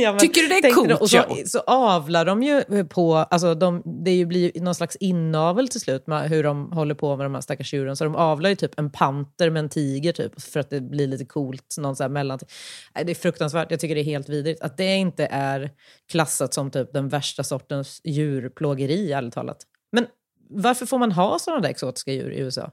Ja, 0.01 0.11
men 0.13 0.19
Tycker 0.19 0.43
du 0.43 0.49
det 0.49 0.55
är 0.69 0.73
coolt, 0.75 0.89
då- 0.89 0.97
Och 0.97 1.11
så, 1.11 1.17
Joe? 1.17 1.37
så 1.47 1.59
avlar 1.67 2.25
de 2.25 2.43
ju 2.43 2.85
på, 2.85 3.15
alltså 3.17 3.55
de, 3.55 3.83
det 4.05 4.25
blir 4.27 4.57
ju 4.57 4.63
någon 4.63 4.75
slags 4.75 4.97
inavel 4.97 5.69
till 5.69 5.81
slut 5.81 6.07
med 6.07 6.29
hur 6.31 6.43
de 6.43 6.73
håller 6.73 6.95
på 6.95 7.17
med 7.17 7.27
de 7.27 7.35
här 7.35 7.41
stackars 7.41 7.73
djuren. 7.75 7.97
Så 7.97 8.05
de 8.05 8.15
avlar 8.17 8.51
ju 8.51 8.57
typ 8.57 8.79
en 8.79 8.91
panter 8.91 9.51
med 9.51 9.61
en 9.61 9.69
tiger 9.69 10.13
typ, 10.13 10.41
för 10.41 10.61
att 10.61 10.71
det 10.71 10.81
blir 10.81 11.07
lite 11.07 11.25
coolt. 11.25 11.77
Någon 11.79 11.97
så 11.97 12.03
här 12.05 12.09
mellan... 12.11 12.39
Det 13.05 13.11
är 13.11 13.15
fruktansvärt, 13.15 13.71
jag 13.71 13.81
tycker 13.81 13.95
det 13.95 14.01
är 14.01 14.05
helt 14.05 14.29
vidrigt. 14.29 14.63
Att 14.63 14.77
det 14.77 14.97
inte 14.97 15.27
är 15.31 15.71
klassat 16.11 16.55
som 16.55 16.71
typ 16.71 16.93
den 16.93 17.09
värsta 17.09 17.45
sortens 17.45 18.01
djurplågeri, 18.05 19.13
ärligt 19.13 19.35
talat. 19.35 19.59
Men 19.93 20.07
varför 20.51 20.87
får 20.87 20.99
man 20.99 21.13
ha 21.13 21.39
sådana 21.39 21.61
där 21.61 21.69
exotiska 21.69 22.13
djur 22.13 22.33
i 22.33 22.39
USA? 22.39 22.71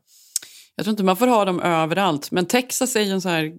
Jag 0.75 0.85
tror 0.85 0.91
inte 0.91 1.03
man 1.03 1.17
får 1.17 1.27
ha 1.27 1.45
dem 1.45 1.59
överallt. 1.59 2.31
Men 2.31 2.45
Texas 2.45 2.95
är 2.95 3.01
ju 3.01 3.11
en, 3.11 3.21
så 3.21 3.29
här, 3.29 3.55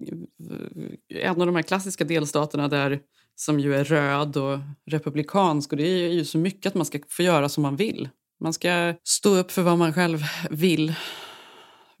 en 1.09 1.41
av 1.41 1.47
de 1.47 1.55
här 1.55 1.63
klassiska 1.63 2.03
delstaterna 2.03 2.67
där 2.67 2.99
som 3.35 3.59
ju 3.59 3.75
är 3.75 3.83
röd 3.83 4.37
och 4.37 4.59
republikansk. 4.85 5.71
Och 5.71 5.77
det 5.77 5.87
är 5.87 6.09
ju 6.09 6.25
så 6.25 6.37
mycket 6.37 6.65
att 6.65 6.75
man 6.75 6.85
ska 6.85 6.99
få 7.09 7.23
göra 7.23 7.49
som 7.49 7.63
man 7.63 7.75
vill. 7.75 8.09
Man 8.39 8.53
ska 8.53 8.93
stå 9.03 9.35
upp 9.35 9.51
för 9.51 9.61
vad 9.61 9.77
man 9.77 9.93
själv 9.93 10.19
vill. 10.49 10.95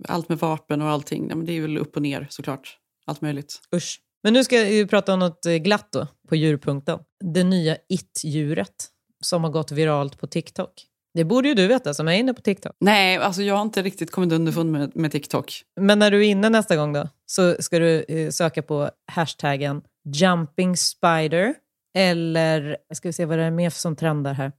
Allt 0.07 0.29
med 0.29 0.37
vapen 0.37 0.81
och 0.81 0.89
allting. 0.89 1.29
Ja, 1.29 1.35
men 1.35 1.45
det 1.45 1.53
är 1.53 1.61
väl 1.61 1.77
upp 1.77 1.95
och 1.95 2.01
ner 2.01 2.27
såklart. 2.29 2.77
Allt 3.05 3.21
möjligt. 3.21 3.61
Usch. 3.75 4.01
Men 4.23 4.33
nu 4.33 4.43
ska 4.43 4.57
vi 4.57 4.87
prata 4.87 5.13
om 5.13 5.19
något 5.19 5.45
eh, 5.45 5.53
glatt 5.53 5.91
då, 5.91 6.07
på 6.29 6.35
djurpunkten. 6.35 6.99
Det 7.33 7.43
nya 7.43 7.77
it-djuret 7.89 8.89
som 9.21 9.43
har 9.43 9.51
gått 9.51 9.71
viralt 9.71 10.19
på 10.19 10.27
TikTok. 10.27 10.73
Det 11.17 11.25
borde 11.25 11.47
ju 11.47 11.53
du 11.53 11.67
veta 11.67 11.93
som 11.93 12.07
är 12.07 12.11
inne 12.11 12.33
på 12.33 12.41
TikTok. 12.41 12.75
Nej, 12.79 13.17
alltså 13.17 13.41
jag 13.41 13.55
har 13.55 13.61
inte 13.61 13.81
riktigt 13.81 14.11
kommit 14.11 14.33
underfund 14.33 14.71
med, 14.71 14.95
med 14.95 15.11
TikTok. 15.11 15.61
Men 15.81 15.99
när 15.99 16.11
du 16.11 16.25
är 16.25 16.29
inne 16.29 16.49
nästa 16.49 16.75
gång 16.75 16.93
då, 16.93 17.09
så 17.25 17.55
ska 17.59 17.79
du 17.79 18.05
eh, 18.07 18.29
söka 18.29 18.61
på 18.61 18.89
hashtaggen 19.11 19.81
jumping 20.15 20.77
spider 20.77 21.55
eller, 21.97 22.77
ska 22.93 23.09
vi 23.09 23.13
se 23.13 23.25
vad 23.25 23.37
det 23.37 23.43
är 23.43 23.51
mer 23.51 23.69
som 23.69 23.95
trendar 23.95 24.33
här. 24.33 24.51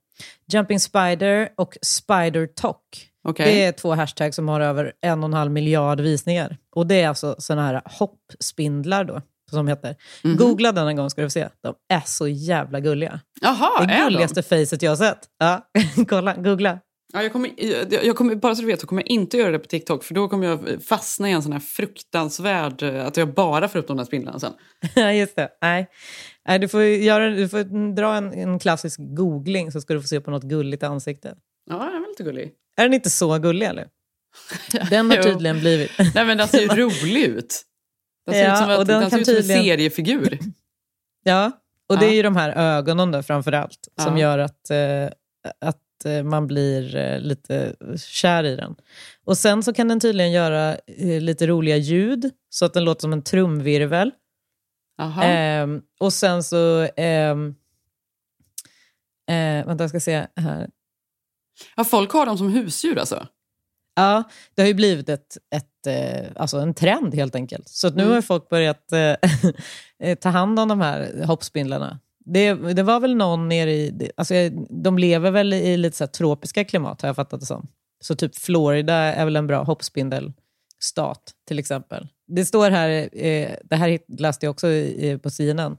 Jumping 0.53 0.81
spider 0.81 1.49
och 1.57 1.79
spider 1.83 2.47
talk. 2.47 3.11
Okej. 3.29 3.47
Det 3.47 3.65
är 3.65 3.73
två 3.73 3.95
hashtags 3.95 4.37
som 4.37 4.49
har 4.49 4.61
över 4.61 4.93
en 5.01 5.19
och 5.19 5.29
en 5.29 5.35
halv 5.35 5.51
miljard 5.51 6.01
visningar. 6.01 6.57
Och 6.77 6.87
det 6.87 7.01
är 7.01 7.09
alltså 7.09 7.37
såna 7.39 7.67
här 7.67 7.83
hoppspindlar 7.85 9.05
då, 9.05 9.23
som 9.51 9.69
heter. 9.69 9.97
Mhm. 10.25 10.37
Googla 10.37 10.73
den 10.73 10.89
en 10.89 10.97
gång 10.97 11.11
ska 11.11 11.23
du 11.23 11.31
se. 11.31 11.49
De 11.63 11.75
är 11.89 12.03
så 12.07 12.29
jävla 12.29 12.81
gulliga. 12.81 13.21
Jaha, 13.41 13.87
det 13.87 13.93
är 13.93 13.99
de? 13.99 14.05
gulligaste 14.05 14.43
facet 14.43 14.83
jag 14.83 14.91
har 14.91 14.97
sett. 14.97 15.19
Ja, 15.39 15.69
kolla, 16.09 16.35
googla. 16.35 16.79
Ja, 17.13 17.23
jag 17.23 17.33
kommer, 17.33 17.51
jag, 18.07 18.17
kommer, 18.17 18.35
bara 18.35 18.55
så 18.55 18.61
du 18.61 18.67
vet 18.67 18.81
så 18.81 18.87
kommer 18.87 19.03
jag 19.03 19.07
inte 19.11 19.37
göra 19.37 19.51
det 19.51 19.59
på 19.59 19.67
TikTok 19.67 20.05
för 20.05 20.15
då 20.15 20.29
kommer 20.29 20.47
jag 20.47 20.83
fastna 20.89 21.29
i 21.29 21.33
en 21.33 21.43
sån 21.43 21.53
här 21.53 21.61
fruktansvärd... 21.61 22.83
eh, 22.83 23.07
Att 23.07 23.17
jag 23.17 23.35
bara 23.35 23.69
får 23.69 23.79
upp 23.79 23.87
de 23.89 23.97
där 23.97 24.05
spindlarna 24.05 24.39
sen. 24.39 24.53
Ja, 24.95 25.13
just 25.13 25.37
det. 25.37 25.49
Nej. 25.63 25.89
Nej, 26.49 26.59
du, 26.59 26.69
får 26.69 26.83
göra, 26.83 27.31
du 27.31 27.49
får 27.49 27.95
dra 27.95 28.15
en, 28.15 28.33
en 28.33 28.59
klassisk 28.59 29.01
googling 29.01 29.73
så 29.73 29.81
ska 29.81 29.95
du 29.95 30.01
få 30.01 30.09
se 30.09 30.21
på 30.21 30.31
något 30.31 30.43
gulligt 30.43 30.83
ansikte. 30.83 31.35
Ja, 31.71 31.77
den 31.79 31.89
är 31.89 32.01
väl 32.01 32.09
lite 32.09 32.23
gullig. 32.23 32.53
Är 32.77 32.83
den 32.83 32.95
inte 32.95 33.11
så 33.11 33.39
gullig 33.39 33.67
eller? 33.67 33.89
Den 34.91 35.11
har 35.11 35.17
tydligen 35.23 35.61
blivit. 35.61 35.91
Nej 36.15 36.25
men 36.25 36.39
den 36.39 36.49
ser 36.49 36.61
ju 36.61 36.67
rolig 36.69 37.23
ut. 37.25 37.63
Den 38.33 38.35
ser 38.35 38.45
Ja, 38.45 38.53
ut 38.53 38.59
som, 38.59 38.67
och 38.75 38.81
ett, 38.81 38.87
den 38.87 39.01
den 39.01 39.11
kan 39.11 39.11
ser 39.11 39.19
ut 39.21 39.27
som 39.27 39.35
en 39.37 39.43
tydligen- 39.43 39.63
seriefigur. 39.65 40.39
Ja, 41.25 41.53
och 41.89 41.99
det 41.99 42.05
Ja. 42.05 42.11
är 42.11 42.15
ju 42.15 42.23
de 42.23 42.37
här 42.37 42.51
ögonen 42.51 43.11
då 43.11 43.23
framför 43.23 43.53
allt 43.53 43.89
som 44.03 44.17
Ja. 44.19 44.23
gör 44.23 44.39
att, 44.39 44.71
eh, 44.71 45.07
att 45.61 46.05
eh, 46.05 46.23
man 46.23 46.47
blir 46.47 46.97
eh, 46.97 47.21
lite 47.21 47.75
kär 48.07 48.45
i 48.45 48.57
den. 48.57 48.75
Och 49.25 49.39
sen 49.39 49.63
så 49.63 49.73
kan 49.73 49.89
den 49.89 50.01
tydligen 50.01 50.33
göra 50.33 50.75
eh, 50.87 51.21
lite 51.21 51.47
roliga 51.47 51.77
ljud 51.77 52.31
så 52.51 52.65
att 52.65 52.75
den 52.75 52.85
låter 52.85 53.01
som 53.01 53.13
en 53.13 53.23
trumvirvel. 53.23 54.11
Ehm, 55.23 55.83
och 56.01 56.13
sen 56.13 56.43
så... 56.43 56.89
Ehm, 56.97 57.55
eh, 59.31 59.67
vänta, 59.67 59.85
jag 59.85 59.89
ska 59.91 60.01
se 60.01 60.27
här. 60.37 60.69
Ja, 61.77 61.85
folk 61.85 62.13
har 62.13 62.27
dem 62.27 62.39
som 62.39 62.49
husdjur 62.53 62.99
alltså? 62.99 63.27
Ja, 63.99 64.23
det 64.55 64.63
har 64.63 64.67
ju 64.69 64.75
blivit 64.75 65.09
ett, 65.09 65.37
ett, 65.55 65.87
eh, 65.87 66.27
alltså 66.37 66.59
en 66.59 66.75
trend 66.75 67.15
helt 67.15 67.35
enkelt. 67.35 67.69
Så 67.69 67.91
nu 67.91 68.03
Mm. 68.03 68.15
har 68.15 68.23
folk 68.23 68.49
börjat 68.49 68.93
eh, 68.93 68.99
eh, 70.09 70.15
ta 70.19 70.29
hand 70.29 70.61
om 70.61 70.69
de 70.69 70.81
här 70.81 71.25
hoppspindlarna. 71.27 72.01
Det, 72.25 72.55
det 72.55 72.83
var 72.83 73.01
väl 73.01 73.17
någon 73.17 73.49
nere 73.49 73.73
i... 73.73 74.11
Alltså, 74.17 74.35
de 74.71 74.99
lever 74.99 75.31
väl 75.31 75.53
i 75.53 75.77
lite 75.77 75.97
så 75.97 76.07
tropiska 76.07 76.65
klimat 76.65 77.03
har 77.03 77.09
jag 77.09 77.17
fattat 77.17 77.41
det 77.41 77.47
som. 77.47 77.69
Så 78.01 78.15
typ 78.17 78.37
Florida 78.37 78.95
är 78.95 79.25
väl 79.25 79.37
en 79.37 79.47
bra 79.47 79.63
hoppspindelstat 79.63 81.33
till 81.49 81.59
exempel. 81.59 82.09
Det 82.27 82.45
står 82.45 82.71
här, 82.71 83.09
det 83.69 83.77
här 83.77 83.99
läste 84.19 84.47
jag 84.47 84.51
också 84.51 84.67
på 85.23 85.31
CNN. 85.31 85.77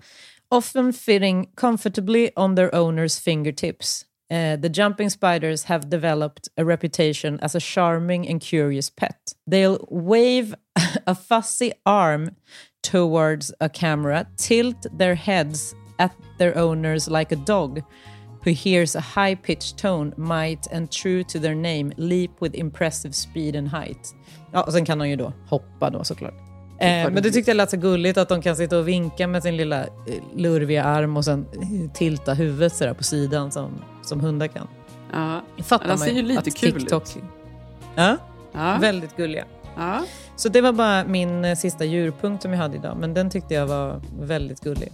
Often 0.49 0.93
fitting 0.93 1.45
comfortably 1.55 2.29
on 2.35 2.55
their 2.55 2.69
owner's 2.69 3.21
fingertips. 3.21 4.05
Eh, 4.29 4.55
the 4.55 4.69
jumping 4.69 5.09
spiders 5.09 5.63
have 5.63 5.89
developed 5.89 6.49
a 6.55 6.63
reputation 6.63 7.39
as 7.41 7.55
a 7.55 7.59
charming 7.59 8.27
and 8.27 8.39
curious 8.39 8.89
pet. 8.89 9.33
They'll 9.47 9.87
wave 9.89 10.53
a 11.07 11.15
fussy 11.15 11.73
arm 11.85 12.35
towards 12.83 13.51
a 13.59 13.69
camera, 13.69 14.27
tilt 14.37 14.85
their 14.91 15.15
heads 15.15 15.73
at 15.97 16.15
their 16.37 16.55
owners 16.57 17.07
like 17.07 17.31
a 17.31 17.35
dog 17.35 17.81
who 18.43 18.51
hears 18.51 18.95
a 18.95 19.01
high-pitched 19.01 19.77
tone, 19.77 20.13
might 20.15 20.65
and 20.71 20.91
true 20.91 21.23
to 21.23 21.39
their 21.39 21.55
name, 21.55 21.91
leap 21.97 22.31
with 22.39 22.55
impressive 22.55 23.13
speed 23.13 23.55
and 23.55 23.67
height. 23.67 24.13
Ja, 24.51 24.63
och 24.63 24.73
sen 24.73 24.85
kan 24.85 24.99
de 24.99 25.09
ju 25.09 25.15
då 25.15 25.33
hoppa 25.49 25.89
då 25.89 26.03
såklart. 26.03 26.48
Eh, 26.79 27.11
men 27.11 27.23
det 27.23 27.31
tyckte 27.31 27.51
jag 27.51 27.55
lät 27.55 27.69
så 27.69 27.77
gulligt 27.77 28.17
att 28.17 28.29
de 28.29 28.41
kan 28.41 28.55
sitta 28.55 28.77
och 28.77 28.87
vinka 28.87 29.27
med 29.27 29.43
sin 29.43 29.57
lilla 29.57 29.81
eh, 29.83 29.87
lurviga 30.35 30.83
arm 30.83 31.17
och 31.17 31.25
sen 31.25 31.45
eh, 31.53 31.91
tilta 31.93 32.33
huvudet 32.33 32.75
sådär 32.75 32.93
på 32.93 33.03
sidan 33.03 33.51
som, 33.51 33.71
som 34.01 34.19
hundar 34.19 34.47
kan. 34.47 34.67
Ja. 35.13 35.41
Fattar 35.63 35.87
Den 35.87 35.99
man 35.99 36.07
ser 36.07 36.13
ju 36.13 36.21
lite 36.21 36.39
att 36.39 36.55
kul 36.57 36.73
TikTok... 36.73 37.03
ut. 37.03 37.23
Ja, 37.95 38.17
Ja. 38.53 38.77
väldigt 38.81 39.15
gulliga. 39.17 39.45
Ja. 39.77 40.03
Så 40.35 40.49
det 40.49 40.61
var 40.61 40.71
bara 40.73 41.03
min 41.03 41.55
sista 41.57 41.85
djurpunkt 41.85 42.41
som 42.41 42.51
jag 42.53 42.59
hade 42.59 42.75
idag, 42.77 42.97
men 42.99 43.13
den 43.13 43.29
tyckte 43.29 43.53
jag 43.53 43.67
var 43.67 44.01
väldigt 44.21 44.59
gullig. 44.59 44.91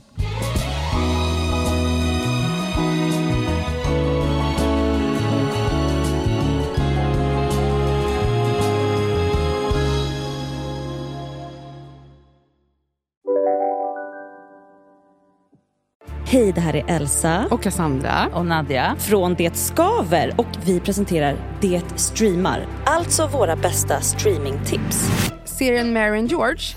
Hej, 16.28 16.52
det 16.52 16.62
här 16.62 16.76
är 16.76 16.84
Elsa. 16.88 17.48
Och 17.52 17.64
Cassandra. 17.64 18.30
Och 18.34 18.46
Nadja. 18.46 18.96
Från 19.00 19.34
Det 19.34 19.58
Skaver. 19.58 20.34
Och 20.38 20.48
vi 20.66 20.80
presenterar 20.80 21.38
Det 21.62 21.82
Streamar. 21.96 22.68
Alltså 22.86 23.28
våra 23.28 23.56
bästa 23.56 24.02
streamingtips. 24.02 25.10
Serien 25.46 25.94
Mary 25.94 26.20
and 26.20 26.30
George. 26.30 26.76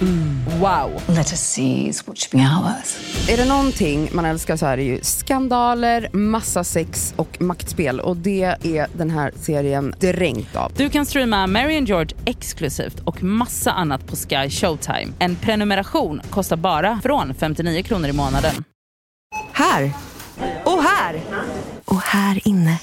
Wow. 0.61 1.03
Let 1.07 1.31
us 1.31 1.41
seize 1.41 2.05
what 2.07 2.19
should 2.19 2.43
be 2.43 2.49
ours. 2.49 2.97
Är 3.29 3.37
det 3.37 3.45
någonting 3.45 4.09
man 4.13 4.25
älskar 4.25 4.57
så 4.57 4.67
är 4.67 4.77
det 4.77 4.83
ju 4.83 5.01
skandaler, 5.03 6.09
massa 6.13 6.65
sex 6.65 7.15
och 7.17 7.41
maktspel. 7.41 8.01
Och 8.01 8.17
det 8.17 8.43
är 8.43 8.87
den 8.99 9.11
här 9.11 9.33
serien 9.37 9.95
dränkt 10.01 10.57
av. 10.57 10.73
Du 10.77 10.91
kan 10.91 11.07
streama 11.07 11.47
Mary 11.47 11.77
and 11.77 11.89
George 11.89 12.17
exklusivt 12.25 13.01
och 13.05 13.23
massa 13.23 13.73
annat 13.73 14.07
på 14.07 14.17
Sky 14.17 14.51
Showtime. 14.51 15.13
En 15.19 15.37
prenumeration 15.37 16.21
kostar 16.31 16.57
bara 16.57 17.01
från 17.03 17.35
59 17.35 17.83
kronor 17.83 18.09
i 18.09 18.13
månaden. 18.13 18.65
Här! 19.59 19.93
Och 20.65 20.83
här! 20.83 21.23
Och 21.85 22.01
här 22.01 22.49
inne. 22.49 22.81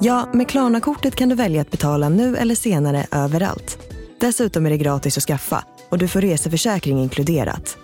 Ja, 0.00 0.28
med 0.32 0.48
Klarna-kortet 0.48 1.16
kan 1.16 1.28
du 1.28 1.34
välja 1.34 1.60
att 1.60 1.70
betala 1.70 2.08
nu 2.08 2.36
eller 2.36 2.54
senare 2.54 3.06
överallt. 3.10 3.78
Dessutom 4.20 4.66
är 4.66 4.70
det 4.70 4.76
gratis 4.76 5.16
att 5.16 5.24
skaffa 5.24 5.64
och 5.88 5.98
du 5.98 6.08
får 6.08 6.20
reseförsäkring 6.20 6.98
inkluderat. 6.98 7.76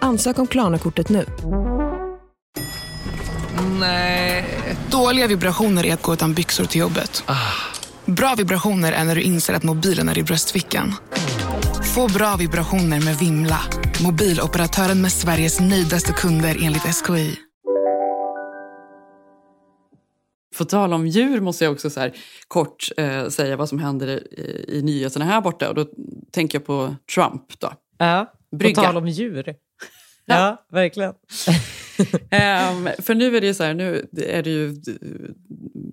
Ansök 0.00 0.38
om 0.38 0.46
Klarna-kortet 0.46 1.08
nu. 1.08 1.26
Nej. 3.80 4.44
Dåliga 4.90 5.26
vibrationer 5.26 5.86
är 5.86 5.94
att 5.94 6.02
gå 6.02 6.12
utan 6.12 6.34
byxor 6.34 6.64
till 6.64 6.80
jobbet. 6.80 7.24
Bra 8.04 8.34
vibrationer 8.34 8.92
är 8.92 9.04
när 9.04 9.14
du 9.14 9.22
inser 9.22 9.54
att 9.54 9.62
mobilen 9.62 10.08
är 10.08 10.18
i 10.18 10.22
bröstfickan. 10.22 10.94
Få 11.94 12.08
bra 12.08 12.36
vibrationer 12.36 13.00
med 13.00 13.18
Vimla. 13.18 13.60
Mobiloperatören 14.02 15.02
med 15.02 15.12
Sveriges 15.12 15.60
nöjdaste 15.60 16.12
kunder 16.12 16.58
enligt 16.62 16.82
SKI. 16.82 17.38
På 20.58 20.64
tal 20.64 20.92
om 20.92 21.06
djur 21.06 21.40
måste 21.40 21.64
jag 21.64 21.72
också 21.72 21.90
så 21.90 22.10
kort 22.48 22.88
eh, 22.96 23.28
säga 23.28 23.56
vad 23.56 23.68
som 23.68 23.78
händer 23.78 24.06
i, 24.08 24.64
i 24.68 24.82
nyheterna 24.82 25.24
här 25.24 25.40
borta. 25.40 25.68
Och 25.68 25.74
då 25.74 25.86
tänker 26.32 26.58
jag 26.58 26.66
på 26.66 26.94
Trump. 27.14 27.60
Då. 27.60 27.72
Ja, 27.98 28.32
Brygga. 28.56 28.74
på 28.74 28.82
tal 28.86 28.96
om 28.96 29.08
djur. 29.08 29.54
Ja, 30.26 30.66
verkligen. 30.72 31.12
Ehm, 32.30 32.88
för 32.98 33.14
nu 33.14 33.36
är 33.36 33.40
det 33.40 33.46
ju 33.46 33.54
så 33.54 33.64
här, 33.64 33.74
nu 33.74 34.06
är 34.26 34.42
det 34.42 34.50
ju, 34.50 34.74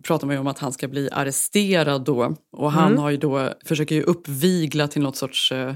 pratar 0.03 0.27
man 0.27 0.35
ju 0.35 0.39
om 0.39 0.47
att 0.47 0.59
han 0.59 0.71
ska 0.73 0.87
bli 0.87 1.09
arresterad 1.11 2.05
då. 2.05 2.35
Och 2.51 2.71
han 2.71 2.87
Mm. 2.91 2.99
har 2.99 3.09
ju 3.09 3.17
då, 3.17 3.53
försöker 3.65 3.95
ju 3.95 4.03
uppvigla 4.03 4.87
till 4.87 5.01
något 5.01 5.15
sorts 5.17 5.51
eh, 5.51 5.73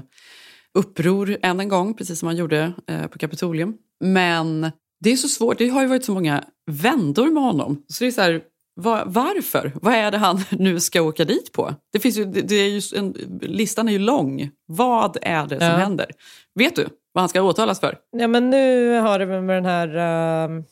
uppror 0.74 1.36
än 1.42 1.60
en 1.60 1.68
gång, 1.68 1.94
precis 1.94 2.18
som 2.18 2.26
han 2.26 2.36
gjorde 2.36 2.72
eh, 2.86 3.06
på 3.06 3.18
Kapitolium. 3.18 3.74
Men 4.00 4.70
det 5.00 5.12
är 5.12 5.16
så 5.16 5.28
svårt, 5.28 5.58
det 5.58 5.68
har 5.68 5.82
ju 5.82 5.88
varit 5.88 6.04
så 6.04 6.12
många 6.12 6.44
vändor 6.70 7.26
med 7.30 7.42
honom. 7.42 7.82
Så 7.88 8.04
det 8.04 8.08
är 8.08 8.12
så 8.12 8.20
här, 8.20 8.40
va- 8.76 9.02
varför? 9.06 9.72
Vad 9.74 9.94
är 9.94 10.10
det 10.10 10.18
han 10.18 10.44
nu 10.50 10.80
ska 10.80 11.02
åka 11.02 11.24
dit 11.24 11.52
på? 11.52 11.74
Det 11.92 12.00
finns 12.00 12.16
ju, 12.18 12.24
det, 12.24 12.54
är 12.54 12.68
ju 12.68 12.80
en, 12.98 13.12
listan 13.42 13.88
är 13.88 13.92
ju 13.92 13.98
lång. 13.98 14.50
Vad 14.66 15.16
är 15.22 15.46
det 15.46 15.58
som 15.58 15.68
Ja. 15.68 15.76
händer? 15.76 16.06
Vet 16.54 16.76
du 16.76 16.86
vad 17.12 17.22
han 17.22 17.28
ska 17.28 17.42
åtalas 17.42 17.80
för? 17.80 17.98
Ja, 18.16 18.28
men 18.28 18.50
nu 18.50 18.98
har 18.98 19.18
det 19.18 19.26
med 19.26 19.56
den 19.56 19.64
här 19.64 19.96
uh, 20.50 20.62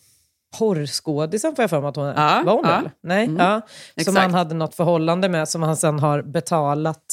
porrskådisen 0.59 1.57
får 1.57 1.63
jag 1.63 1.71
för 1.71 1.81
mig 1.81 1.89
att 1.89 1.97
hon. 1.97 2.07
Ja, 2.07 2.43
Var 2.47 2.53
hon 2.55 2.65
ja. 2.65 2.79
eller? 2.79 2.91
Nej, 3.03 3.25
Mm. 3.25 3.37
ja. 3.37 3.61
Som 3.61 4.01
Exakt. 4.01 4.19
han 4.19 4.35
hade 4.35 4.55
något 4.55 4.75
förhållande 4.75 5.29
med 5.29 5.49
som 5.49 5.63
han 5.63 5.77
sen 5.77 5.99
har 5.99 6.23
betalat 6.23 7.05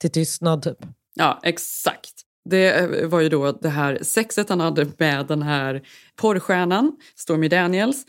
till 0.00 0.10
tystnad 0.10 0.62
typ. 0.62 0.78
Ja, 1.14 1.40
exakt. 1.42 2.12
Det 2.50 2.70
eh, 2.78 3.08
var 3.08 3.20
ju 3.20 3.28
då 3.28 3.52
det 3.52 3.68
här 3.68 3.98
sexet 4.02 4.48
han 4.48 4.60
hade 4.60 4.86
med 4.98 5.26
den 5.26 5.42
här 5.42 5.82
porrstjärnan 6.16 6.92
Stormy 7.16 7.48
Daniels 7.48 8.04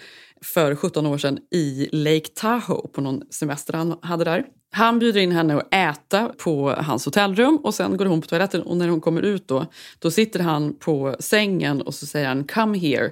för 0.53 0.75
17 0.75 1.05
år 1.05 1.17
sedan 1.17 1.39
i 1.51 1.89
Lake 1.91 2.27
Tahoe 2.35 2.87
på 2.93 3.01
någon 3.01 3.21
semester 3.31 3.73
han 3.73 3.99
hade 4.01 4.23
där. 4.23 4.45
Han 4.71 4.99
bjuder 4.99 5.21
in 5.21 5.31
henne 5.31 5.55
att 5.57 5.73
äta 5.73 6.31
på 6.37 6.69
hans 6.77 7.05
hotellrum 7.05 7.57
och 7.63 7.73
sen 7.75 7.97
går 7.97 8.05
hon 8.05 8.21
på 8.21 8.27
toaletten 8.27 8.61
och 8.61 8.77
när 8.77 8.87
hon 8.87 9.01
kommer 9.01 9.21
ut 9.21 9.47
då, 9.47 9.65
då 9.99 10.11
sitter 10.11 10.39
han 10.39 10.73
på 10.79 11.15
sängen 11.19 11.81
och 11.81 11.93
så 11.93 12.05
säger 12.05 12.27
han 12.27 12.43
“come 12.43 12.77
here” 12.77 13.11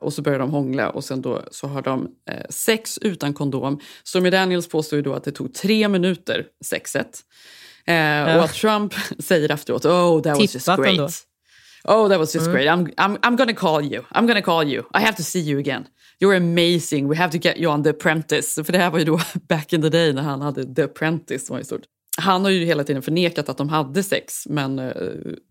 och 0.00 0.12
så 0.12 0.22
börjar 0.22 0.38
de 0.38 0.50
hångla 0.50 0.90
och 0.90 1.04
sen 1.04 1.22
då 1.22 1.42
så 1.50 1.66
har 1.66 1.82
de 1.82 2.08
eh, 2.30 2.36
sex 2.50 2.98
utan 2.98 3.34
kondom. 3.34 3.80
Stormy 4.04 4.30
Daniels 4.30 4.68
påstår 4.68 4.96
ju 4.96 5.02
då 5.02 5.14
att 5.14 5.24
det 5.24 5.32
tog 5.32 5.54
tre 5.54 5.88
minuter, 5.88 6.44
sexet. 6.64 7.20
Eh, 7.86 8.36
Och 8.36 8.44
att 8.44 8.54
Trump 8.54 8.94
säger 9.18 9.50
efteråt 9.52 9.84
“oh 9.84 10.22
that 10.22 10.38
was 10.38 10.54
just 10.54 10.66
Tippat 10.66 10.78
ändå. 10.86 11.02
great”. 11.02 11.22
Oh, 11.84 12.08
that 12.08 12.18
was 12.18 12.34
just 12.34 12.46
Mm. 12.46 12.56
great. 12.56 12.68
I'm, 12.68 12.94
I'm, 12.96 13.18
I'm 13.20 13.36
gonna 13.36 13.54
call 13.54 13.84
you. 13.84 14.02
I'm 14.14 14.26
gonna 14.26 14.42
call 14.42 14.68
you. 14.68 14.82
I 14.94 14.98
have 15.00 15.16
to 15.16 15.22
see 15.22 15.40
you 15.40 15.60
again. 15.60 15.84
You're 16.22 16.36
amazing. 16.36 17.08
We 17.08 17.16
have 17.16 17.32
to 17.32 17.38
get 17.38 17.58
you 17.58 17.72
on 17.74 17.82
The 17.82 17.90
Apprentice. 17.90 18.64
För 18.64 18.72
det 18.72 18.78
här 18.78 18.90
var 18.90 18.98
ju 18.98 19.04
då 19.04 19.20
back 19.48 19.72
in 19.72 19.82
the 19.82 19.88
day 19.88 20.12
när 20.12 20.22
han 20.22 20.40
hade 20.40 20.74
The 20.74 20.82
Apprentice 20.82 21.46
som 21.46 21.54
var 21.54 21.58
ju 21.58 21.64
stort. 21.64 21.82
Han 22.18 22.44
har 22.44 22.50
ju 22.50 22.64
hela 22.64 22.84
tiden 22.84 23.02
förnekat 23.02 23.48
att 23.48 23.58
de 23.58 23.68
hade 23.68 24.02
sex, 24.02 24.46
men 24.46 24.78
eh, 24.78 24.92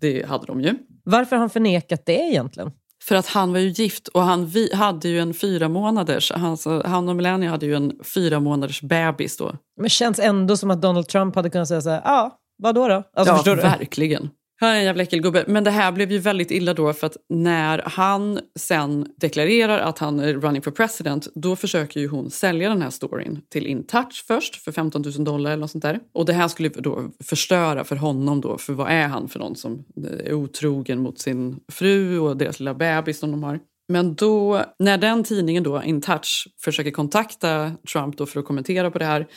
det 0.02 0.26
hade 0.26 0.46
de 0.46 0.62
ju. 0.62 0.76
Varför 1.04 1.36
har 1.36 1.42
han 1.42 1.50
förnekat 1.50 2.06
det 2.06 2.20
egentligen? 2.20 2.72
För 3.04 3.16
att 3.16 3.28
han 3.28 3.54
var 3.54 3.60
ju 3.60 3.70
gift 3.70 4.08
och 4.08 4.22
han 4.22 4.46
vi, 4.46 4.74
hade 4.74 5.10
ju 5.10 5.20
en 5.20 5.34
fyra 5.34 5.70
månaders, 5.70 6.32
han, 6.32 6.58
han 6.86 7.10
och 7.10 7.16
Melania 7.16 7.50
hade 7.50 7.66
ju 7.66 7.76
en 7.76 8.00
fyra 8.04 8.40
månaders 8.40 8.82
bebis 8.82 9.38
då. 9.38 9.56
Men 9.82 9.90
känns 9.90 10.20
ändå 10.20 10.58
som 10.58 10.72
att 10.72 10.82
Donald 10.82 11.08
Trump 11.08 11.36
hade 11.36 11.50
kunnat 11.50 11.68
säga 11.68 11.82
så 11.82 11.90
här, 11.90 12.02
ja, 12.06 12.40
vad 12.58 12.76
då 12.76 12.88
då? 12.88 13.04
Alltså, 13.14 13.50
ja, 13.50 13.56
verkligen. 13.56 14.30
Han 14.60 14.70
är 14.70 14.76
en 14.76 14.84
jävla 14.84 15.04
äckelgubbe. 15.04 15.44
Men 15.48 15.64
det 15.64 15.72
här 15.72 15.92
blev 15.92 16.12
ju 16.12 16.18
väldigt 16.18 16.52
illa 16.52 16.74
då 16.74 16.94
för 16.94 17.08
att 17.08 17.18
när 17.30 17.82
han 17.86 18.40
sen 18.60 19.08
deklarerar 19.18 19.80
att 19.80 20.00
han 20.00 20.20
är 20.20 20.34
running 20.34 20.62
for 20.62 20.72
president 20.72 21.28
då 21.36 21.56
försöker 21.56 22.00
ju 22.00 22.08
hon 22.08 22.32
sälja 22.32 22.70
den 22.70 22.82
här 22.82 22.90
storyn 22.90 23.42
till 23.50 23.68
InTouch 23.68 24.24
först 24.28 24.56
för 24.56 24.72
15 24.72 25.02
000 25.02 25.24
dollar 25.24 25.52
eller 25.52 25.62
något 25.62 25.72
sånt 25.72 25.82
där. 25.82 26.00
Och 26.14 26.26
det 26.26 26.34
här 26.34 26.48
skulle 26.48 26.70
då 26.70 27.12
förstöra 27.24 27.84
för 27.84 27.96
honom 27.96 28.42
då 28.42 28.58
för 28.58 28.74
vad 28.74 28.92
är 28.92 29.08
han 29.08 29.28
för 29.28 29.40
någon 29.40 29.56
som 29.56 29.84
är 30.24 30.34
otrogen 30.34 31.00
mot 31.00 31.20
sin 31.20 31.60
fru 31.72 32.20
och 32.20 32.38
deras 32.38 32.60
lilla 32.60 32.74
bebis 32.74 33.20
som 33.20 33.32
de 33.32 33.44
har. 33.44 33.60
Men 33.88 34.16
då, 34.16 34.66
när 34.80 34.98
den 34.98 35.24
tidningen 35.24 35.64
då, 35.64 35.84
InTouch, 35.84 36.48
försöker 36.62 36.92
kontakta 36.92 37.72
Trump 37.94 38.18
då 38.18 38.26
för 38.26 38.40
att 38.40 38.46
kommentera 38.46 38.92
på 38.92 39.00
det 39.00 39.06
här 39.06 39.28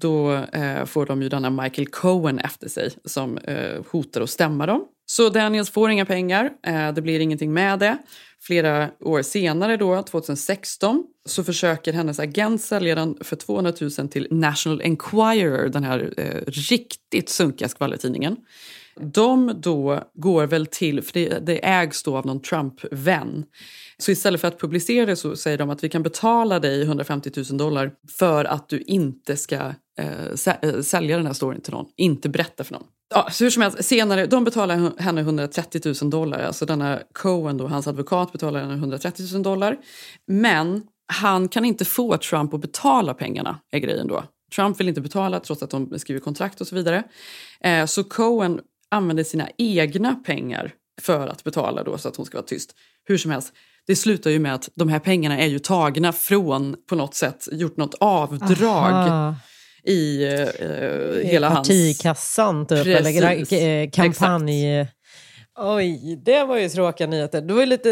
då 0.00 0.32
eh, 0.32 0.84
får 0.84 1.06
de 1.06 1.22
ju 1.22 1.28
denna 1.28 1.50
Michael 1.50 1.86
Cohen 1.86 2.38
efter 2.38 2.68
sig 2.68 2.90
som 3.04 3.38
eh, 3.38 3.82
hotar 3.90 4.20
att 4.20 4.30
stämma 4.30 4.66
dem. 4.66 4.84
Så 5.06 5.28
Daniels 5.28 5.70
får 5.70 5.90
inga 5.90 6.06
pengar, 6.06 6.50
eh, 6.66 6.92
det 6.92 7.02
blir 7.02 7.20
ingenting 7.20 7.52
med 7.52 7.78
det. 7.78 7.98
Flera 8.40 8.90
år 9.00 9.22
senare, 9.22 9.76
då, 9.76 10.02
2016, 10.02 11.04
så 11.26 11.44
försöker 11.44 11.92
hennes 11.92 12.20
agent 12.20 12.62
sälja 12.62 12.94
den 12.94 13.16
för 13.20 13.36
200 13.36 13.72
000 13.80 14.08
till 14.08 14.28
National 14.30 14.80
Enquirer, 14.80 15.68
den 15.68 15.84
här 15.84 16.14
eh, 16.16 16.40
riktigt 16.46 17.28
sunkiga 17.28 17.68
skvallertidningen. 17.68 18.36
De 19.00 19.60
då 19.60 20.04
går 20.14 20.46
väl 20.46 20.66
till, 20.66 21.02
för 21.02 21.12
det, 21.12 21.38
det 21.46 21.66
ägs 21.66 22.02
då 22.02 22.16
av 22.16 22.26
någon 22.26 22.42
Trump-vän. 22.42 23.44
Så 23.98 24.10
istället 24.10 24.40
för 24.40 24.48
att 24.48 24.60
publicera 24.60 25.06
det 25.06 25.16
så 25.16 25.36
säger 25.36 25.58
de 25.58 25.70
att 25.70 25.84
vi 25.84 25.88
kan 25.88 26.02
betala 26.02 26.60
dig 26.60 26.82
150 26.82 27.30
000 27.50 27.58
dollar 27.58 27.92
för 28.18 28.44
att 28.44 28.68
du 28.68 28.80
inte 28.80 29.36
ska 29.36 29.72
Eh, 29.98 30.54
eh, 30.62 30.80
sälja 30.80 31.16
den 31.16 31.26
här 31.26 31.32
storyn 31.32 31.60
till 31.60 31.72
någon, 31.72 31.86
inte 31.96 32.28
berätta 32.28 32.64
för 32.64 32.72
någon. 32.72 32.86
Ja, 33.14 33.28
så 33.30 33.44
hur 33.44 33.50
som 33.50 33.62
helst, 33.62 33.84
senare, 33.84 34.26
de 34.26 34.44
betalar 34.44 35.00
henne 35.00 35.20
130 35.20 35.94
000 36.02 36.10
dollar, 36.10 36.38
alltså 36.38 36.66
denna 36.66 37.00
Cohen 37.12 37.56
då, 37.56 37.66
hans 37.66 37.86
advokat 37.86 38.32
betalar 38.32 38.60
henne 38.60 38.74
130 38.74 39.26
000 39.32 39.42
dollar. 39.42 39.76
Men 40.26 40.82
han 41.12 41.48
kan 41.48 41.64
inte 41.64 41.84
få 41.84 42.16
Trump 42.16 42.54
att 42.54 42.60
betala 42.60 43.14
pengarna, 43.14 43.58
är 43.70 43.78
grejen 43.78 44.08
då. 44.08 44.24
Trump 44.54 44.80
vill 44.80 44.88
inte 44.88 45.00
betala 45.00 45.40
trots 45.40 45.62
att 45.62 45.70
de 45.70 45.98
skriver 45.98 46.20
kontrakt 46.20 46.60
och 46.60 46.66
så 46.66 46.74
vidare. 46.74 47.02
Eh, 47.60 47.86
så 47.86 48.04
Cohen 48.04 48.60
använder 48.90 49.24
sina 49.24 49.48
egna 49.58 50.14
pengar 50.14 50.72
för 51.02 51.28
att 51.28 51.44
betala 51.44 51.82
då 51.82 51.98
så 51.98 52.08
att 52.08 52.16
hon 52.16 52.26
ska 52.26 52.38
vara 52.38 52.46
tyst. 52.46 52.74
Hur 53.04 53.18
som 53.18 53.30
helst, 53.30 53.52
det 53.86 53.96
slutar 53.96 54.30
ju 54.30 54.38
med 54.38 54.54
att 54.54 54.68
de 54.74 54.88
här 54.88 54.98
pengarna 54.98 55.38
är 55.38 55.46
ju 55.46 55.58
tagna 55.58 56.12
från, 56.12 56.76
på 56.88 56.94
något 56.94 57.14
sätt, 57.14 57.48
gjort 57.52 57.76
något 57.76 57.94
avdrag 58.00 58.92
Aha 58.92 59.34
i 59.86 60.24
eh, 60.24 61.28
hela 61.28 61.48
hans... 61.48 61.68
Partikassan 61.68 62.66
typ, 62.66 62.86
eller 62.86 63.20
Precis. 63.20 63.50
gra- 63.50 63.82
eh, 63.82 63.90
kampanj. 63.90 64.86
Oj, 65.58 66.22
det 66.24 66.44
var 66.44 66.58
ju 66.58 66.68
tråkiga 66.68 67.06
nyheter. 67.06 67.40
Det 67.40 67.54
var 67.54 67.60
ju 67.60 67.66
lite 67.66 67.90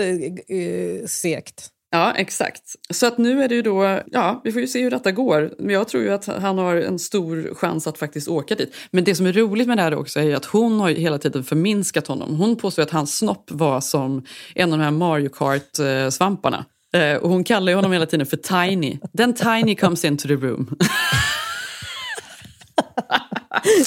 eh, 0.49 1.07
segt. 1.07 1.69
Ja, 1.95 2.13
exakt. 2.17 2.63
Så 2.91 3.07
att 3.07 3.19
nu 3.19 3.43
är 3.43 3.49
det 3.49 3.55
ju 3.55 3.63
då, 3.63 4.01
ja, 4.07 4.41
vi 4.45 4.53
får 4.53 4.61
ju 4.61 4.67
se 4.67 4.83
hur 4.83 4.91
detta 4.91 5.13
går. 5.13 5.55
Men 5.59 5.75
jag 5.75 5.89
tror 5.89 6.03
ju 6.03 6.13
att 6.13 6.27
han 6.27 6.59
har 6.59 6.77
en 6.77 6.99
stor 6.99 7.55
chans 7.55 7.87
att 7.87 7.99
faktiskt 7.99 8.29
åka 8.29 8.55
dit. 8.55 8.75
Men 8.91 9.05
det 9.05 9.15
som 9.15 9.27
är 9.27 9.33
roligt 9.33 9.69
med 9.69 9.79
det 9.79 9.83
här 9.83 9.95
också 9.95 10.21
är 10.21 10.25
ju 10.25 10.35
att 10.35 10.45
hon 10.45 10.81
har 10.81 10.89
ju 10.89 10.95
hela 10.95 11.19
tiden 11.19 11.45
förminskat 11.45 12.07
honom. 12.07 12.37
Hon 12.37 12.57
påstår 12.57 12.83
att 12.83 12.91
hans 12.91 13.19
snopp 13.19 13.51
var 13.51 13.81
som 13.81 14.25
en 14.55 14.73
av 14.73 14.79
de 14.79 14.85
här 14.85 14.91
Mario 14.91 15.29
Kart-svamparna. 15.29 16.65
Eh, 16.95 17.17
och 17.17 17.29
hon 17.31 17.45
kallar 17.45 17.73
ju 17.73 17.77
honom 17.77 17.93
hela 17.93 18.07
tiden 18.07 18.27
för 18.27 18.37
Tiny. 18.37 18.99
Then 19.17 19.35
Tiny 19.35 19.75
comes 19.77 20.05
into 20.05 20.29
the 20.29 20.35
room. 20.35 20.77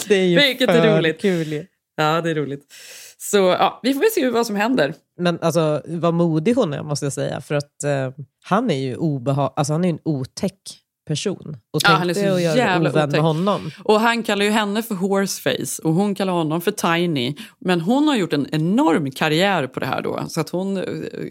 Det 0.08 0.16
är 0.16 0.26
ju 0.26 0.36
Vilket 0.38 0.72
för 0.72 0.78
är 0.78 0.98
roligt. 0.98 1.22
kul. 1.22 1.66
Ja, 1.96 2.22
det 2.22 2.30
är 2.32 2.36
roligt. 2.36 2.74
Så 3.18 3.38
ja, 3.38 3.80
vi 3.84 3.94
får 3.94 4.02
väl 4.02 4.10
se 4.12 4.30
vad 4.30 4.48
som 4.48 4.56
händer. 4.56 4.94
Men 5.20 5.40
alltså, 5.42 5.82
vad 5.86 6.14
modig 6.14 6.54
hon 6.56 6.74
är 6.74 6.84
måste 6.84 7.06
jag 7.06 7.14
säga. 7.14 7.42
För 7.42 7.56
att 7.56 7.84
eh, 7.84 8.12
han 8.44 8.72
är 8.72 8.78
ju 8.78 8.96
obeha- 8.96 9.54
alltså, 9.56 9.74
han 9.74 9.86
är 9.86 9.90
en 9.90 10.00
otäck 10.06 10.60
person. 11.08 11.58
Och 11.74 11.82
Ja, 11.84 11.90
han 11.90 12.10
är 12.10 12.14
så 12.14 12.34
att 12.34 12.42
jävla 12.42 12.90
ovän 12.90 13.04
otäck. 13.04 13.12
med 13.12 13.22
honom. 13.22 13.72
Och 13.84 14.00
han 14.00 14.24
kallar 14.24 14.46
ju 14.46 14.52
henne 14.52 14.84
för 14.84 14.96
horseface 14.96 15.82
och 15.84 15.94
hon 15.94 16.16
kallar 16.16 16.34
honom 16.34 16.62
för 16.62 16.72
tiny. 16.72 17.36
Men 17.60 17.82
hon 17.82 18.08
har 18.08 18.16
gjort 18.16 18.34
en 18.34 18.48
enorm 18.52 19.12
karriär 19.12 19.68
på 19.68 19.80
det 19.80 19.86
här 19.86 20.02
då. 20.02 20.24
Så 20.28 20.42
att 20.42 20.50
hon, 20.50 20.76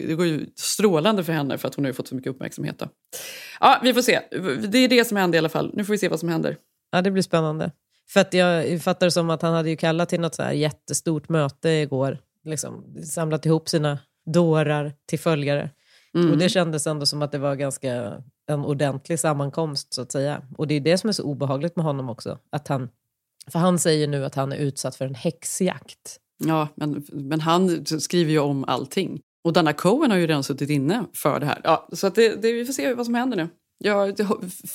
det 0.07 0.15
går 0.17 0.25
ju 0.25 0.45
strålande 0.55 1.23
för 1.23 1.33
henne 1.33 1.57
för 1.57 1.67
att 1.67 1.75
hon 1.75 1.85
har 1.85 1.89
ju 1.89 1.93
fått 1.93 2.07
så 2.07 2.15
mycket 2.15 2.29
uppmärksamhet. 2.29 2.79
Då. 2.79 2.85
Ja, 3.59 3.79
vi 3.83 3.93
får 3.93 4.01
se. 4.01 4.19
Det 4.67 4.77
är 4.77 4.87
det 4.87 5.05
som 5.07 5.17
händer 5.17 5.37
i 5.37 5.39
alla 5.39 5.49
fall. 5.49 5.71
Nu 5.73 5.85
får 5.85 5.93
vi 5.93 5.97
se 5.97 6.09
vad 6.09 6.19
som 6.19 6.29
händer. 6.29 6.57
Ja, 6.95 7.01
det 7.01 7.11
blir 7.11 7.23
spännande. 7.23 7.71
För 8.09 8.19
att 8.19 8.33
jag 8.33 8.81
fattar 8.81 9.07
det 9.07 9.11
som 9.11 9.29
att 9.29 9.41
han 9.41 9.53
hade 9.53 9.69
ju 9.69 9.75
kallat 9.75 10.09
till 10.09 10.19
något 10.19 10.35
så 10.35 10.43
här 10.43 10.51
jättestort 10.51 11.29
möte 11.29 11.69
igår. 11.69 12.17
Liksom, 12.43 12.83
samlat 13.03 13.45
ihop 13.45 13.69
sina 13.69 13.99
dårar 14.25 14.93
till 15.05 15.19
följare. 15.19 15.69
Mm. 16.13 16.31
Och 16.31 16.37
det 16.37 16.49
kändes 16.49 16.87
ändå 16.87 17.05
som 17.05 17.21
att 17.21 17.31
det 17.31 17.37
var 17.37 17.55
ganska 17.55 18.13
en 18.47 18.65
ordentlig 18.65 19.19
sammankomst 19.19 19.93
så 19.93 20.01
att 20.01 20.11
säga. 20.11 20.41
Och 20.57 20.67
det 20.67 20.75
är 20.75 20.79
det 20.79 20.97
som 20.97 21.07
är 21.07 21.11
så 21.11 21.23
obehagligt 21.23 21.75
med 21.75 21.85
honom 21.85 22.09
också. 22.09 22.39
Att 22.51 22.67
han, 22.67 22.89
för 23.51 23.59
han 23.59 23.79
säger 23.79 24.07
nu 24.07 24.25
att 24.25 24.35
han 24.35 24.51
är 24.51 24.57
utsatt 24.57 24.95
för 24.95 25.05
en 25.05 25.15
häxjakt. 25.15 26.19
Ja, 26.37 26.67
men, 26.75 27.05
men 27.11 27.41
han 27.41 27.85
skriver 27.85 28.31
ju 28.31 28.39
om 28.39 28.65
allting. 28.67 29.21
Och 29.43 29.53
Dana 29.53 29.73
Cohen 29.73 30.11
har 30.11 30.17
ju 30.17 30.27
redan 30.27 30.43
suttit 30.43 30.69
inne 30.69 31.05
för 31.13 31.39
det 31.39 31.45
här. 31.45 31.61
Ja, 31.63 31.89
så 31.93 32.07
att 32.07 32.15
det, 32.15 32.41
det, 32.41 32.51
vi 32.51 32.65
får 32.65 32.73
se 32.73 32.93
vad 32.93 33.05
som 33.05 33.15
händer 33.15 33.37
nu. 33.37 33.47
Ja, 33.77 34.11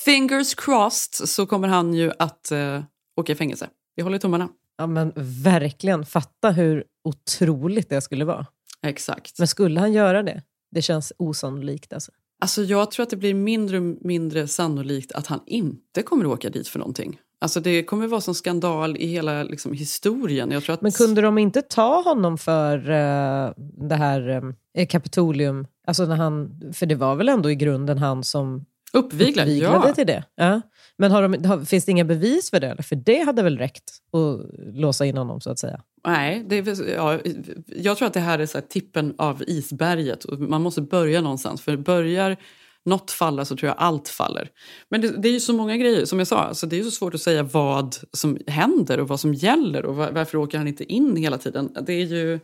fingers 0.05 0.55
crossed 0.55 1.29
så 1.29 1.47
kommer 1.47 1.69
han 1.69 1.95
ju 1.95 2.13
att 2.19 2.53
eh, 2.53 2.83
åka 3.17 3.33
i 3.33 3.37
fängelse. 3.37 3.69
Vi 3.97 4.03
håller 4.03 4.19
tummarna. 4.19 4.49
Ja 4.79 4.87
men 4.87 5.13
verkligen, 5.43 6.07
fatta 6.07 6.51
hur 6.51 6.85
otroligt 7.05 7.89
det 7.89 8.01
skulle 8.01 8.25
vara. 8.25 8.47
Exakt. 8.83 9.39
Men 9.39 9.49
skulle 9.49 9.81
han 9.81 9.93
göra 9.93 10.23
det? 10.23 10.43
Det 10.71 10.83
känns 10.83 11.13
osannolikt 11.19 11.93
alltså. 11.93 12.13
Alltså 12.41 12.63
jag 12.63 12.91
tror 12.91 13.03
att 13.03 13.11
det 13.11 13.17
blir 13.17 13.35
mindre 13.35 13.77
och 13.77 13.97
mindre 14.01 14.49
sannolikt 14.49 15.13
att 15.13 15.27
han 15.27 15.41
inte 15.47 16.03
kommer 16.03 16.25
att 16.25 16.31
åka 16.31 16.51
dit 16.51 16.69
för 16.69 16.79
någonting. 16.79 17.19
Alltså 17.41 17.61
det 17.61 17.83
kommer 17.83 18.05
att 18.05 18.11
vara 18.11 18.21
som 18.21 18.35
skandal 18.35 18.97
i 18.97 19.07
hela 19.07 19.43
liksom, 19.43 19.73
historien. 19.73 20.51
Jag 20.51 20.63
tror 20.63 20.75
att... 20.75 20.83
Men 20.83 20.93
kunde 20.93 21.21
de 21.21 21.39
inte 21.39 21.63
ta 21.63 22.03
honom 22.03 22.39
för 22.39 22.91
eh, 22.91 23.53
det 23.89 23.95
här 23.95 24.55
eh, 24.75 24.87
Kapitolium? 24.87 25.67
Alltså 25.87 26.05
när 26.05 26.17
han, 26.17 26.61
för 26.75 26.87
det 26.87 26.95
var 26.95 27.17
väl 27.17 27.29
ändå 27.29 27.51
i 27.51 27.55
grunden 27.55 27.99
han 27.99 28.25
som 28.25 28.65
Uppviglar, 28.93 29.45
uppviglade 29.45 29.89
ja. 29.89 29.95
till 29.95 30.07
det? 30.07 30.25
Ja. 30.35 30.61
Men 30.99 31.11
har 31.11 31.29
de, 31.29 31.45
har, 31.45 31.65
finns 31.65 31.85
det 31.85 31.93
inga 31.93 32.05
bevis 32.05 32.51
för 32.51 32.61
det? 32.61 32.67
Eller? 32.67 32.83
För 32.83 32.97
det 32.97 33.19
hade 33.19 33.43
väl 33.43 33.59
räckt 33.59 33.91
att 34.13 34.41
låsa 34.75 35.07
in 35.07 35.17
honom 35.17 35.41
så 35.41 35.51
att 35.51 35.59
säga? 35.59 35.81
Nej, 36.07 36.45
det 36.49 36.59
är, 36.59 36.89
ja, 36.95 37.19
jag 37.67 37.97
tror 37.97 38.07
att 38.07 38.15
det 38.15 38.21
här 38.21 38.39
är 38.39 38.47
så 38.47 38.61
tippen 38.61 39.15
av 39.19 39.43
isberget. 39.47 40.27
Man 40.39 40.63
måste 40.63 40.83
börja 40.83 41.21
någonstans. 41.21 41.63
För 41.63 41.77
börjar 41.77 42.37
något 42.85 43.11
falla 43.11 43.45
så 43.45 43.57
tror 43.57 43.69
jag 43.69 43.77
allt 43.79 44.09
faller. 44.09 44.49
Men 44.89 45.01
det, 45.01 45.09
det 45.09 45.29
är 45.29 45.33
ju 45.33 45.41
så 45.41 45.53
många 45.53 45.77
grejer, 45.77 46.05
som 46.05 46.19
jag 46.19 46.29
sa. 46.29 46.55
Så 46.55 46.67
det 46.67 46.77
är 46.77 46.79
ju 46.79 46.85
så 46.85 46.91
svårt 46.91 47.15
att 47.15 47.21
säga 47.21 47.43
vad 47.43 47.97
som 48.13 48.39
händer 48.47 49.01
och 49.01 49.09
vad 49.09 49.21
som 49.21 49.35
gäller. 49.35 49.85
Och 49.85 49.97
var, 49.97 50.11
varför 50.11 50.39
åker 50.39 50.59
han 50.59 50.69
inte 50.69 50.93
in 50.93 51.17
hela 51.17 51.39
tiden? 51.39 51.77
Det 51.87 51.93
är 51.93 52.07
ju... 52.07 52.41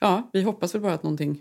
Ja, 0.00 0.30
vi 0.32 0.42
hoppas 0.42 0.74
väl 0.74 0.82
bara 0.82 0.94
att 0.94 1.02
någonting 1.02 1.40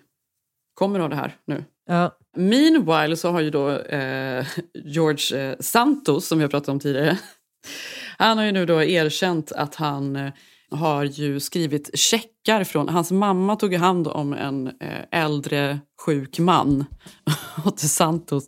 kommer 0.82 1.00
av 1.00 1.10
det 1.10 1.16
här 1.16 1.36
nu. 1.46 1.64
Ja. 1.88 2.12
Meanwhile 2.38 3.18
så 3.18 3.32
har 3.32 3.42
ju 3.42 3.50
då 3.50 3.70
eh, 3.70 4.46
George 4.74 5.40
eh, 5.40 5.56
Santos, 5.60 6.28
som 6.28 6.38
vi 6.38 6.44
har 6.44 6.50
pratat 6.50 6.70
om 6.70 6.80
tidigare, 6.80 7.18
han 8.18 8.38
har 8.38 8.46
ju 8.46 8.52
nu 8.52 8.66
då 8.66 8.84
erkänt 8.84 9.52
att 9.52 9.76
han 9.76 10.16
eh, 10.16 10.32
har 10.72 11.04
ju 11.04 11.40
skrivit 11.40 11.90
checkar 11.94 12.64
från... 12.64 12.90
Hans 12.90 13.12
mamma 13.12 13.56
tog 13.56 13.74
hand 13.74 14.08
om 14.08 14.34
en 14.34 14.68
eh, 14.68 15.22
äldre 15.22 15.80
sjuk 16.06 16.40
man. 16.40 16.86
Och 17.66 17.80
Santos, 17.80 18.48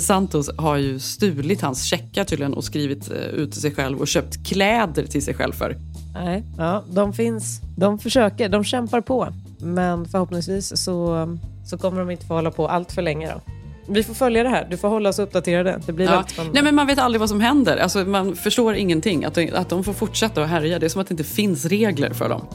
Santos 0.00 0.50
har 0.58 0.76
ju 0.76 0.98
stulit 0.98 1.60
hans 1.60 1.84
checkar 1.84 2.24
tydligen 2.24 2.54
och 2.54 2.64
skrivit 2.64 3.10
ut 3.10 3.52
till 3.52 3.60
sig 3.60 3.74
själv 3.74 4.00
och 4.00 4.08
köpt 4.08 4.46
kläder 4.46 5.06
till 5.06 5.24
sig 5.24 5.34
själv 5.34 5.52
för. 5.52 5.76
Nej, 6.14 6.44
ja, 6.58 6.84
de 6.90 7.12
finns. 7.12 7.60
De 7.76 7.98
försöker, 7.98 8.48
de 8.48 8.64
kämpar 8.64 9.00
på. 9.00 9.28
Men 9.58 10.08
förhoppningsvis 10.08 10.84
så, 10.84 11.28
så 11.64 11.78
kommer 11.78 11.98
de 11.98 12.10
inte 12.10 12.26
få 12.26 12.34
hålla 12.34 12.50
på 12.50 12.68
allt 12.68 12.92
för 12.92 13.02
länge. 13.02 13.32
Då. 13.32 13.40
Vi 13.88 14.02
får 14.02 14.14
följa 14.14 14.42
det 14.42 14.48
här. 14.48 14.66
Du 14.70 14.76
får 14.76 14.88
hålla 14.88 15.08
oss 15.08 15.18
uppdaterade. 15.18 15.80
Det 15.86 15.92
blir 15.92 16.06
Ja. 16.06 16.24
Nej, 16.52 16.62
men 16.62 16.74
man 16.74 16.86
vet 16.86 16.98
aldrig 16.98 17.20
vad 17.20 17.28
som 17.28 17.40
händer. 17.40 17.76
Alltså, 17.76 17.98
man 18.04 18.36
förstår 18.36 18.74
ingenting. 18.74 19.24
Att 19.24 19.34
de, 19.34 19.50
att 19.54 19.68
de 19.68 19.84
får 19.84 19.92
fortsätta 19.92 20.42
att 20.42 20.48
härja. 20.48 20.78
Det 20.78 20.86
är 20.86 20.90
som 20.90 21.00
att 21.00 21.08
det 21.08 21.12
inte 21.12 21.24
finns 21.24 21.64
regler 21.64 22.10
för 22.10 22.28
dem. 22.28 22.46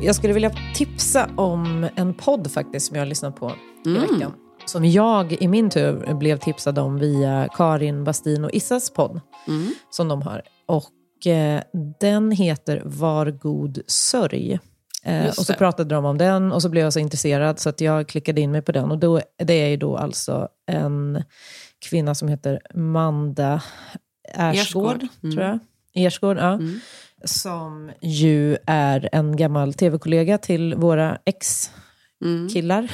Jag 0.00 0.14
skulle 0.14 0.32
vilja 0.32 0.50
tipsa 0.74 1.28
om 1.36 1.88
en 1.94 2.14
podd 2.14 2.50
faktiskt 2.52 2.86
som 2.86 2.96
jag 2.96 3.00
har 3.00 3.06
lyssnat 3.08 3.36
på 3.36 3.52
i 3.86 3.88
Mm. 3.88 4.00
veckan. 4.02 4.32
Som 4.68 4.84
jag 4.84 5.32
i 5.32 5.48
min 5.48 5.70
tur 5.70 6.14
blev 6.14 6.38
tipsad 6.38 6.78
om 6.78 6.98
via 6.98 7.48
Karin 7.56 8.04
Bastin 8.04 8.44
och 8.44 8.50
Issas 8.50 8.90
podd. 8.90 9.20
Mm. 9.46 9.74
Som 9.90 10.08
de 10.08 10.22
har. 10.22 10.42
Och 10.66 11.26
eh, 11.26 11.62
den 12.00 12.30
heter 12.30 12.82
Var 12.84 13.30
god 13.30 13.78
sörj. 13.86 14.58
Eh, 15.04 15.28
och 15.28 15.34
så 15.46 15.54
pratade 15.54 15.94
de 15.94 16.04
om 16.04 16.18
den 16.18 16.52
och 16.52 16.62
så 16.62 16.68
blev 16.68 16.84
jag 16.84 16.92
så 16.92 16.98
intresserad 16.98 17.58
så 17.58 17.68
att 17.68 17.80
jag 17.80 18.08
klickade 18.08 18.40
in 18.40 18.50
mig 18.50 18.62
på 18.62 18.72
den. 18.72 18.90
Och 18.90 18.98
då, 18.98 19.20
det 19.36 19.52
är 19.54 19.68
ju 19.68 19.76
då 19.76 19.96
alltså 19.96 20.48
en 20.66 21.24
kvinna 21.78 22.14
som 22.14 22.28
heter 22.28 22.60
Manda 22.74 23.62
Ersgård. 24.34 25.06
Mm. 25.22 25.34
tror 25.34 25.46
jag. 25.46 25.58
Ersgård, 25.94 26.36
ja. 26.38 26.60
Som 27.24 27.90
ju 28.00 28.56
är 28.66 29.08
en 29.12 29.36
gammal 29.36 29.74
tv-kollega 29.74 30.38
till 30.38 30.74
våra 30.74 31.18
ex-killar. 31.24 32.90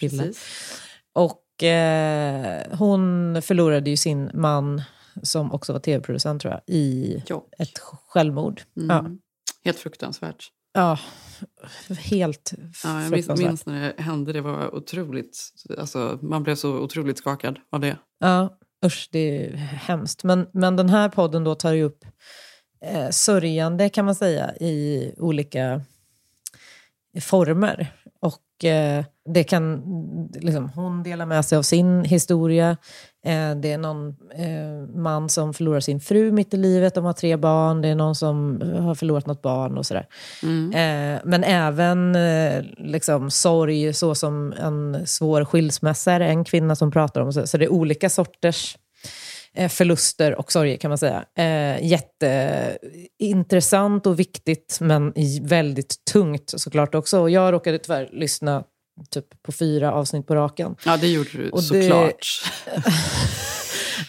Killar. 0.00 0.24
Precis. 0.24 0.89
Och 1.12 1.62
eh, 1.62 2.76
hon 2.78 3.42
förlorade 3.42 3.90
ju 3.90 3.96
sin 3.96 4.30
man, 4.34 4.82
som 5.22 5.52
också 5.52 5.72
var 5.72 5.80
tv-producent 5.80 6.42
tror 6.42 6.52
jag, 6.52 6.62
i 6.76 7.14
ett 7.58 7.78
självmord. 8.08 8.62
Mm. 8.76 8.88
Ja. 8.88 9.10
Helt 9.64 9.78
fruktansvärt. 9.78 10.50
ja, 10.72 10.98
helt 11.98 12.52
Ja, 12.84 13.02
jag 13.02 13.10
minns, 13.10 13.28
minns 13.28 13.66
när 13.66 13.80
det 13.96 14.02
hände. 14.02 14.32
Det 14.32 14.40
var 14.40 14.74
otroligt. 14.74 15.38
Alltså, 15.78 16.18
man 16.22 16.42
blev 16.42 16.54
så 16.54 16.78
otroligt 16.78 17.18
skakad 17.18 17.58
av 17.70 17.80
det. 17.80 17.96
Ja, 18.18 18.58
usch, 18.86 19.08
det 19.12 19.46
är 19.46 19.56
hemskt. 19.56 20.24
Men, 20.24 20.46
men 20.52 20.76
den 20.76 20.88
här 20.88 21.08
podden 21.08 21.44
då 21.44 21.54
tar 21.54 21.72
ju 21.72 21.82
upp 21.82 22.04
eh, 22.84 23.10
sörjande, 23.10 23.88
kan 23.88 24.04
man 24.04 24.14
säga, 24.14 24.56
i 24.56 25.12
olika 25.16 25.82
former. 27.20 27.94
Och 28.20 28.64
eh, 28.64 29.04
det 29.32 29.44
kan, 29.44 29.82
liksom, 30.34 30.70
hon 30.74 31.02
delar 31.02 31.26
med 31.26 31.44
sig 31.44 31.58
av 31.58 31.62
sin 31.62 32.04
historia. 32.04 32.76
Eh, 33.24 33.54
det 33.54 33.72
är 33.72 33.78
någon 33.78 34.08
eh, 34.34 34.88
man 34.94 35.28
som 35.28 35.54
förlorar 35.54 35.80
sin 35.80 36.00
fru 36.00 36.32
mitt 36.32 36.54
i 36.54 36.56
livet, 36.56 36.94
de 36.94 37.04
har 37.04 37.12
tre 37.12 37.36
barn. 37.36 37.82
Det 37.82 37.88
är 37.88 37.94
någon 37.94 38.14
som 38.14 38.62
har 38.78 38.94
förlorat 38.94 39.26
något 39.26 39.42
barn 39.42 39.78
och 39.78 39.86
sådär. 39.86 40.06
Eh, 40.74 41.20
men 41.24 41.44
även 41.44 42.16
eh, 42.16 42.64
liksom, 42.78 43.30
sorg, 43.30 43.92
så 43.92 44.14
som 44.14 44.52
en 44.52 45.06
svår 45.06 45.44
skilsmässa 45.44 46.12
är 46.12 46.20
en 46.20 46.44
kvinna 46.44 46.76
som 46.76 46.90
pratar 46.90 47.20
om. 47.20 47.32
Så, 47.32 47.46
så 47.46 47.58
det 47.58 47.64
är 47.64 47.72
olika 47.72 48.10
sorters 48.10 48.76
eh, 49.54 49.68
förluster 49.68 50.34
och 50.34 50.52
sorger 50.52 50.76
kan 50.76 50.88
man 50.88 50.98
säga. 50.98 51.24
Eh, 51.36 51.86
jätteintressant 51.86 54.06
och 54.06 54.18
viktigt 54.18 54.78
men 54.80 55.12
väldigt 55.42 56.04
tungt 56.12 56.52
såklart 56.56 56.94
också. 56.94 57.20
Och 57.20 57.30
jag 57.30 57.52
råkade 57.52 57.78
tyvärr 57.78 58.08
lyssna 58.12 58.64
typ 59.10 59.42
på 59.42 59.52
fyra 59.52 59.92
avsnitt 59.92 60.26
på 60.26 60.34
raken. 60.34 60.76
Ja, 60.84 60.96
det 60.96 61.08
gjorde 61.08 61.30
du 61.32 61.50
Och 61.50 61.58
det- 61.62 61.66
såklart. 61.82 62.26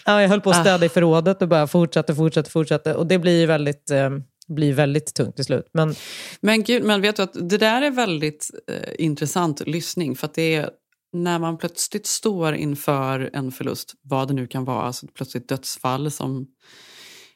Ja, 0.06 0.22
jag 0.22 0.28
höll 0.28 0.40
på 0.40 0.50
att 0.50 0.56
Ah. 0.56 0.60
städa 0.60 0.86
i 0.86 0.88
förrådet 0.88 1.42
och 1.42 1.48
bara 1.48 1.66
fortsatte, 1.66 2.14
fortsatte, 2.14 2.50
fortsatte. 2.50 2.94
Och 2.94 3.06
det 3.06 3.18
blir 3.18 3.46
väldigt, 3.46 3.90
eh, 3.90 4.10
blir 4.48 4.72
väldigt 4.72 5.14
tungt 5.14 5.36
till 5.36 5.44
slut. 5.44 5.66
Men 5.72 5.94
Men 6.40 6.62
gud, 6.62 6.84
men 6.84 7.00
vet 7.00 7.16
du 7.16 7.22
att 7.22 7.32
det 7.50 7.58
där 7.58 7.82
är 7.82 7.90
väldigt 7.90 8.50
eh, 8.70 9.04
intressant 9.04 9.66
lyssning. 9.66 10.16
För 10.16 10.26
att 10.26 10.34
det 10.34 10.54
är 10.54 10.70
när 11.12 11.38
man 11.38 11.58
plötsligt 11.58 12.06
står 12.06 12.54
inför 12.54 13.30
en 13.32 13.52
förlust, 13.52 13.92
vad 14.02 14.28
det 14.28 14.34
nu 14.34 14.46
kan 14.46 14.64
vara, 14.64 14.82
alltså 14.82 15.06
plötsligt 15.14 15.48
dödsfall 15.48 16.10
som 16.10 16.46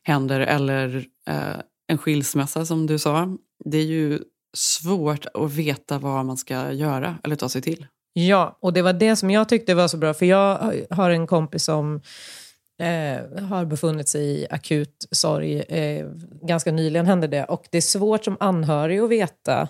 händer 0.02 0.40
eller 0.40 0.96
eh, 1.28 1.56
en 1.88 1.98
skilsmässa 1.98 2.66
som 2.66 2.86
du 2.86 2.98
sa. 2.98 3.36
Det 3.64 3.78
är 3.78 3.84
ju 3.84 4.20
svårt 4.56 5.26
att 5.34 5.52
veta 5.52 5.98
vad 5.98 6.26
man 6.26 6.36
ska 6.36 6.72
göra 6.72 7.18
eller 7.24 7.36
ta 7.36 7.48
sig 7.48 7.62
till. 7.62 7.86
Ja, 8.12 8.58
och 8.60 8.72
det 8.72 8.82
var 8.82 8.92
det 8.92 9.16
som 9.16 9.30
jag 9.30 9.48
tyckte 9.48 9.74
var 9.74 9.88
så 9.88 9.96
bra. 9.96 10.14
För 10.14 10.26
jag 10.26 10.72
har 10.90 11.10
en 11.10 11.26
kompis 11.26 11.64
som 11.64 12.00
eh, 12.82 13.44
har 13.44 13.64
befunnit 13.64 14.08
sig 14.08 14.22
i 14.22 14.46
akut 14.50 15.06
sorg. 15.10 15.60
Eh, 15.60 16.06
ganska 16.42 16.72
nyligen 16.72 17.06
hände 17.06 17.26
det. 17.26 17.44
Och 17.44 17.64
det 17.70 17.76
är 17.76 17.82
svårt 17.82 18.24
som 18.24 18.36
anhörig 18.40 18.98
att 18.98 19.10
veta 19.10 19.68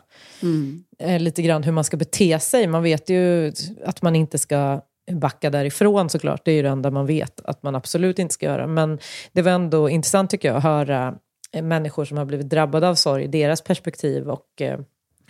eh, 0.98 1.20
lite 1.20 1.42
grann 1.42 1.62
hur 1.62 1.72
man 1.72 1.84
ska 1.84 1.96
bete 1.96 2.38
sig. 2.38 2.66
Man 2.66 2.82
vet 2.82 3.10
ju 3.10 3.52
att 3.84 4.02
man 4.02 4.16
inte 4.16 4.38
ska 4.38 4.80
backa 5.12 5.50
därifrån 5.50 6.10
såklart. 6.10 6.44
Det 6.44 6.50
är 6.50 6.56
ju 6.56 6.62
det 6.62 6.68
enda 6.68 6.90
man 6.90 7.06
vet 7.06 7.40
att 7.44 7.62
man 7.62 7.74
absolut 7.74 8.18
inte 8.18 8.34
ska 8.34 8.46
göra. 8.46 8.66
Men 8.66 8.98
det 9.32 9.42
var 9.42 9.52
ändå 9.52 9.88
intressant 9.88 10.30
tycker 10.30 10.48
jag 10.48 10.56
att 10.56 10.62
höra 10.62 11.14
människor 11.62 12.04
som 12.04 12.16
har 12.18 12.24
blivit 12.24 12.48
drabbade 12.48 12.88
av 12.88 12.94
sorg, 12.94 13.28
deras 13.28 13.60
perspektiv 13.62 14.28
och 14.28 14.62
eh, 14.62 14.80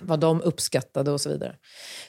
vad 0.00 0.20
de 0.20 0.40
uppskattade 0.40 1.10
och 1.10 1.20
så 1.20 1.28
vidare. 1.28 1.54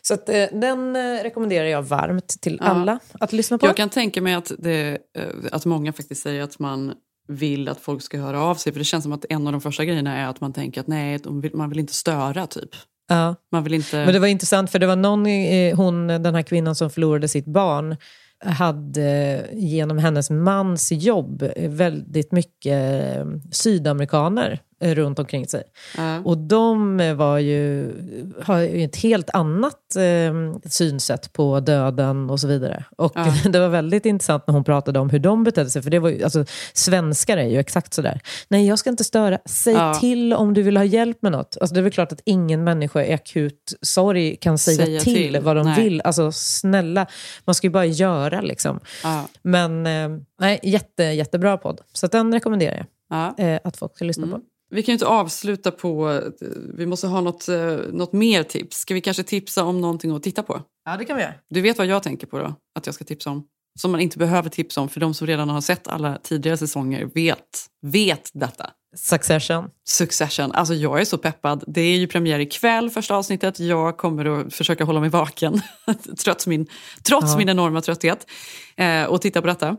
Så 0.01 0.13
att, 0.13 0.29
eh, 0.29 0.45
den 0.51 0.95
eh, 0.95 1.23
rekommenderar 1.23 1.65
jag 1.65 1.81
varmt 1.81 2.27
till 2.41 2.57
Ja. 2.61 2.67
alla 2.67 2.99
att 3.19 3.33
lyssna 3.33 3.57
på. 3.57 3.65
Jag 3.65 3.77
kan 3.77 3.89
tänka 3.89 4.21
mig 4.21 4.33
att, 4.33 4.51
det, 4.57 4.97
eh, 5.17 5.23
att 5.51 5.65
många 5.65 5.93
faktiskt 5.93 6.23
säger 6.23 6.43
att 6.43 6.59
man 6.59 6.93
vill 7.27 7.69
att 7.69 7.79
folk 7.79 8.01
ska 8.01 8.17
höra 8.17 8.41
av 8.41 8.55
sig. 8.55 8.73
För 8.73 8.79
det 8.79 8.85
känns 8.85 9.03
som 9.03 9.13
att 9.13 9.25
en 9.29 9.47
av 9.47 9.51
de 9.53 9.61
första 9.61 9.85
grejerna 9.85 10.17
är 10.17 10.27
att 10.27 10.41
man 10.41 10.53
tänker 10.53 10.81
att 10.81 10.87
nej, 10.87 11.19
man 11.53 11.69
vill 11.69 11.79
inte 11.79 11.93
störa 11.93 12.47
typ. 12.47 12.69
Ja. 13.09 13.35
Man 13.51 13.63
vill 13.63 13.73
inte... 13.73 13.97
Men 13.97 14.13
det 14.13 14.19
var 14.19 14.27
intressant 14.27 14.71
för 14.71 14.79
det 14.79 14.87
var 14.87 14.95
någon, 14.95 15.25
eh, 15.25 15.75
hon, 15.75 16.07
den 16.07 16.35
här 16.35 16.41
kvinnan 16.41 16.75
som 16.75 16.89
förlorade 16.89 17.27
sitt 17.27 17.45
barn 17.45 17.95
hade 18.45 19.45
genom 19.53 19.97
hennes 19.97 20.29
mans 20.29 20.91
jobb 20.91 21.43
väldigt 21.57 22.31
mycket 22.31 23.17
eh, 23.17 23.25
sydamerikaner 23.51 24.61
runt 24.79 25.19
omkring 25.19 25.47
sig. 25.47 25.63
Och 26.23 26.37
de 26.37 26.99
eh, 26.99 27.13
var 27.15 27.37
ju, 27.37 27.91
har 28.43 28.59
ju 28.59 28.83
ett 28.83 28.95
helt 28.95 29.29
annat 29.29 29.95
eh, 29.95 30.59
synsätt 30.69 31.33
på 31.33 31.59
döden 31.59 32.29
och 32.29 32.39
så 32.39 32.47
vidare. 32.47 32.85
Och 32.97 33.11
Ja. 33.15 33.33
det 33.49 33.59
var 33.59 33.67
väldigt 33.69 34.05
intressant 34.05 34.43
när 34.47 34.53
hon 34.53 34.63
pratade 34.63 34.99
om 34.99 35.09
hur 35.09 35.19
de 35.19 35.43
betedde 35.43 35.69
sig. 35.69 35.81
För 35.81 35.89
det 35.89 35.99
var 35.99 36.09
ju, 36.09 36.23
alltså, 36.23 36.45
svenskar 36.73 37.37
är 37.37 37.47
ju 37.47 37.59
exakt 37.59 37.93
sådär. 37.93 38.21
Nej, 38.47 38.67
jag 38.67 38.79
ska 38.79 38.89
inte 38.89 39.03
störa. 39.03 39.39
Säg 39.45 39.73
Ja. 39.73 39.93
till 39.93 40.33
om 40.33 40.53
du 40.53 40.61
vill 40.63 40.77
ha 40.77 40.83
hjälp 40.83 41.21
med 41.21 41.31
något. 41.31 41.57
Alltså, 41.61 41.73
det 41.73 41.79
är 41.79 41.83
väl 41.83 41.91
klart 41.91 42.11
att 42.11 42.21
ingen 42.25 42.63
människa 42.63 43.03
i 43.03 43.13
akut 43.13 43.73
sorg 43.81 44.35
kan 44.35 44.57
säga, 44.57 44.85
Säga 44.85 44.99
till, 44.99 45.13
till. 45.13 45.39
vad 45.41 45.55
de 45.55 45.65
Nej. 45.65 45.83
vill. 45.83 46.01
Alltså 46.01 46.31
snälla, 46.31 47.05
man 47.45 47.55
ska 47.55 47.67
ju 47.67 47.71
bara 47.71 47.85
göra 47.85 48.41
liksom. 48.41 48.79
Ja. 49.03 49.27
Men 49.41 49.85
eh, 49.87 50.09
nej, 50.39 50.59
jätte, 50.63 51.03
jättebra 51.03 51.57
podd. 51.57 51.81
Så 51.93 52.07
den 52.07 52.33
rekommenderar 52.33 52.85
jag 53.09 53.39
eh, 53.39 53.59
att 53.63 53.77
folk 53.77 53.95
ska 53.95 54.05
lyssna 54.05 54.27
på. 54.27 54.39
Vi 54.69 54.83
kan 54.83 54.91
ju 54.91 54.93
inte 54.93 55.05
avsluta 55.07 55.71
på... 55.71 56.21
Vi 56.77 56.85
måste 56.85 57.07
ha 57.07 57.21
något, 57.21 57.47
eh, 57.47 57.77
något 57.91 58.13
mer 58.13 58.43
tips. 58.43 58.77
Ska 58.77 58.93
vi 58.93 59.01
kanske 59.01 59.23
tipsa 59.23 59.63
om 59.63 59.81
någonting 59.81 60.15
att 60.15 60.23
titta 60.23 60.43
på? 60.43 60.61
Ja, 60.85 60.97
det 60.97 61.05
kan 61.05 61.15
vi 61.17 61.21
göra. 61.23 61.33
Du 61.49 61.61
vet 61.61 61.77
vad 61.77 61.87
jag 61.87 62.03
tänker 62.03 62.27
på 62.27 62.39
då? 62.39 62.55
Att 62.75 62.85
jag 62.85 62.95
ska 62.95 63.05
tipsa 63.05 63.29
om? 63.29 63.43
Som 63.79 63.91
man 63.91 63.99
inte 63.99 64.17
behöver 64.17 64.49
tipsa 64.49 64.81
om, 64.81 64.89
för 64.89 64.99
de 64.99 65.13
som 65.13 65.27
redan 65.27 65.49
har 65.49 65.61
sett 65.61 65.87
alla 65.87 66.17
tidigare 66.23 66.57
säsonger 66.57 67.05
vet, 67.05 67.65
vet 67.81 68.29
detta. 68.33 68.69
Succession. 68.95 69.69
Succession. 69.87 70.51
Alltså 70.51 70.73
jag 70.73 71.01
är 71.01 71.05
så 71.05 71.17
peppad. 71.17 71.63
Det 71.67 71.81
är 71.81 71.97
ju 71.97 72.07
premiär 72.07 72.39
ikväll, 72.39 72.89
första 72.89 73.15
avsnittet. 73.15 73.59
Jag 73.59 73.97
kommer 73.97 74.25
att 74.25 74.53
försöka 74.53 74.83
hålla 74.83 74.99
mig 74.99 75.09
vaken, 75.09 75.61
trots 76.23 76.47
min, 76.47 76.67
trots 77.03 77.31
Ja. 77.31 77.37
min 77.37 77.49
enorma 77.49 77.81
trötthet, 77.81 78.27
eh, 78.77 79.03
och 79.03 79.21
titta 79.21 79.41
på 79.41 79.47
detta. 79.47 79.77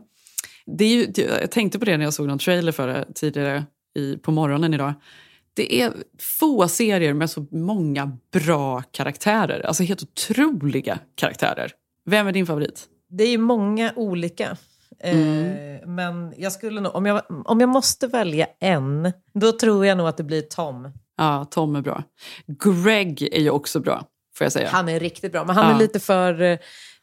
Det 0.77 0.83
är 0.85 0.89
ju, 0.89 1.11
jag 1.41 1.51
tänkte 1.51 1.79
på 1.79 1.85
det 1.85 1.97
när 1.97 2.03
jag 2.05 2.13
såg 2.13 2.27
någon 2.27 2.39
trailer 2.39 2.71
för 2.71 2.87
det 2.87 3.05
tidigare 3.15 3.65
i, 3.95 4.17
på 4.17 4.31
morgonen 4.31 4.73
idag. 4.73 4.93
Det 5.53 5.81
är 5.81 5.93
få 6.39 6.67
serier 6.67 7.13
med 7.13 7.29
så 7.29 7.45
många 7.51 8.17
bra 8.31 8.83
karaktärer. 8.91 9.65
Alltså 9.65 9.83
helt 9.83 10.03
otroliga 10.03 10.99
karaktärer. 11.15 11.71
Vem 12.05 12.27
är 12.27 12.31
din 12.31 12.45
favorit? 12.45 12.87
Det 13.09 13.23
är 13.23 13.31
ju 13.31 13.37
många 13.37 13.93
olika. 13.95 14.57
Eh, 14.99 15.87
men 15.87 16.33
jag 16.37 16.51
skulle 16.51 16.81
nog, 16.81 16.95
om, 16.95 17.05
jag, 17.05 17.21
om 17.45 17.59
jag 17.59 17.69
måste 17.69 18.07
välja 18.07 18.47
en, 18.59 19.11
då 19.33 19.51
tror 19.51 19.85
jag 19.85 19.97
nog 19.97 20.07
att 20.07 20.17
det 20.17 20.23
blir 20.23 20.41
Tom. 20.41 20.91
Ja, 21.17 21.45
Tom 21.51 21.75
är 21.75 21.81
bra. 21.81 22.03
Greg 22.47 23.21
är 23.21 23.41
ju 23.41 23.49
också 23.49 23.79
bra, 23.79 24.03
får 24.39 24.45
jag 24.45 24.51
säga. 24.51 24.69
Han 24.71 24.89
är 24.89 24.99
riktigt 24.99 25.31
bra, 25.31 25.45
men 25.45 25.55
han 25.55 25.69
Ja. 25.69 25.75
är 25.75 25.79
lite 25.79 25.99
för 25.99 26.41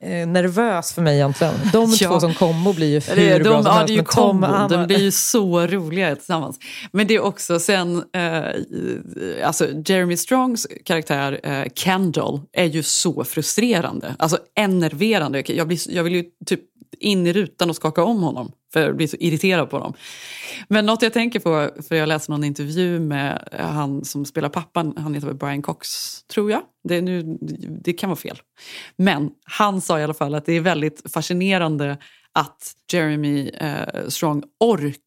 eh, 0.01 0.27
nervös 0.27 0.93
för 0.93 1.03
mig 1.03 1.15
egentligen. 1.15 1.55
De 1.73 1.95
Ja. 2.01 2.09
två 2.09 2.21
som 2.21 2.35
kombo 2.35 2.73
blir 2.73 2.87
ju 2.89 3.01
hur 3.15 3.33
är, 3.33 3.41
bra 3.45 3.53
de, 3.53 3.63
som 3.63 3.73
ja, 3.73 3.79
helst. 3.79 3.87
det 3.87 3.93
är 3.93 3.97
ju 3.97 4.03
men 4.41 4.69
Tom, 4.69 4.69
De 4.71 4.87
blir 4.87 4.99
ju 4.99 5.11
så 5.11 5.67
roliga 5.67 6.17
tillsammans. 6.17 6.59
Men 6.93 7.07
det 7.07 7.15
är 7.15 7.21
också 7.21 7.59
sen, 7.61 7.97
eh, 8.15 9.47
alltså 9.47 9.67
Jeremy 9.87 10.17
Strongs 10.17 10.67
karaktär 10.85 11.41
eh, 11.43 11.65
Kendall 11.75 12.41
är 12.53 12.65
ju 12.65 12.83
så 12.83 13.25
frustrerande. 13.25 14.15
Alltså 14.19 14.39
enerverande. 14.59 15.43
Jag, 15.47 15.69
blir, 15.69 15.91
jag 15.91 16.05
vill 16.05 16.15
ju 16.15 16.25
typ 16.47 16.61
in 16.99 17.27
i 17.27 17.33
rutan 17.33 17.71
och 17.71 17.77
skaka 17.77 18.05
om 18.05 18.23
honom. 18.23 18.53
För 18.73 18.83
jag 18.83 18.97
blir 18.97 19.07
så 19.07 19.17
irriterad 19.21 19.71
på 19.71 19.77
honom. 19.77 19.95
Men 20.69 20.87
något 20.87 21.03
jag 21.03 21.13
tänker 21.13 21.41
på, 21.41 21.71
för 21.89 21.95
jag 21.97 22.09
läste 22.09 22.33
någon 22.33 22.45
intervju 22.45 23.01
med 23.01 23.49
han 23.53 24.05
som 24.05 24.25
spelar 24.25 24.49
pappan, 24.49 24.95
han 24.97 25.15
heter 25.15 25.27
väl 25.27 25.37
Brian 25.37 25.63
Cox, 25.63 25.89
tror 26.23 26.51
jag. 26.51 26.63
Det, 26.89 27.01
nu, 27.01 27.39
det 27.85 27.93
kan 27.93 28.11
vara 28.11 28.17
fel. 28.17 28.39
Men 28.97 29.31
han 29.45 29.81
sa 29.81 30.01
i 30.01 30.05
alla 30.05 30.15
fall 30.15 30.35
att 30.35 30.47
det 30.47 30.53
är 30.53 30.61
väldigt 30.61 31.13
fascinerande 31.13 31.99
att 32.33 32.75
Jeremy 32.93 33.49
eh, 33.49 34.09
Strong 34.09 34.43
orkar 34.61 35.06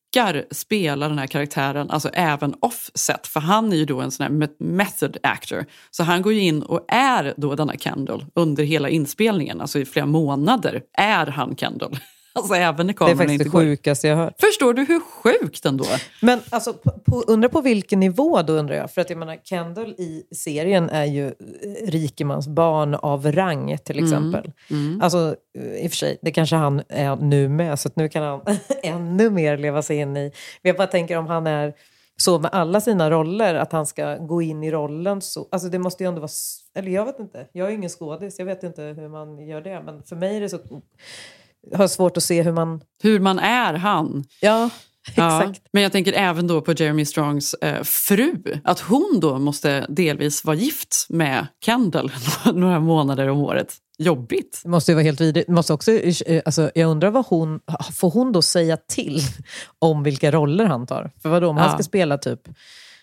spela 0.51 1.09
den 1.09 1.17
här 1.17 1.27
karaktären, 1.27 1.89
alltså 1.89 2.09
även 2.13 2.55
offset. 2.59 3.27
För 3.27 3.39
han 3.39 3.73
är 3.73 3.77
ju 3.77 3.85
då 3.85 4.01
en 4.01 4.11
sån 4.11 4.23
här 4.23 4.49
method 4.63 5.17
actor. 5.23 5.65
Så 5.91 6.03
han 6.03 6.21
går 6.21 6.33
ju 6.33 6.39
in 6.39 6.63
och 6.63 6.85
är 6.87 7.33
då 7.37 7.55
denna 7.55 7.73
Kendall 7.77 8.25
under 8.33 8.63
hela 8.63 8.89
inspelningen, 8.89 9.61
alltså 9.61 9.79
i 9.79 9.85
flera 9.85 10.05
månader 10.05 10.81
är 10.93 11.25
han 11.25 11.55
Kendall. 11.55 11.99
Alltså 12.33 12.53
även 12.53 12.87
när 12.87 12.93
Det 12.93 12.95
är 12.95 12.97
kameran 12.97 13.17
faktiskt 13.17 13.33
inte 13.33 13.43
det 13.43 13.49
går. 13.49 13.59
sjukaste 13.61 14.07
jag 14.07 14.15
hört. 14.15 14.33
Förstår 14.41 14.73
du 14.73 14.83
hur 14.83 14.99
sjukt 14.99 15.65
ändå? 15.65 15.85
Men 16.21 16.39
alltså, 16.49 16.73
på, 16.73 16.91
på, 16.91 17.23
undra 17.27 17.49
på 17.49 17.61
vilken 17.61 17.99
nivå 17.99 18.41
då 18.41 18.53
undrar 18.53 18.75
jag. 18.75 18.91
För 18.91 19.01
att 19.01 19.09
jag 19.09 19.19
menar, 19.19 19.37
Kendall 19.43 19.89
i 19.97 20.23
serien 20.35 20.89
är 20.89 21.05
ju 21.05 21.27
eh, 21.27 21.31
rikemansbarn 21.87 22.95
av 22.95 23.31
rang 23.31 23.77
till 23.77 23.97
Mm. 23.99 24.05
exempel. 24.09 24.51
Alltså 25.01 25.35
eh, 25.57 25.63
i 25.83 25.87
och 25.87 25.91
för 25.91 25.97
sig, 25.97 26.17
det 26.21 26.31
kanske 26.31 26.55
han 26.55 26.81
är 26.89 27.15
nu 27.15 27.49
med. 27.49 27.79
Så 27.79 27.87
att 27.87 27.95
nu 27.95 28.09
kan 28.09 28.23
han 28.23 28.41
ännu 28.83 29.29
mer 29.29 29.57
leva 29.57 29.81
sig 29.81 29.97
in 29.97 30.17
i. 30.17 30.31
Jag 30.61 30.75
bara 30.77 30.87
tänker 30.87 31.17
om 31.17 31.27
han 31.27 31.47
är 31.47 31.73
så 32.17 32.39
med 32.39 32.51
alla 32.53 32.81
sina 32.81 33.11
roller, 33.11 33.55
att 33.55 33.71
han 33.71 33.85
ska 33.85 34.15
gå 34.17 34.41
in 34.41 34.63
i 34.63 34.71
rollen 34.71 35.21
så. 35.21 35.47
Alltså 35.51 35.69
det 35.69 35.79
måste 35.79 36.03
ju 36.03 36.07
ändå 36.07 36.21
vara, 36.21 36.31
eller 36.75 36.91
jag 36.91 37.05
vet 37.05 37.19
inte. 37.19 37.47
Jag 37.51 37.67
är 37.69 37.73
ingen 37.73 37.89
skådis, 37.89 38.39
jag 38.39 38.45
vet 38.45 38.63
inte 38.63 38.81
hur 38.81 39.09
man 39.09 39.47
gör 39.47 39.61
det. 39.61 39.81
Men 39.85 40.03
för 40.03 40.15
mig 40.15 40.37
är 40.37 40.41
det 40.41 40.49
så, 40.49 40.59
har 41.75 41.87
svårt 41.87 42.17
att 42.17 42.23
se 42.23 42.41
hur 42.43 42.51
man... 42.51 42.81
Hur 43.03 43.19
man 43.19 43.39
är 43.39 43.73
han. 43.73 44.23
Ja, 44.41 44.69
Ja, 45.15 45.41
exakt. 45.43 45.61
men 45.73 45.83
jag 45.83 45.91
tänker 45.91 46.13
även 46.13 46.47
då 46.47 46.61
på 46.61 46.73
Jeremy 46.73 47.05
Strongs 47.05 47.53
eh, 47.53 47.83
fru. 47.83 48.33
Att 48.63 48.79
hon 48.79 49.19
då 49.21 49.39
måste 49.39 49.85
delvis 49.89 50.45
vara 50.45 50.55
gift 50.55 51.05
med 51.09 51.47
Kendall 51.65 52.11
några 52.53 52.79
månader 52.79 53.27
om 53.27 53.37
året. 53.39 53.73
Jobbigt. 53.97 54.59
Det 54.63 54.69
måste 54.69 54.91
ju 54.91 54.95
vara 54.95 55.03
helt 55.03 55.21
vidrigt. 55.21 55.49
Måste 55.49 55.73
också, 55.73 55.91
eh, 55.91 56.41
alltså, 56.45 56.71
jag 56.75 56.89
undrar 56.91 57.09
vad 57.11 57.25
hon... 57.25 57.59
Får 57.95 58.11
hon 58.11 58.31
då 58.31 58.41
säga 58.41 58.77
till 58.77 59.21
om 59.79 60.03
vilka 60.03 60.31
roller 60.31 60.65
han 60.65 60.87
tar? 60.87 61.11
För 61.21 61.29
vadå, 61.29 61.49
om 61.49 61.57
han 61.57 61.67
Ja. 61.69 61.73
ska 61.73 61.83
spela 61.83 62.17
typ, 62.17 62.39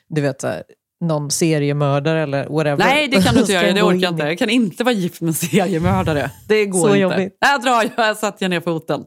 du 0.09 0.21
vet 0.21 0.41
så 0.41 0.47
här, 0.47 0.63
någon 1.01 1.31
seriemördare 1.31 2.23
eller 2.23 2.47
whatever. 2.49 2.77
Nej, 2.85 3.09
det 3.09 3.23
kan 3.23 3.35
du 3.35 3.41
inte 3.41 3.53
göra. 3.53 3.73
Det 3.73 3.83
orkar 3.83 4.01
jag 4.03 4.13
inte. 4.13 4.25
Jag 4.27 4.39
kan 4.39 4.51
inte 4.51 4.85
vara 4.85 4.95
gift 4.95 5.21
med 5.21 5.29
en 5.29 5.35
seriemördare. 5.35 6.31
Det 6.49 6.67
går 6.67 6.81
Så 6.81 6.87
inte. 6.89 6.99
jobbigt. 6.99 7.37
Jag 7.41 7.63
drar, 7.63 7.91
jag 7.97 8.17
satte 8.17 8.45
jag 8.45 8.51
ner 8.51 8.61
foten. 8.61 9.05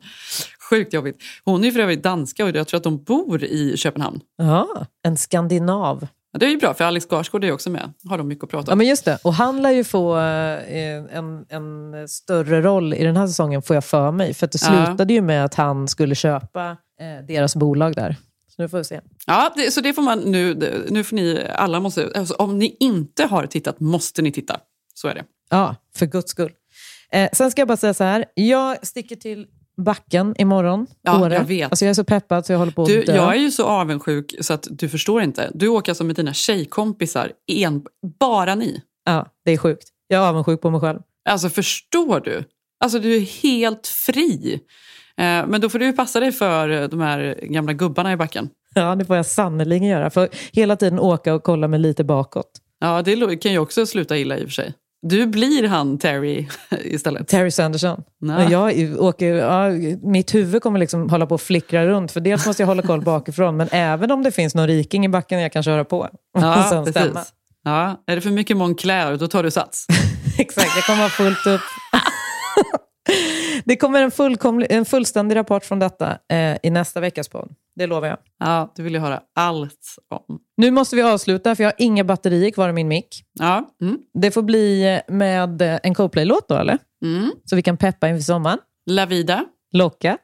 Sjukt 0.69 0.93
jobbigt. 0.93 1.17
Hon 1.45 1.61
är 1.61 1.65
ju 1.65 1.71
för 1.71 1.79
övrigt 1.79 2.03
danska 2.03 2.43
och 2.45 2.51
jag 2.55 2.67
tror 2.67 2.77
att 2.77 2.83
de 2.83 3.03
bor 3.03 3.43
i 3.43 3.77
Köpenhamn. 3.77 4.19
Ja, 4.37 4.67
en 5.05 5.17
skandinav. 5.17 6.07
Ja, 6.31 6.39
Det 6.39 6.45
är 6.45 6.49
ju 6.49 6.57
bra, 6.57 6.73
för 6.73 6.83
Alex 6.83 7.05
Skarsgård 7.05 7.43
är 7.43 7.51
också 7.51 7.69
med. 7.69 7.93
Har 8.09 8.17
de 8.17 8.27
mycket 8.27 8.43
att 8.43 8.49
prata 8.49 8.65
Ja, 8.67 8.73
om. 8.73 8.77
men 8.77 8.87
just 8.87 9.05
det. 9.05 9.17
Och 9.23 9.33
han 9.33 9.61
lär 9.61 9.71
ju 9.71 9.83
få 9.83 10.17
eh, 10.17 11.17
en, 11.17 11.45
en 11.49 12.07
större 12.07 12.61
roll 12.61 12.93
i 12.93 13.03
den 13.03 13.17
här 13.17 13.27
säsongen, 13.27 13.61
får 13.61 13.75
jag 13.75 13.83
för 13.85 14.11
mig. 14.11 14.33
För 14.33 14.45
att 14.45 14.51
det 14.51 14.59
Ja. 14.61 14.85
slutade 14.85 15.13
ju 15.13 15.21
med 15.21 15.45
att 15.45 15.55
han 15.55 15.87
skulle 15.87 16.15
köpa 16.15 16.69
eh, 16.69 17.25
deras 17.27 17.55
bolag 17.55 17.95
där. 17.95 18.15
Nu 18.59 18.69
får 18.69 18.77
vi 18.77 18.83
se. 18.83 19.01
Ja, 19.25 19.53
det, 19.55 19.71
så 19.71 19.81
det 19.81 19.93
får 19.93 20.01
man 20.01 20.19
nu. 20.19 20.53
Nu 20.89 21.03
får 21.03 21.15
ni, 21.15 21.47
alla 21.55 21.79
måste, 21.79 22.11
alltså, 22.15 22.33
om 22.33 22.59
ni 22.59 22.77
inte 22.79 23.25
har 23.25 23.45
tittat 23.45 23.79
måste 23.79 24.21
ni 24.21 24.31
titta. 24.31 24.59
Så 24.93 25.07
är 25.07 25.15
det. 25.15 25.23
Ja, 25.49 25.75
för 25.95 26.05
guds 26.05 26.31
skull. 26.31 26.51
Eh, 27.11 27.29
sen 27.33 27.51
ska 27.51 27.61
jag 27.61 27.67
bara 27.67 27.77
säga 27.77 27.93
så 27.93 28.03
här. 28.03 28.25
Jag 28.33 28.87
sticker 28.87 29.15
till 29.15 29.47
backen 29.77 30.35
imorgon. 30.37 30.87
Ja, 31.01 31.21
Åre. 31.21 31.33
jag 31.33 31.43
vet. 31.43 31.71
Alltså 31.71 31.85
jag 31.85 31.89
är 31.89 31.93
så 31.93 32.03
peppad 32.03 32.45
så 32.45 32.51
jag 32.51 32.59
håller 32.59 32.71
på 32.71 32.81
att 32.81 32.87
Du, 32.87 33.03
dö. 33.03 33.15
jag 33.15 33.35
är 33.35 33.39
ju 33.39 33.51
så 33.51 33.65
avundsjuk 33.65 34.35
så 34.41 34.53
att 34.53 34.67
du 34.69 34.89
förstår 34.89 35.21
inte. 35.21 35.51
Du 35.53 35.67
åker 35.67 35.91
alltså 35.91 36.03
med 36.03 36.15
dina 36.15 36.33
tjejkompisar, 36.33 37.31
en, 37.47 37.83
bara 38.19 38.55
ni. 38.55 38.81
Ja, 39.05 39.27
det 39.45 39.51
är 39.51 39.57
sjukt. 39.57 39.87
Jag 40.07 40.23
är 40.23 40.27
avundsjuk 40.29 40.61
på 40.61 40.69
mig 40.69 40.81
själv. 40.81 40.99
Alltså 41.29 41.49
förstår 41.49 42.19
du? 42.19 42.43
Alltså 42.79 42.99
du 42.99 43.15
är 43.15 43.19
helt 43.19 43.87
fri. 43.87 44.59
Eh, 45.19 45.47
men 45.47 45.61
då 45.61 45.69
får 45.69 45.79
du 45.79 45.93
passa 45.93 46.19
dig 46.19 46.31
för 46.31 46.69
eh, 46.69 46.87
de 46.87 47.01
här 47.01 47.39
gamla 47.41 47.73
gubbarna 47.73 48.13
i 48.13 48.15
backen. 48.15 48.49
Ja, 48.73 48.95
det 48.95 49.05
får 49.05 49.15
jag 49.15 49.25
sannerligen 49.25 49.87
göra. 49.87 50.09
För 50.09 50.29
hela 50.51 50.75
tiden 50.75 50.99
åka 50.99 51.33
och 51.33 51.43
kolla 51.43 51.67
mig 51.67 51.79
lite 51.79 52.03
bakåt. 52.03 52.51
Ja, 52.79 53.01
det 53.01 53.37
kan 53.37 53.51
ju 53.51 53.59
också 53.59 53.85
sluta 53.85 54.17
illa 54.17 54.37
i 54.37 54.41
och 54.41 54.47
för 54.47 54.53
sig. 54.53 54.73
Du 55.01 55.25
blir 55.27 55.67
han 55.67 55.97
Terry 55.97 56.47
istället. 56.83 57.27
Terry 57.27 57.51
Sanderson. 57.51 58.03
Ja. 58.19 58.49
Jag 58.51 59.01
åker, 59.03 59.33
ja, 59.35 59.69
mitt 60.03 60.35
huvud 60.35 60.61
kommer 60.61 60.79
liksom 60.79 61.09
hålla 61.09 61.25
på 61.25 61.35
och 61.35 61.41
flickra 61.41 61.85
runt. 61.85 62.11
För 62.11 62.19
dels 62.19 62.45
måste 62.45 62.61
jag 62.61 62.67
hålla 62.67 62.81
koll 62.81 63.01
bakifrån, 63.01 63.57
men 63.57 63.67
även 63.71 64.11
om 64.11 64.23
det 64.23 64.31
finns 64.31 64.55
någon 64.55 64.67
riking 64.67 65.05
i 65.05 65.09
backen 65.09 65.39
jag 65.41 65.51
kan 65.53 65.63
köra 65.63 65.85
på. 65.85 66.09
Ja, 66.33 66.63
sen 66.69 66.85
stämma. 66.85 67.13
precis. 67.13 67.33
Ja, 67.63 68.03
är 68.07 68.15
det 68.15 68.21
för 68.21 68.29
mycket 68.29 68.57
Moncler, 68.57 69.17
då 69.17 69.27
tar 69.27 69.43
du 69.43 69.51
sats. 69.51 69.85
Exakt, 70.39 70.75
jag 70.75 70.85
kommer 70.85 71.01
ha 71.01 71.09
fullt 71.09 71.47
upp. 71.47 71.61
det 73.65 73.75
kommer 73.75 74.01
en, 74.01 74.11
fullkomlig, 74.11 74.67
en 74.71 74.85
fullständig 74.85 75.35
rapport 75.35 75.65
från 75.65 75.79
detta 75.79 76.17
eh, 76.31 76.57
i 76.63 76.69
nästa 76.69 76.99
veckas 76.99 77.29
podd. 77.29 77.49
Det 77.75 77.87
lovar 77.87 78.07
jag. 78.07 78.17
Ja, 78.39 78.73
det 78.75 78.81
vill 78.81 78.93
jag 78.93 79.01
höra 79.01 79.21
allt 79.35 79.95
om. 80.09 80.39
Nu 80.57 80.71
måste 80.71 80.95
vi 80.95 81.01
avsluta, 81.01 81.55
för 81.55 81.63
jag 81.63 81.67
har 81.67 81.75
inga 81.77 82.03
batterier 82.03 82.51
kvar 82.51 82.69
i 82.69 82.73
min 82.73 82.87
mick. 82.87 83.23
Ja. 83.39 83.69
Mm. 83.81 83.97
Det 84.13 84.31
får 84.31 84.41
bli 84.41 84.99
med 85.07 85.61
eh, 85.61 85.79
en 85.83 85.93
Coldplay-låt 85.93 86.49
då, 86.49 86.55
eller? 86.55 86.77
Mm. 87.05 87.31
Så 87.45 87.55
vi 87.55 87.61
kan 87.61 87.77
peppa 87.77 88.09
inför 88.09 88.23
sommaren. 88.23 88.59
La 88.85 89.05
Vida. 89.05 89.45
Locka. 89.71 90.17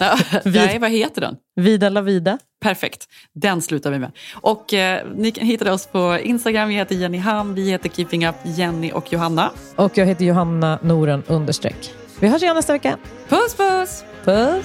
Ja, 0.00 0.18
Nej, 0.44 0.78
vad 0.78 0.90
heter 0.90 1.20
den? 1.20 1.36
Vida 1.56 1.88
la 1.88 2.00
vida. 2.00 2.38
Perfekt, 2.60 3.08
den 3.32 3.62
slutar 3.62 3.90
vi 3.90 3.98
med. 3.98 4.12
Och 4.34 4.74
eh, 4.74 5.06
Ni 5.14 5.30
kan 5.30 5.46
hitta 5.46 5.72
oss 5.72 5.86
på 5.86 6.18
Instagram, 6.22 6.68
vi 6.68 6.74
heter 6.74 6.94
Jenny 6.94 7.18
Ham, 7.18 7.54
vi 7.54 7.70
heter 7.70 7.88
Keeping 7.88 8.26
Up 8.26 8.34
Jenny 8.44 8.92
och 8.92 9.12
Johanna. 9.12 9.50
Och 9.76 9.98
jag 9.98 10.06
heter 10.06 10.24
Johanna 10.24 10.78
Noren 10.82 11.22
understreck. 11.26 11.99
Vi 12.20 12.28
hörs 12.28 12.42
igen 12.42 12.56
nästa 12.56 12.72
vecka. 12.72 12.98
Puss 13.28 13.54
puss! 13.54 14.04
Puss! 14.24 14.64